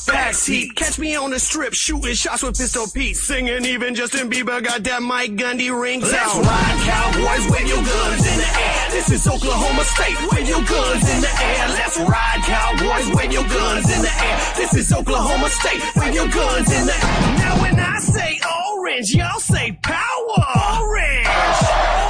[0.68, 3.16] Catch me on the strip shooting shots with Pistol Pete.
[3.16, 7.48] Singing even Justin Bieber got that Mike Gundy ring Let's ride, cowboys.
[7.52, 8.92] Wave your guns in the air.
[8.92, 10.18] This is Oklahoma State.
[10.32, 11.68] Wave your guns in the air.
[11.70, 13.16] Let's ride, cowboys.
[13.16, 14.38] Wave your guns in the air.
[14.58, 15.82] This is Oklahoma State.
[15.96, 17.38] Wave your guns in the air.
[17.40, 20.44] Now when I say orange, y'all say power.
[20.84, 21.28] Orange.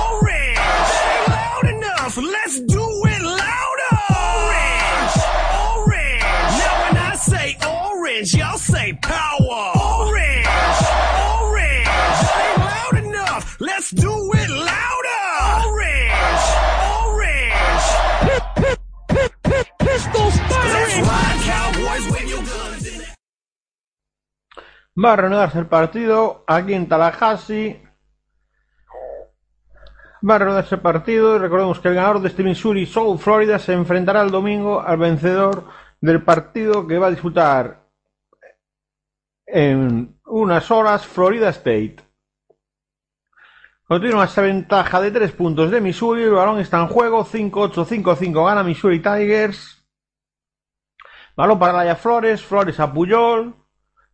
[0.10, 0.58] Orange.
[1.06, 2.18] Ain't loud enough.
[2.18, 2.79] Let's do
[25.02, 27.82] Va a reanudarse el partido aquí en Tallahassee.
[30.28, 33.60] Va a reanudarse el partido y recordemos que el ganador de este Missouri South Florida
[33.60, 35.66] se enfrentará el domingo al vencedor
[36.02, 37.88] del partido que va a disputar
[39.46, 41.98] en unas horas Florida State.
[43.90, 46.24] Continúa esa ventaja de tres puntos de Missouri.
[46.24, 47.26] El balón está en juego.
[47.26, 49.84] 5-8-5-5 gana Missouri Tigers.
[51.36, 52.44] Balón para Laia Flores.
[52.44, 53.59] Flores a Puyol.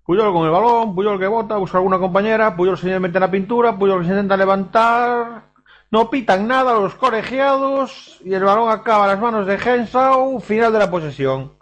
[0.05, 0.95] Puyol con el balón.
[0.95, 1.57] Puyol que bota.
[1.57, 2.55] Busca alguna compañera.
[2.55, 3.77] Puyol se mete en la pintura.
[3.77, 5.51] Puyol se intenta levantar.
[5.91, 8.19] No pitan nada los colegiados.
[8.23, 10.39] Y el balón acaba en las manos de Henshaw.
[10.39, 11.55] Final de la posesión.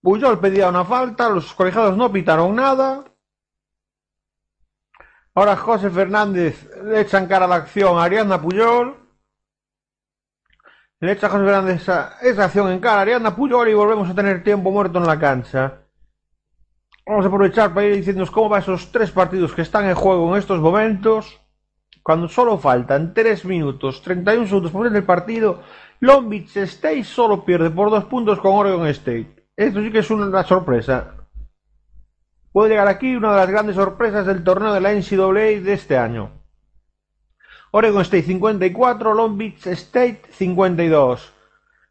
[0.00, 3.04] Puyol pedía una falta, los colegiados no pitaron nada.
[5.34, 8.96] Ahora José Fernández le echa en cara la acción a Ariadna Puyol.
[11.00, 14.14] Le echa José Fernández esa, esa acción en cara a Ariadna Puyol y volvemos a
[14.14, 15.87] tener tiempo muerto en la cancha.
[17.08, 20.30] Vamos a aprovechar para ir diciéndonos cómo van esos tres partidos que están en juego
[20.30, 21.40] en estos momentos.
[22.02, 25.62] Cuando solo faltan 3 minutos, 31 segundos por el partido,
[26.00, 29.48] Long Beach State solo pierde por dos puntos con Oregon State.
[29.56, 31.14] Esto sí que es una sorpresa.
[32.52, 35.96] Puede llegar aquí una de las grandes sorpresas del torneo de la NCAA de este
[35.96, 36.32] año.
[37.70, 41.32] Oregon State 54, Long Beach State 52.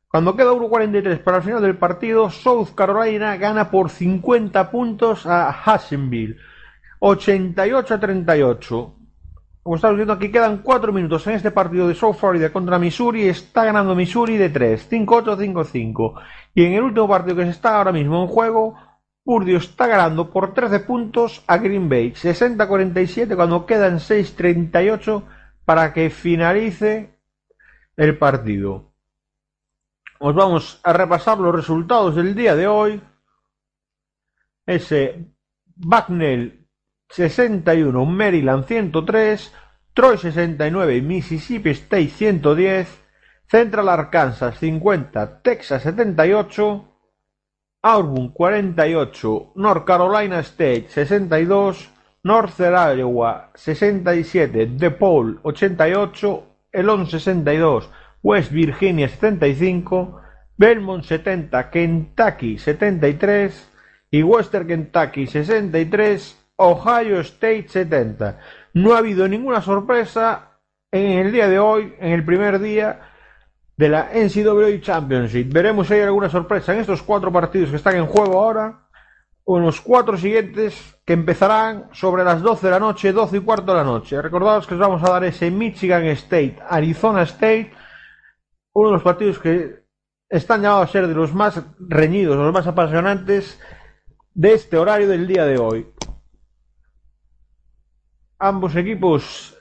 [0.10, 5.50] Cuando queda 1.43 para el final del partido, South Carolina gana por 50 puntos a
[5.50, 6.38] Hassenville.
[7.00, 8.96] 88 a 38.
[9.64, 13.28] Como estamos viendo aquí, quedan 4 minutos en este partido de South Florida contra Missouri.
[13.28, 16.14] Está ganando Missouri de 3, 5-8, 5-5.
[16.56, 18.76] Y en el último partido que se está ahora mismo en juego,
[19.26, 22.14] Purdue está ganando por 13 puntos a Green Bay.
[22.14, 25.24] 60-47 cuando quedan 6-38
[25.66, 27.20] para que finalice
[27.98, 28.87] el partido.
[30.20, 33.02] Os vamos a repasar los resultados del día de hoy.
[34.66, 35.26] Ese
[35.76, 36.68] Bucknell
[37.10, 39.54] 61, Maryland 103,
[39.94, 43.04] Troy 69 y Mississippi State 110,
[43.48, 46.86] Central Arkansas 50, Texas 78,
[47.84, 51.90] Auburn 48, North Carolina State 62,
[52.24, 57.90] Northern Iowa 67, DePaul 88, Elon 62,
[58.22, 60.22] West Virginia 75,
[60.58, 63.70] Belmont 70, Kentucky 73
[64.12, 68.40] y Western Kentucky 63, Ohio State 70.
[68.74, 70.60] No ha habido ninguna sorpresa
[70.92, 73.02] en el día de hoy, en el primer día
[73.76, 75.54] de la NCAA Championship.
[75.54, 78.88] Veremos si hay alguna sorpresa en estos cuatro partidos que están en juego ahora,
[79.50, 83.40] o en los cuatro siguientes que empezarán sobre las 12 de la noche, 12 y
[83.40, 84.22] cuarto de la noche.
[84.22, 87.72] Recordados que os vamos a dar ese Michigan State, Arizona State,
[88.80, 89.84] uno de los partidos que
[90.30, 93.60] están llamados a ser de los más reñidos, los más apasionantes
[94.36, 95.92] de este horario del día de hoy.
[98.38, 99.58] Ambos equipos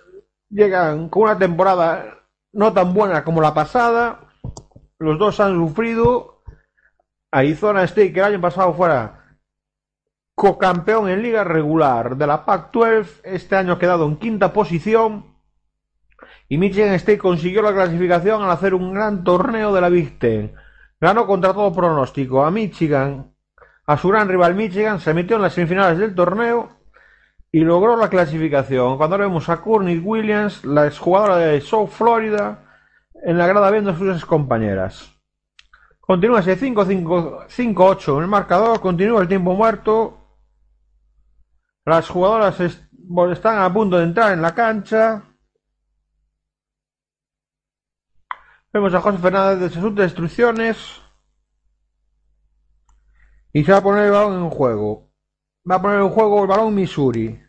[0.50, 4.20] llegan con una temporada no tan buena como la pasada.
[4.98, 6.42] Los dos han sufrido.
[7.30, 9.38] Arizona State, que el año pasado fuera
[10.34, 15.35] co-campeón en liga regular de la Pac-12, este año ha quedado en quinta posición.
[16.48, 20.54] Y Michigan State consiguió la clasificación al hacer un gran torneo de la Big Ten.
[21.00, 23.32] Ganó contra todo pronóstico a Michigan,
[23.86, 26.70] a su gran rival Michigan, se metió en las semifinales del torneo
[27.52, 28.96] y logró la clasificación.
[28.96, 32.64] Cuando vemos a Courtney Williams, la exjugadora de South Florida,
[33.22, 35.12] en la grada viendo a sus compañeras.
[36.00, 40.18] Continúa ese 5-5-8 en el marcador, continúa el tiempo muerto.
[41.84, 45.22] Las jugadoras están a punto de entrar en la cancha.
[48.76, 51.00] Vemos a José Fernández de sus destrucciones.
[53.54, 55.08] Y se va a poner el balón en juego.
[55.68, 57.40] Va a poner en juego el balón Missouri.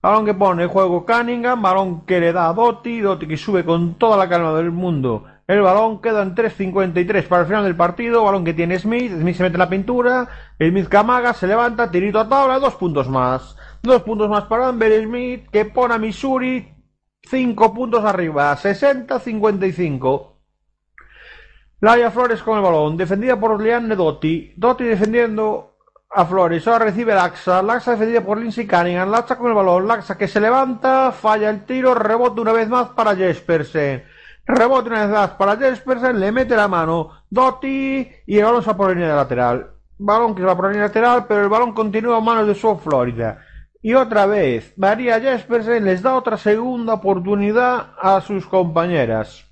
[0.00, 1.60] Balón que pone en juego Cunningham.
[1.60, 3.00] Balón que le da a Dotti.
[3.00, 5.24] Dotti que sube con toda la calma del mundo.
[5.48, 8.22] El balón queda en 3.53 para el final del partido.
[8.22, 9.10] Balón que tiene Smith.
[9.18, 10.28] Smith se mete en la pintura.
[10.60, 11.90] Smith Camaga se levanta.
[11.90, 12.60] Tirito a tabla.
[12.60, 13.56] Dos puntos más.
[13.82, 15.48] Dos puntos más para Amber Smith.
[15.50, 16.72] Que pone a Missouri.
[17.20, 18.56] Cinco puntos arriba.
[18.56, 20.35] 60-55.
[21.86, 24.52] Laia Flores con el balón, defendida por Lianne Dotti.
[24.56, 25.76] Dotti defendiendo
[26.10, 26.66] a Flores.
[26.66, 27.62] Ahora recibe Laxa.
[27.62, 29.08] Laxa defendida por Lindsay Cunningham.
[29.08, 29.86] Laxa con el balón.
[29.86, 31.12] Laxa que se levanta.
[31.12, 31.94] Falla el tiro.
[31.94, 34.02] Rebote una vez más para Jespersen.
[34.46, 36.18] Rebote una vez más para Jespersen.
[36.18, 37.22] Le mete la mano.
[37.30, 38.10] Dotti.
[38.26, 39.70] Y el balón se va por la línea lateral.
[39.96, 41.26] Balón que se va por la línea lateral.
[41.28, 43.44] Pero el balón continúa a manos de South Florida.
[43.80, 49.45] Y otra vez, María Jespersen les da otra segunda oportunidad a sus compañeras.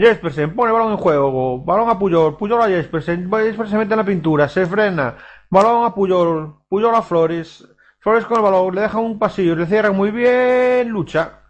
[0.00, 3.98] Jespersen pone balón en juego, balón a Puyol, Puyol a Jespersen, Jespersen se mete en
[3.98, 5.16] la pintura, se frena,
[5.50, 7.68] balón a Puyol, Puyol a Flores,
[7.98, 11.40] Flores con el balón, le deja un pasillo, le cierra muy bien, lucha,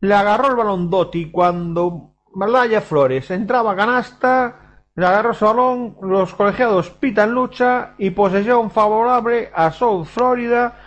[0.00, 5.96] le agarró el balón Dotti cuando Malaya Flores entraba a canasta, le agarró ese balón,
[6.00, 10.78] los colegiados pitan lucha y posesión favorable a South Florida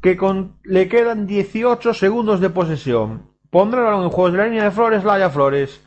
[0.00, 0.16] que
[0.62, 3.28] le quedan 18 segundos de posesión.
[3.50, 5.84] Pondrá el balón en juego de la línea de Flores, Laia Flores.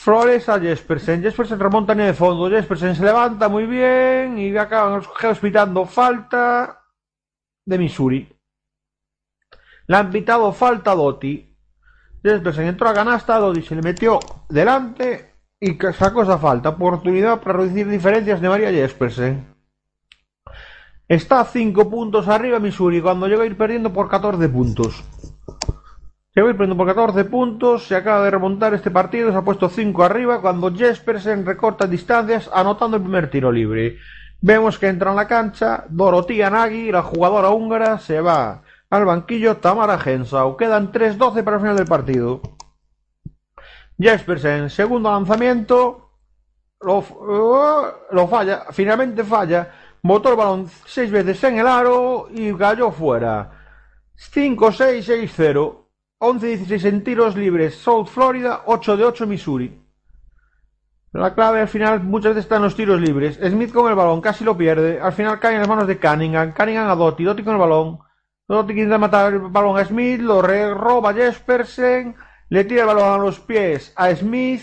[0.00, 1.22] Flores a Jespersen.
[1.22, 2.48] Jespersen remonta en el fondo.
[2.48, 6.84] Jespersen se levanta muy bien y acaban los pitando falta
[7.64, 8.32] de Missouri.
[9.88, 11.52] Le han pitado falta a Dotti.
[12.22, 16.68] Jespersen entró a canasta, Dotti se le metió delante y sacó esa falta.
[16.68, 19.52] Oportunidad para reducir diferencias de María Jespersen.
[21.08, 25.02] Está a 5 puntos arriba Missouri cuando llega a ir perdiendo por 14 puntos.
[26.38, 29.68] Llega a ir por 14 puntos, se acaba de remontar este partido, se ha puesto
[29.68, 33.98] 5 arriba cuando Jespersen recorta distancias anotando el primer tiro libre.
[34.40, 39.56] Vemos que entra en la cancha Dorotea Nagy, la jugadora húngara, se va al banquillo
[39.56, 40.56] Tamara Hensau.
[40.56, 42.40] Quedan 3-12 para el final del partido.
[43.98, 46.12] Jespersen, segundo lanzamiento,
[46.80, 47.04] lo,
[48.12, 49.72] lo falla, finalmente falla,
[50.04, 53.50] botó el balón seis veces en el aro y cayó fuera.
[56.20, 59.88] 5-6-6-0, 11-16 en tiros libres, South Florida, 8 de 8 Missouri.
[61.12, 63.40] La clave al final muchas veces está en los tiros libres.
[63.42, 65.00] Smith con el balón casi lo pierde.
[65.00, 66.52] Al final cae en las manos de Cunningham.
[66.52, 67.24] Cunningham a Dotti.
[67.24, 67.98] Dotti con el balón.
[68.46, 70.20] Dotti quiere matar el balón a Smith.
[70.20, 72.14] Lo roba Jespersen.
[72.50, 74.62] Le tira el balón a los pies a Smith.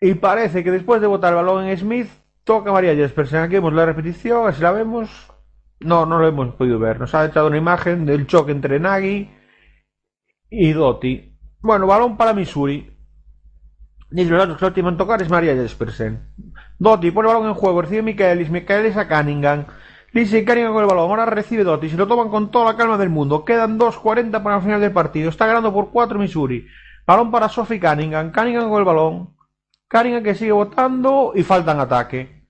[0.00, 2.08] Y parece que después de botar el balón en Smith,
[2.42, 3.40] toca María Jespersen.
[3.40, 4.48] Aquí vemos la repetición.
[4.48, 5.32] Así la vemos.
[5.78, 6.98] No, no lo hemos podido ver.
[6.98, 9.30] Nos ha echado una imagen del choque entre Nagy
[10.50, 11.36] y Dotti.
[11.60, 12.92] Bueno, balón para Missouri.
[14.10, 16.28] Y los otros que lo último en tocar es María Jespersen.
[16.78, 19.66] Dotti pone balón en juego, recibe Michaelis, Michaelis a Cunningham.
[20.12, 22.96] Lindsay Cunningham con el balón, ahora recibe Dotti, se lo toman con toda la calma
[22.96, 23.44] del mundo.
[23.44, 25.28] Quedan 2.40 para el final del partido.
[25.28, 26.66] Está ganando por 4 Missouri.
[27.06, 28.32] Balón para Sophie Cunningham.
[28.32, 29.36] Cunningham con el balón.
[29.90, 32.46] Cunningham que sigue votando y falta en ataque.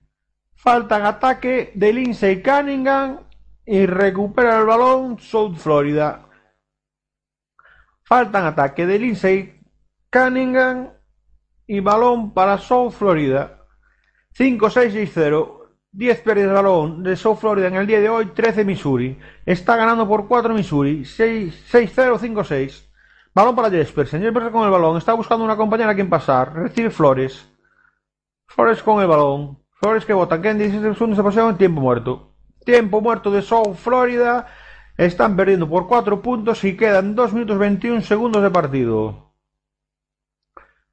[0.55, 3.19] Falta en ataque de Lindsay Cunningham
[3.65, 6.26] y recupera el balón South Florida.
[8.07, 9.59] Falta en ataque de Lindsay
[10.09, 10.91] Cunningham
[11.67, 13.65] y balón para South Florida.
[14.37, 15.55] 5-6-6-0.
[15.91, 19.19] 10 pérdidas de balón de South Florida en el día de hoy, 13 Missouri.
[19.45, 21.01] Está ganando por 4 Missouri.
[21.01, 22.87] 6-0-5-6.
[23.33, 24.21] Balón para Jespersen.
[24.21, 24.95] Jespersen con el balón.
[24.95, 26.53] Está buscando una compañera a quien pasar.
[26.53, 27.45] Recibe Flores.
[28.45, 29.59] Flores con el balón.
[29.81, 30.41] Flores que vota.
[30.41, 31.57] Quedan 16 segundos de pasión.
[31.57, 32.35] Tiempo muerto.
[32.63, 34.47] Tiempo muerto de South Florida.
[34.97, 39.31] Están perdiendo por 4 puntos y quedan 2 minutos 21 segundos de partido.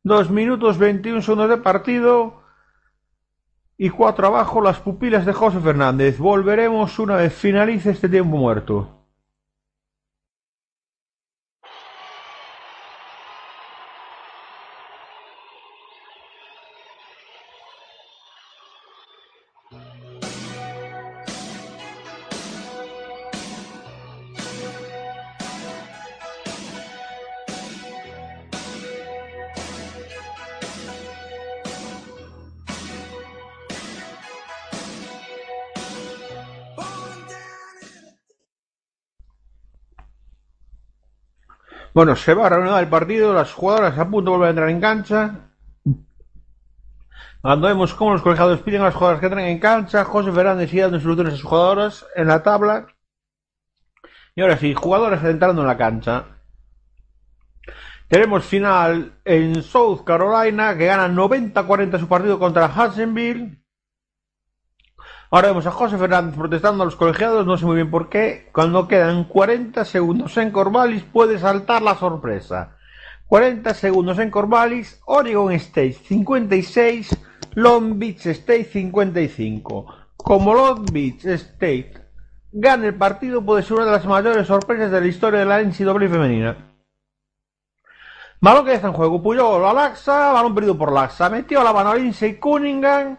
[0.02, 2.42] 2 minutos 21 segundos de partido.
[3.78, 6.18] Y 4 abajo las pupilas de José Fernández.
[6.18, 8.93] Volveremos una vez finalice este tiempo muerto.
[41.94, 44.68] Bueno, se va a reanudar el partido, las jugadoras a punto de volver a entrar
[44.68, 45.34] en cancha.
[47.40, 50.70] Cuando vemos cómo los colegiados piden a las jugadoras que entren en cancha, José Fernández
[50.70, 52.88] sigue dando soluciones a sus jugadoras en la tabla.
[54.34, 56.24] Y ahora sí, jugadoras entrando en la cancha.
[58.08, 63.63] Tenemos final en South Carolina que gana 90-40 su partido contra Hudsonville.
[65.34, 68.48] Ahora vemos a José Fernández protestando a los colegiados, no sé muy bien por qué.
[68.52, 72.76] Cuando quedan 40 segundos en Corvallis puede saltar la sorpresa.
[73.26, 77.18] 40 segundos en Corvallis, Oregon State 56,
[77.54, 79.86] Long Beach State 55.
[80.16, 81.94] Como Long Beach State
[82.52, 85.60] gane el partido puede ser una de las mayores sorpresas de la historia de la
[85.60, 86.76] NCAA femenina.
[88.40, 91.72] Balón que está en juego, Puyol a Laxa, balón perdido por Laxa, metió a la
[91.72, 93.18] mano a Lindsay Cunningham,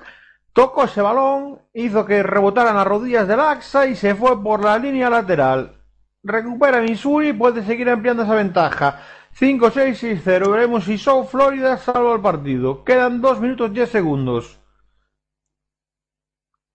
[0.54, 4.80] tocó ese balón, hizo que rebotaran las rodillas de Laxa y se fue por la
[4.80, 5.82] línea lateral.
[6.24, 9.02] Recupera Missouri y puede seguir ampliando esa ventaja.
[9.38, 10.52] 5-6-6-0.
[10.52, 12.84] Veremos si South Florida salva el partido.
[12.86, 14.60] Quedan 2 minutos 10 segundos.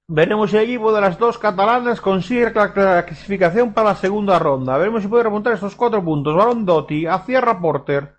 [0.06, 4.76] Veremos si el equipo de las dos catalanas consigue la clasificación para la segunda ronda.
[4.76, 6.36] Veremos si puede remontar estos 4 puntos.
[6.36, 8.16] Balón Dotti, a Cierra Porter.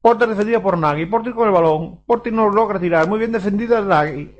[0.00, 1.04] Porter defendida por Nagy.
[1.06, 2.02] Porter con el balón.
[2.06, 3.06] Porter no logra tirar.
[3.06, 3.84] Muy bien defendida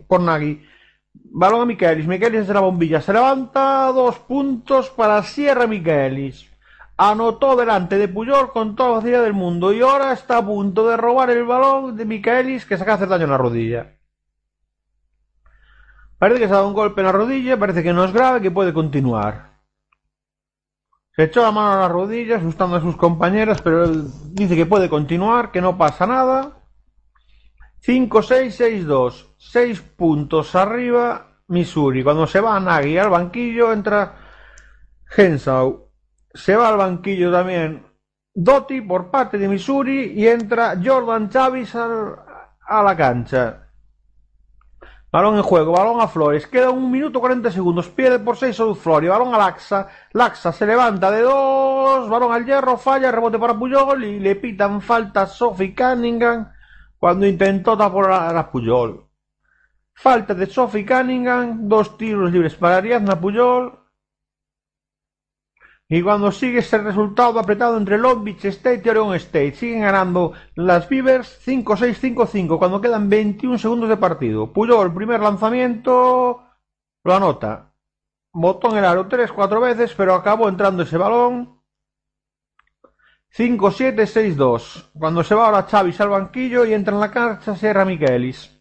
[0.09, 0.72] por Nagy.
[1.15, 2.07] Balón a Michaelis.
[2.07, 3.01] Michaelis desde la bombilla.
[3.01, 3.87] Se levanta.
[3.93, 6.51] Dos puntos para Sierra Michaelis.
[6.97, 9.73] Anotó delante de Puyol con toda la facilidad del mundo.
[9.73, 13.05] Y ahora está a punto de robar el balón de Michaelis que se acaba de
[13.05, 13.97] hacer daño en la rodilla.
[16.19, 17.59] Parece que se ha dado un golpe en la rodilla.
[17.59, 19.53] Parece que no es grave, que puede continuar.
[21.15, 24.89] Se echó la mano a la rodilla, asustando a sus compañeras, pero dice que puede
[24.89, 26.62] continuar, que no pasa nada.
[27.85, 29.35] 5-6-6-2.
[29.39, 32.05] 6 puntos arriba, Missouri.
[32.05, 34.15] Cuando se va Nagy al banquillo, entra
[35.17, 35.91] Hensau.
[36.33, 37.85] Se va al banquillo también
[38.35, 42.17] Dotti por parte de Missouri y entra Jordan al,
[42.67, 43.59] a la cancha.
[45.11, 48.77] Balón en juego, balón a Flores, queda un minuto 40 segundos, pierde por 6 South
[48.77, 53.53] Flori, balón a Laxa, Laxa se levanta de dos, balón al hierro, falla, rebote para
[53.53, 56.51] Puyol y le pitan falta a Sophie Cunningham
[57.03, 59.09] cuando intentó tapar a Puyol.
[59.93, 63.77] Falta de Sophie Cunningham, dos tiros libres para Ariadna Puyol.
[65.89, 70.35] Y cuando sigue ese resultado apretado entre Long Beach State y Oregon State, siguen ganando
[70.55, 74.53] las Beavers 5-6-5-5 cuando quedan 21 segundos de partido.
[74.53, 76.45] Puyol, primer lanzamiento,
[77.03, 77.75] lo anota.
[78.33, 81.62] Botó en el aro 3-4 veces, pero acabó entrando ese balón.
[83.37, 84.91] 5-7-6-2.
[84.99, 88.59] Cuando se va ahora Chavis al banquillo y entra en la cancha Sierra Michaelis.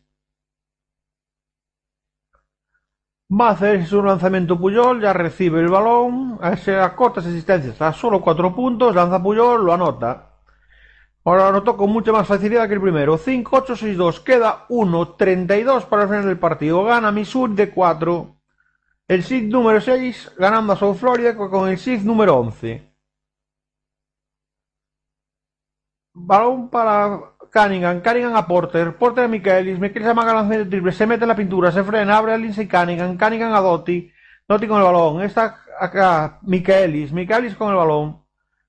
[3.34, 8.22] Va a hacer su lanzamiento Puyol, ya recibe el balón, a cortas asistencias, a solo
[8.22, 10.28] 4 puntos, lanza Puyol, lo anota.
[11.24, 13.18] Ahora lo anotó con mucha más facilidad que el primero.
[13.18, 16.84] 5-8-6-2, queda 1-32 para el final del partido.
[16.84, 18.36] Gana Missouri de 4.
[19.08, 22.91] El seed número 6 ganando a South Florida con el seed número 11.
[26.14, 27.20] Balón para
[27.52, 31.36] Cunningham, Cunningham a Porter, Porter a Michaelis, Michaelis amaga lanzamiento triple, se mete en la
[31.36, 34.12] pintura, se frena, abre a Lindsay Cunningham, Cunningham a Dotti,
[34.48, 38.22] Dotti con el balón, está acá Michaelis, Michaelis con el balón,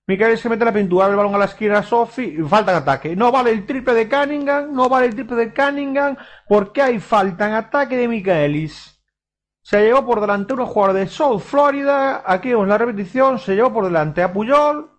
[0.07, 2.73] Michaelis se mete en la pintura, abre el balón a la esquina, Sophie, y falta
[2.73, 3.17] en ataque.
[3.17, 6.17] No vale el triple de Cunningham, no vale el triple de Cunningham,
[6.49, 9.01] porque hay falta en ataque de Michaelis.
[9.63, 13.73] Se llevó por delante uno jugador de South Florida, aquí vemos la repetición, se llevó
[13.73, 14.92] por delante a Puyol,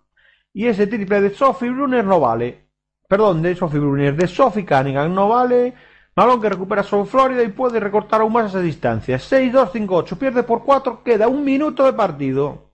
[0.54, 2.64] y ese triple de Sophie Brunner no vale
[3.08, 5.74] perdón, de Sophie Brunier, de Sophie Cunningham, no vale.
[6.16, 9.18] Balón que recupera South Florida y puede recortar aún más esa distancia.
[9.18, 12.72] 6-2-5-8, pierde por 4, queda un minuto de partido.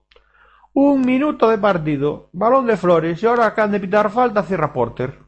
[0.73, 2.29] Un minuto de partido.
[2.33, 5.19] Balón de Flores y ahora acaban de pitar falta, cierra Porter.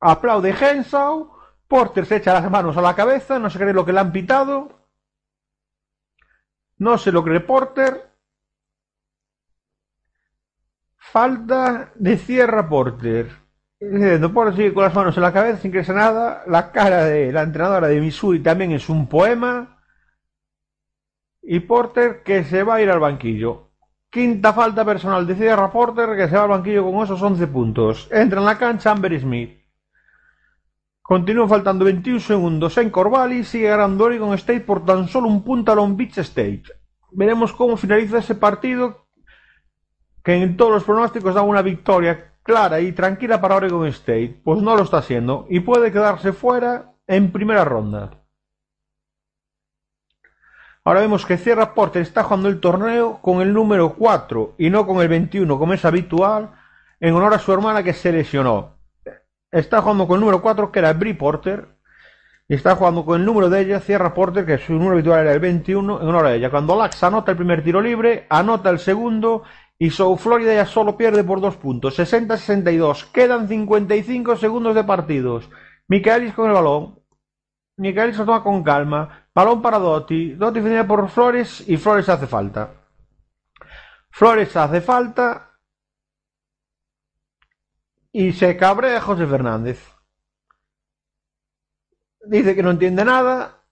[0.00, 1.30] Aplaude Henshaw.
[1.66, 4.12] Porter se echa las manos a la cabeza, no se cree lo que le han
[4.12, 4.68] pitado.
[6.76, 8.11] No se lo cree Porter.
[11.10, 13.28] Falta de cierra Porter.
[13.80, 16.44] No puedo seguir con las manos en la cabeza sin creerse nada.
[16.46, 19.82] La cara de la entrenadora de Missouri también es un poema.
[21.42, 23.72] Y Porter que se va a ir al banquillo.
[24.10, 28.08] Quinta falta personal de Cierra Porter que se va al banquillo con esos 11 puntos.
[28.12, 29.60] Entra en la cancha Amber Smith.
[31.02, 33.48] Continúan faltando 21 segundos en Corvallis.
[33.48, 36.62] Sigue ganando Oregon State por tan solo un punto a Long Beach State.
[37.10, 39.01] Veremos cómo finaliza ese partido
[40.22, 44.60] que en todos los pronósticos da una victoria clara y tranquila para Oregon State, pues
[44.60, 48.10] no lo está haciendo y puede quedarse fuera en primera ronda.
[50.84, 54.84] Ahora vemos que Sierra Porter está jugando el torneo con el número 4 y no
[54.84, 56.50] con el 21 como es habitual
[56.98, 58.78] en honor a su hermana que se lesionó.
[59.50, 61.68] Está jugando con el número 4 que era Brie Porter
[62.48, 65.32] y está jugando con el número de ella, Sierra Porter, que su número habitual era
[65.32, 66.50] el 21 en honor a ella.
[66.50, 69.44] Cuando Lax anota el primer tiro libre, anota el segundo
[69.82, 73.10] y South Florida ya solo pierde por dos puntos, 60-62.
[73.10, 75.50] Quedan 55 segundos de partidos.
[75.88, 77.00] Michaelis con el balón.
[77.78, 79.26] Michaelis lo toma con calma.
[79.34, 80.34] Balón para Dotti.
[80.34, 82.72] Dotti viene por Flores y Flores hace falta.
[84.08, 85.58] Flores hace falta.
[88.12, 89.84] Y se cabrea José Fernández.
[92.24, 93.64] Dice que no entiende nada.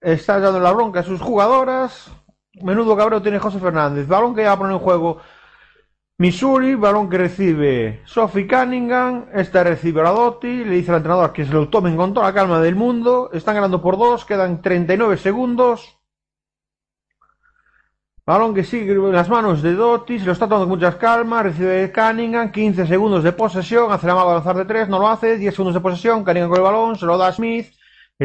[0.00, 2.21] Está dando la bronca a sus jugadoras.
[2.60, 4.06] Menudo cabrón tiene José Fernández.
[4.06, 5.18] Balón que ya pone en juego
[6.18, 6.74] Missouri.
[6.74, 9.26] Balón que recibe Sophie Cunningham.
[9.32, 10.64] Esta recibe a Dotti.
[10.64, 13.30] Le dice al entrenador que se lo tomen con toda la calma del mundo.
[13.32, 14.24] Están ganando por dos.
[14.26, 15.98] Quedan 39 segundos.
[18.24, 20.18] Balón que sigue en las manos de Dotti.
[20.18, 21.44] Se lo está tomando con muchas calmas.
[21.44, 22.52] Recibe Cunningham.
[22.52, 23.90] 15 segundos de posesión.
[23.90, 24.88] Hace la mano lanzar de tres.
[24.90, 25.38] No lo hace.
[25.38, 26.22] 10 segundos de posesión.
[26.22, 26.96] Cunningham con el balón.
[26.96, 27.68] Se lo da a Smith.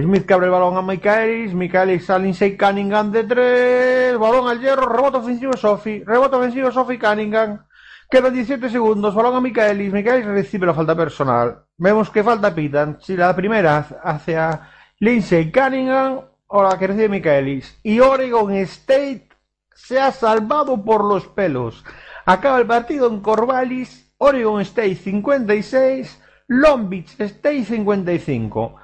[0.01, 4.59] Smith que abre el balón a Michaelis, Michaelis a Lindsay Cunningham de tres, balón al
[4.59, 7.65] hierro, rebote ofensivo Sophie, rebote ofensivo Sophie Cunningham,
[8.09, 12.97] quedan 17 segundos, balón a Michaelis, Michaelis recibe la falta personal, vemos que falta pitan,
[13.01, 14.69] si la primera hacia
[14.99, 19.29] Lindsay Cunningham o la que recibe Michaelis, y Oregon State
[19.73, 21.83] se ha salvado por los pelos,
[22.25, 28.75] acaba el partido en Corvallis, Oregon State 56, Long Beach State 55,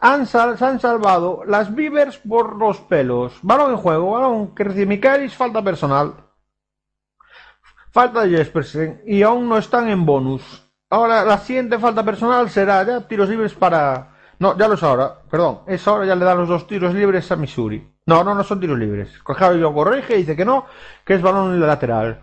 [0.00, 3.38] han se han salvado las Beavers por los pelos.
[3.42, 6.14] Balón en juego, balón que recibe falta personal.
[7.90, 10.70] Falta de Jespersen y aún no están en bonus.
[10.90, 14.14] Ahora la siguiente falta personal será ya tiros libres para...
[14.38, 15.60] No, ya lo es ahora, perdón.
[15.66, 17.94] Es ahora ya le dan los dos tiros libres a Missouri.
[18.06, 19.10] No, no, no son tiros libres.
[19.12, 20.66] y lo corrige y dice que no,
[21.04, 22.22] que es balón lateral.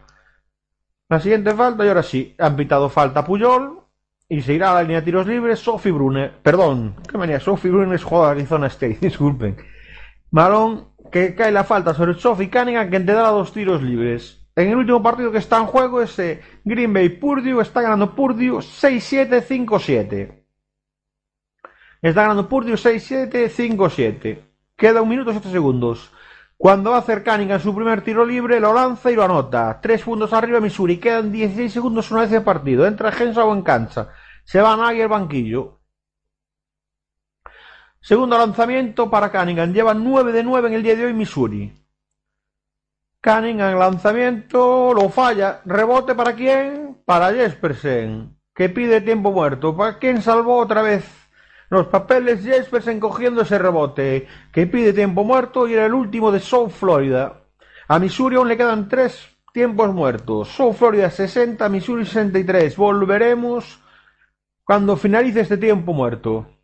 [1.09, 3.84] La siguiente falta y ahora sí, han pitado falta Puyol
[4.27, 6.29] y se irá a la línea de tiros libres Sophie Brune.
[6.41, 9.57] Perdón, qué manía, Sophie Brune es jugador de Arizona State, disculpen.
[10.31, 14.41] Malón que cae la falta sobre Sophie Cunningham que te da dos tiros libres.
[14.55, 18.15] En el último partido que está en juego es eh, Green Bay Purdue, está ganando
[18.15, 20.43] Purdue 6-7, 5-7.
[22.01, 24.39] Está ganando Purdue 6-7, 5-7.
[24.77, 26.11] Queda un minuto y 7 segundos.
[26.57, 29.79] Cuando va a hacer Cunningham su primer tiro libre, lo lanza y lo anota.
[29.81, 30.97] Tres puntos arriba Missouri.
[30.97, 32.85] Quedan 16 segundos una vez de partido.
[32.85, 34.09] Entra Henshaw en cancha.
[34.45, 35.81] Se va Nagy al banquillo.
[37.99, 39.73] Segundo lanzamiento para Cunningham.
[39.73, 41.73] Lleva 9 de 9 en el día de hoy Missouri.
[43.21, 44.93] Cunningham lanzamiento.
[44.93, 45.61] Lo falla.
[45.65, 47.01] Rebote para quién?
[47.03, 48.39] Para Jespersen.
[48.53, 49.75] Que pide tiempo muerto.
[49.75, 51.24] ¿Para quién salvó otra vez
[51.69, 56.39] los papeles Jespersen cogiendo ese rebote que pide tiempo muerto y era el último de
[56.39, 57.41] South Florida.
[57.87, 60.49] A Missouri aún le quedan tres tiempos muertos.
[60.49, 62.75] South Florida 60, Missouri 63.
[62.75, 63.79] Volveremos
[64.63, 66.54] cuando finalice este tiempo muerto.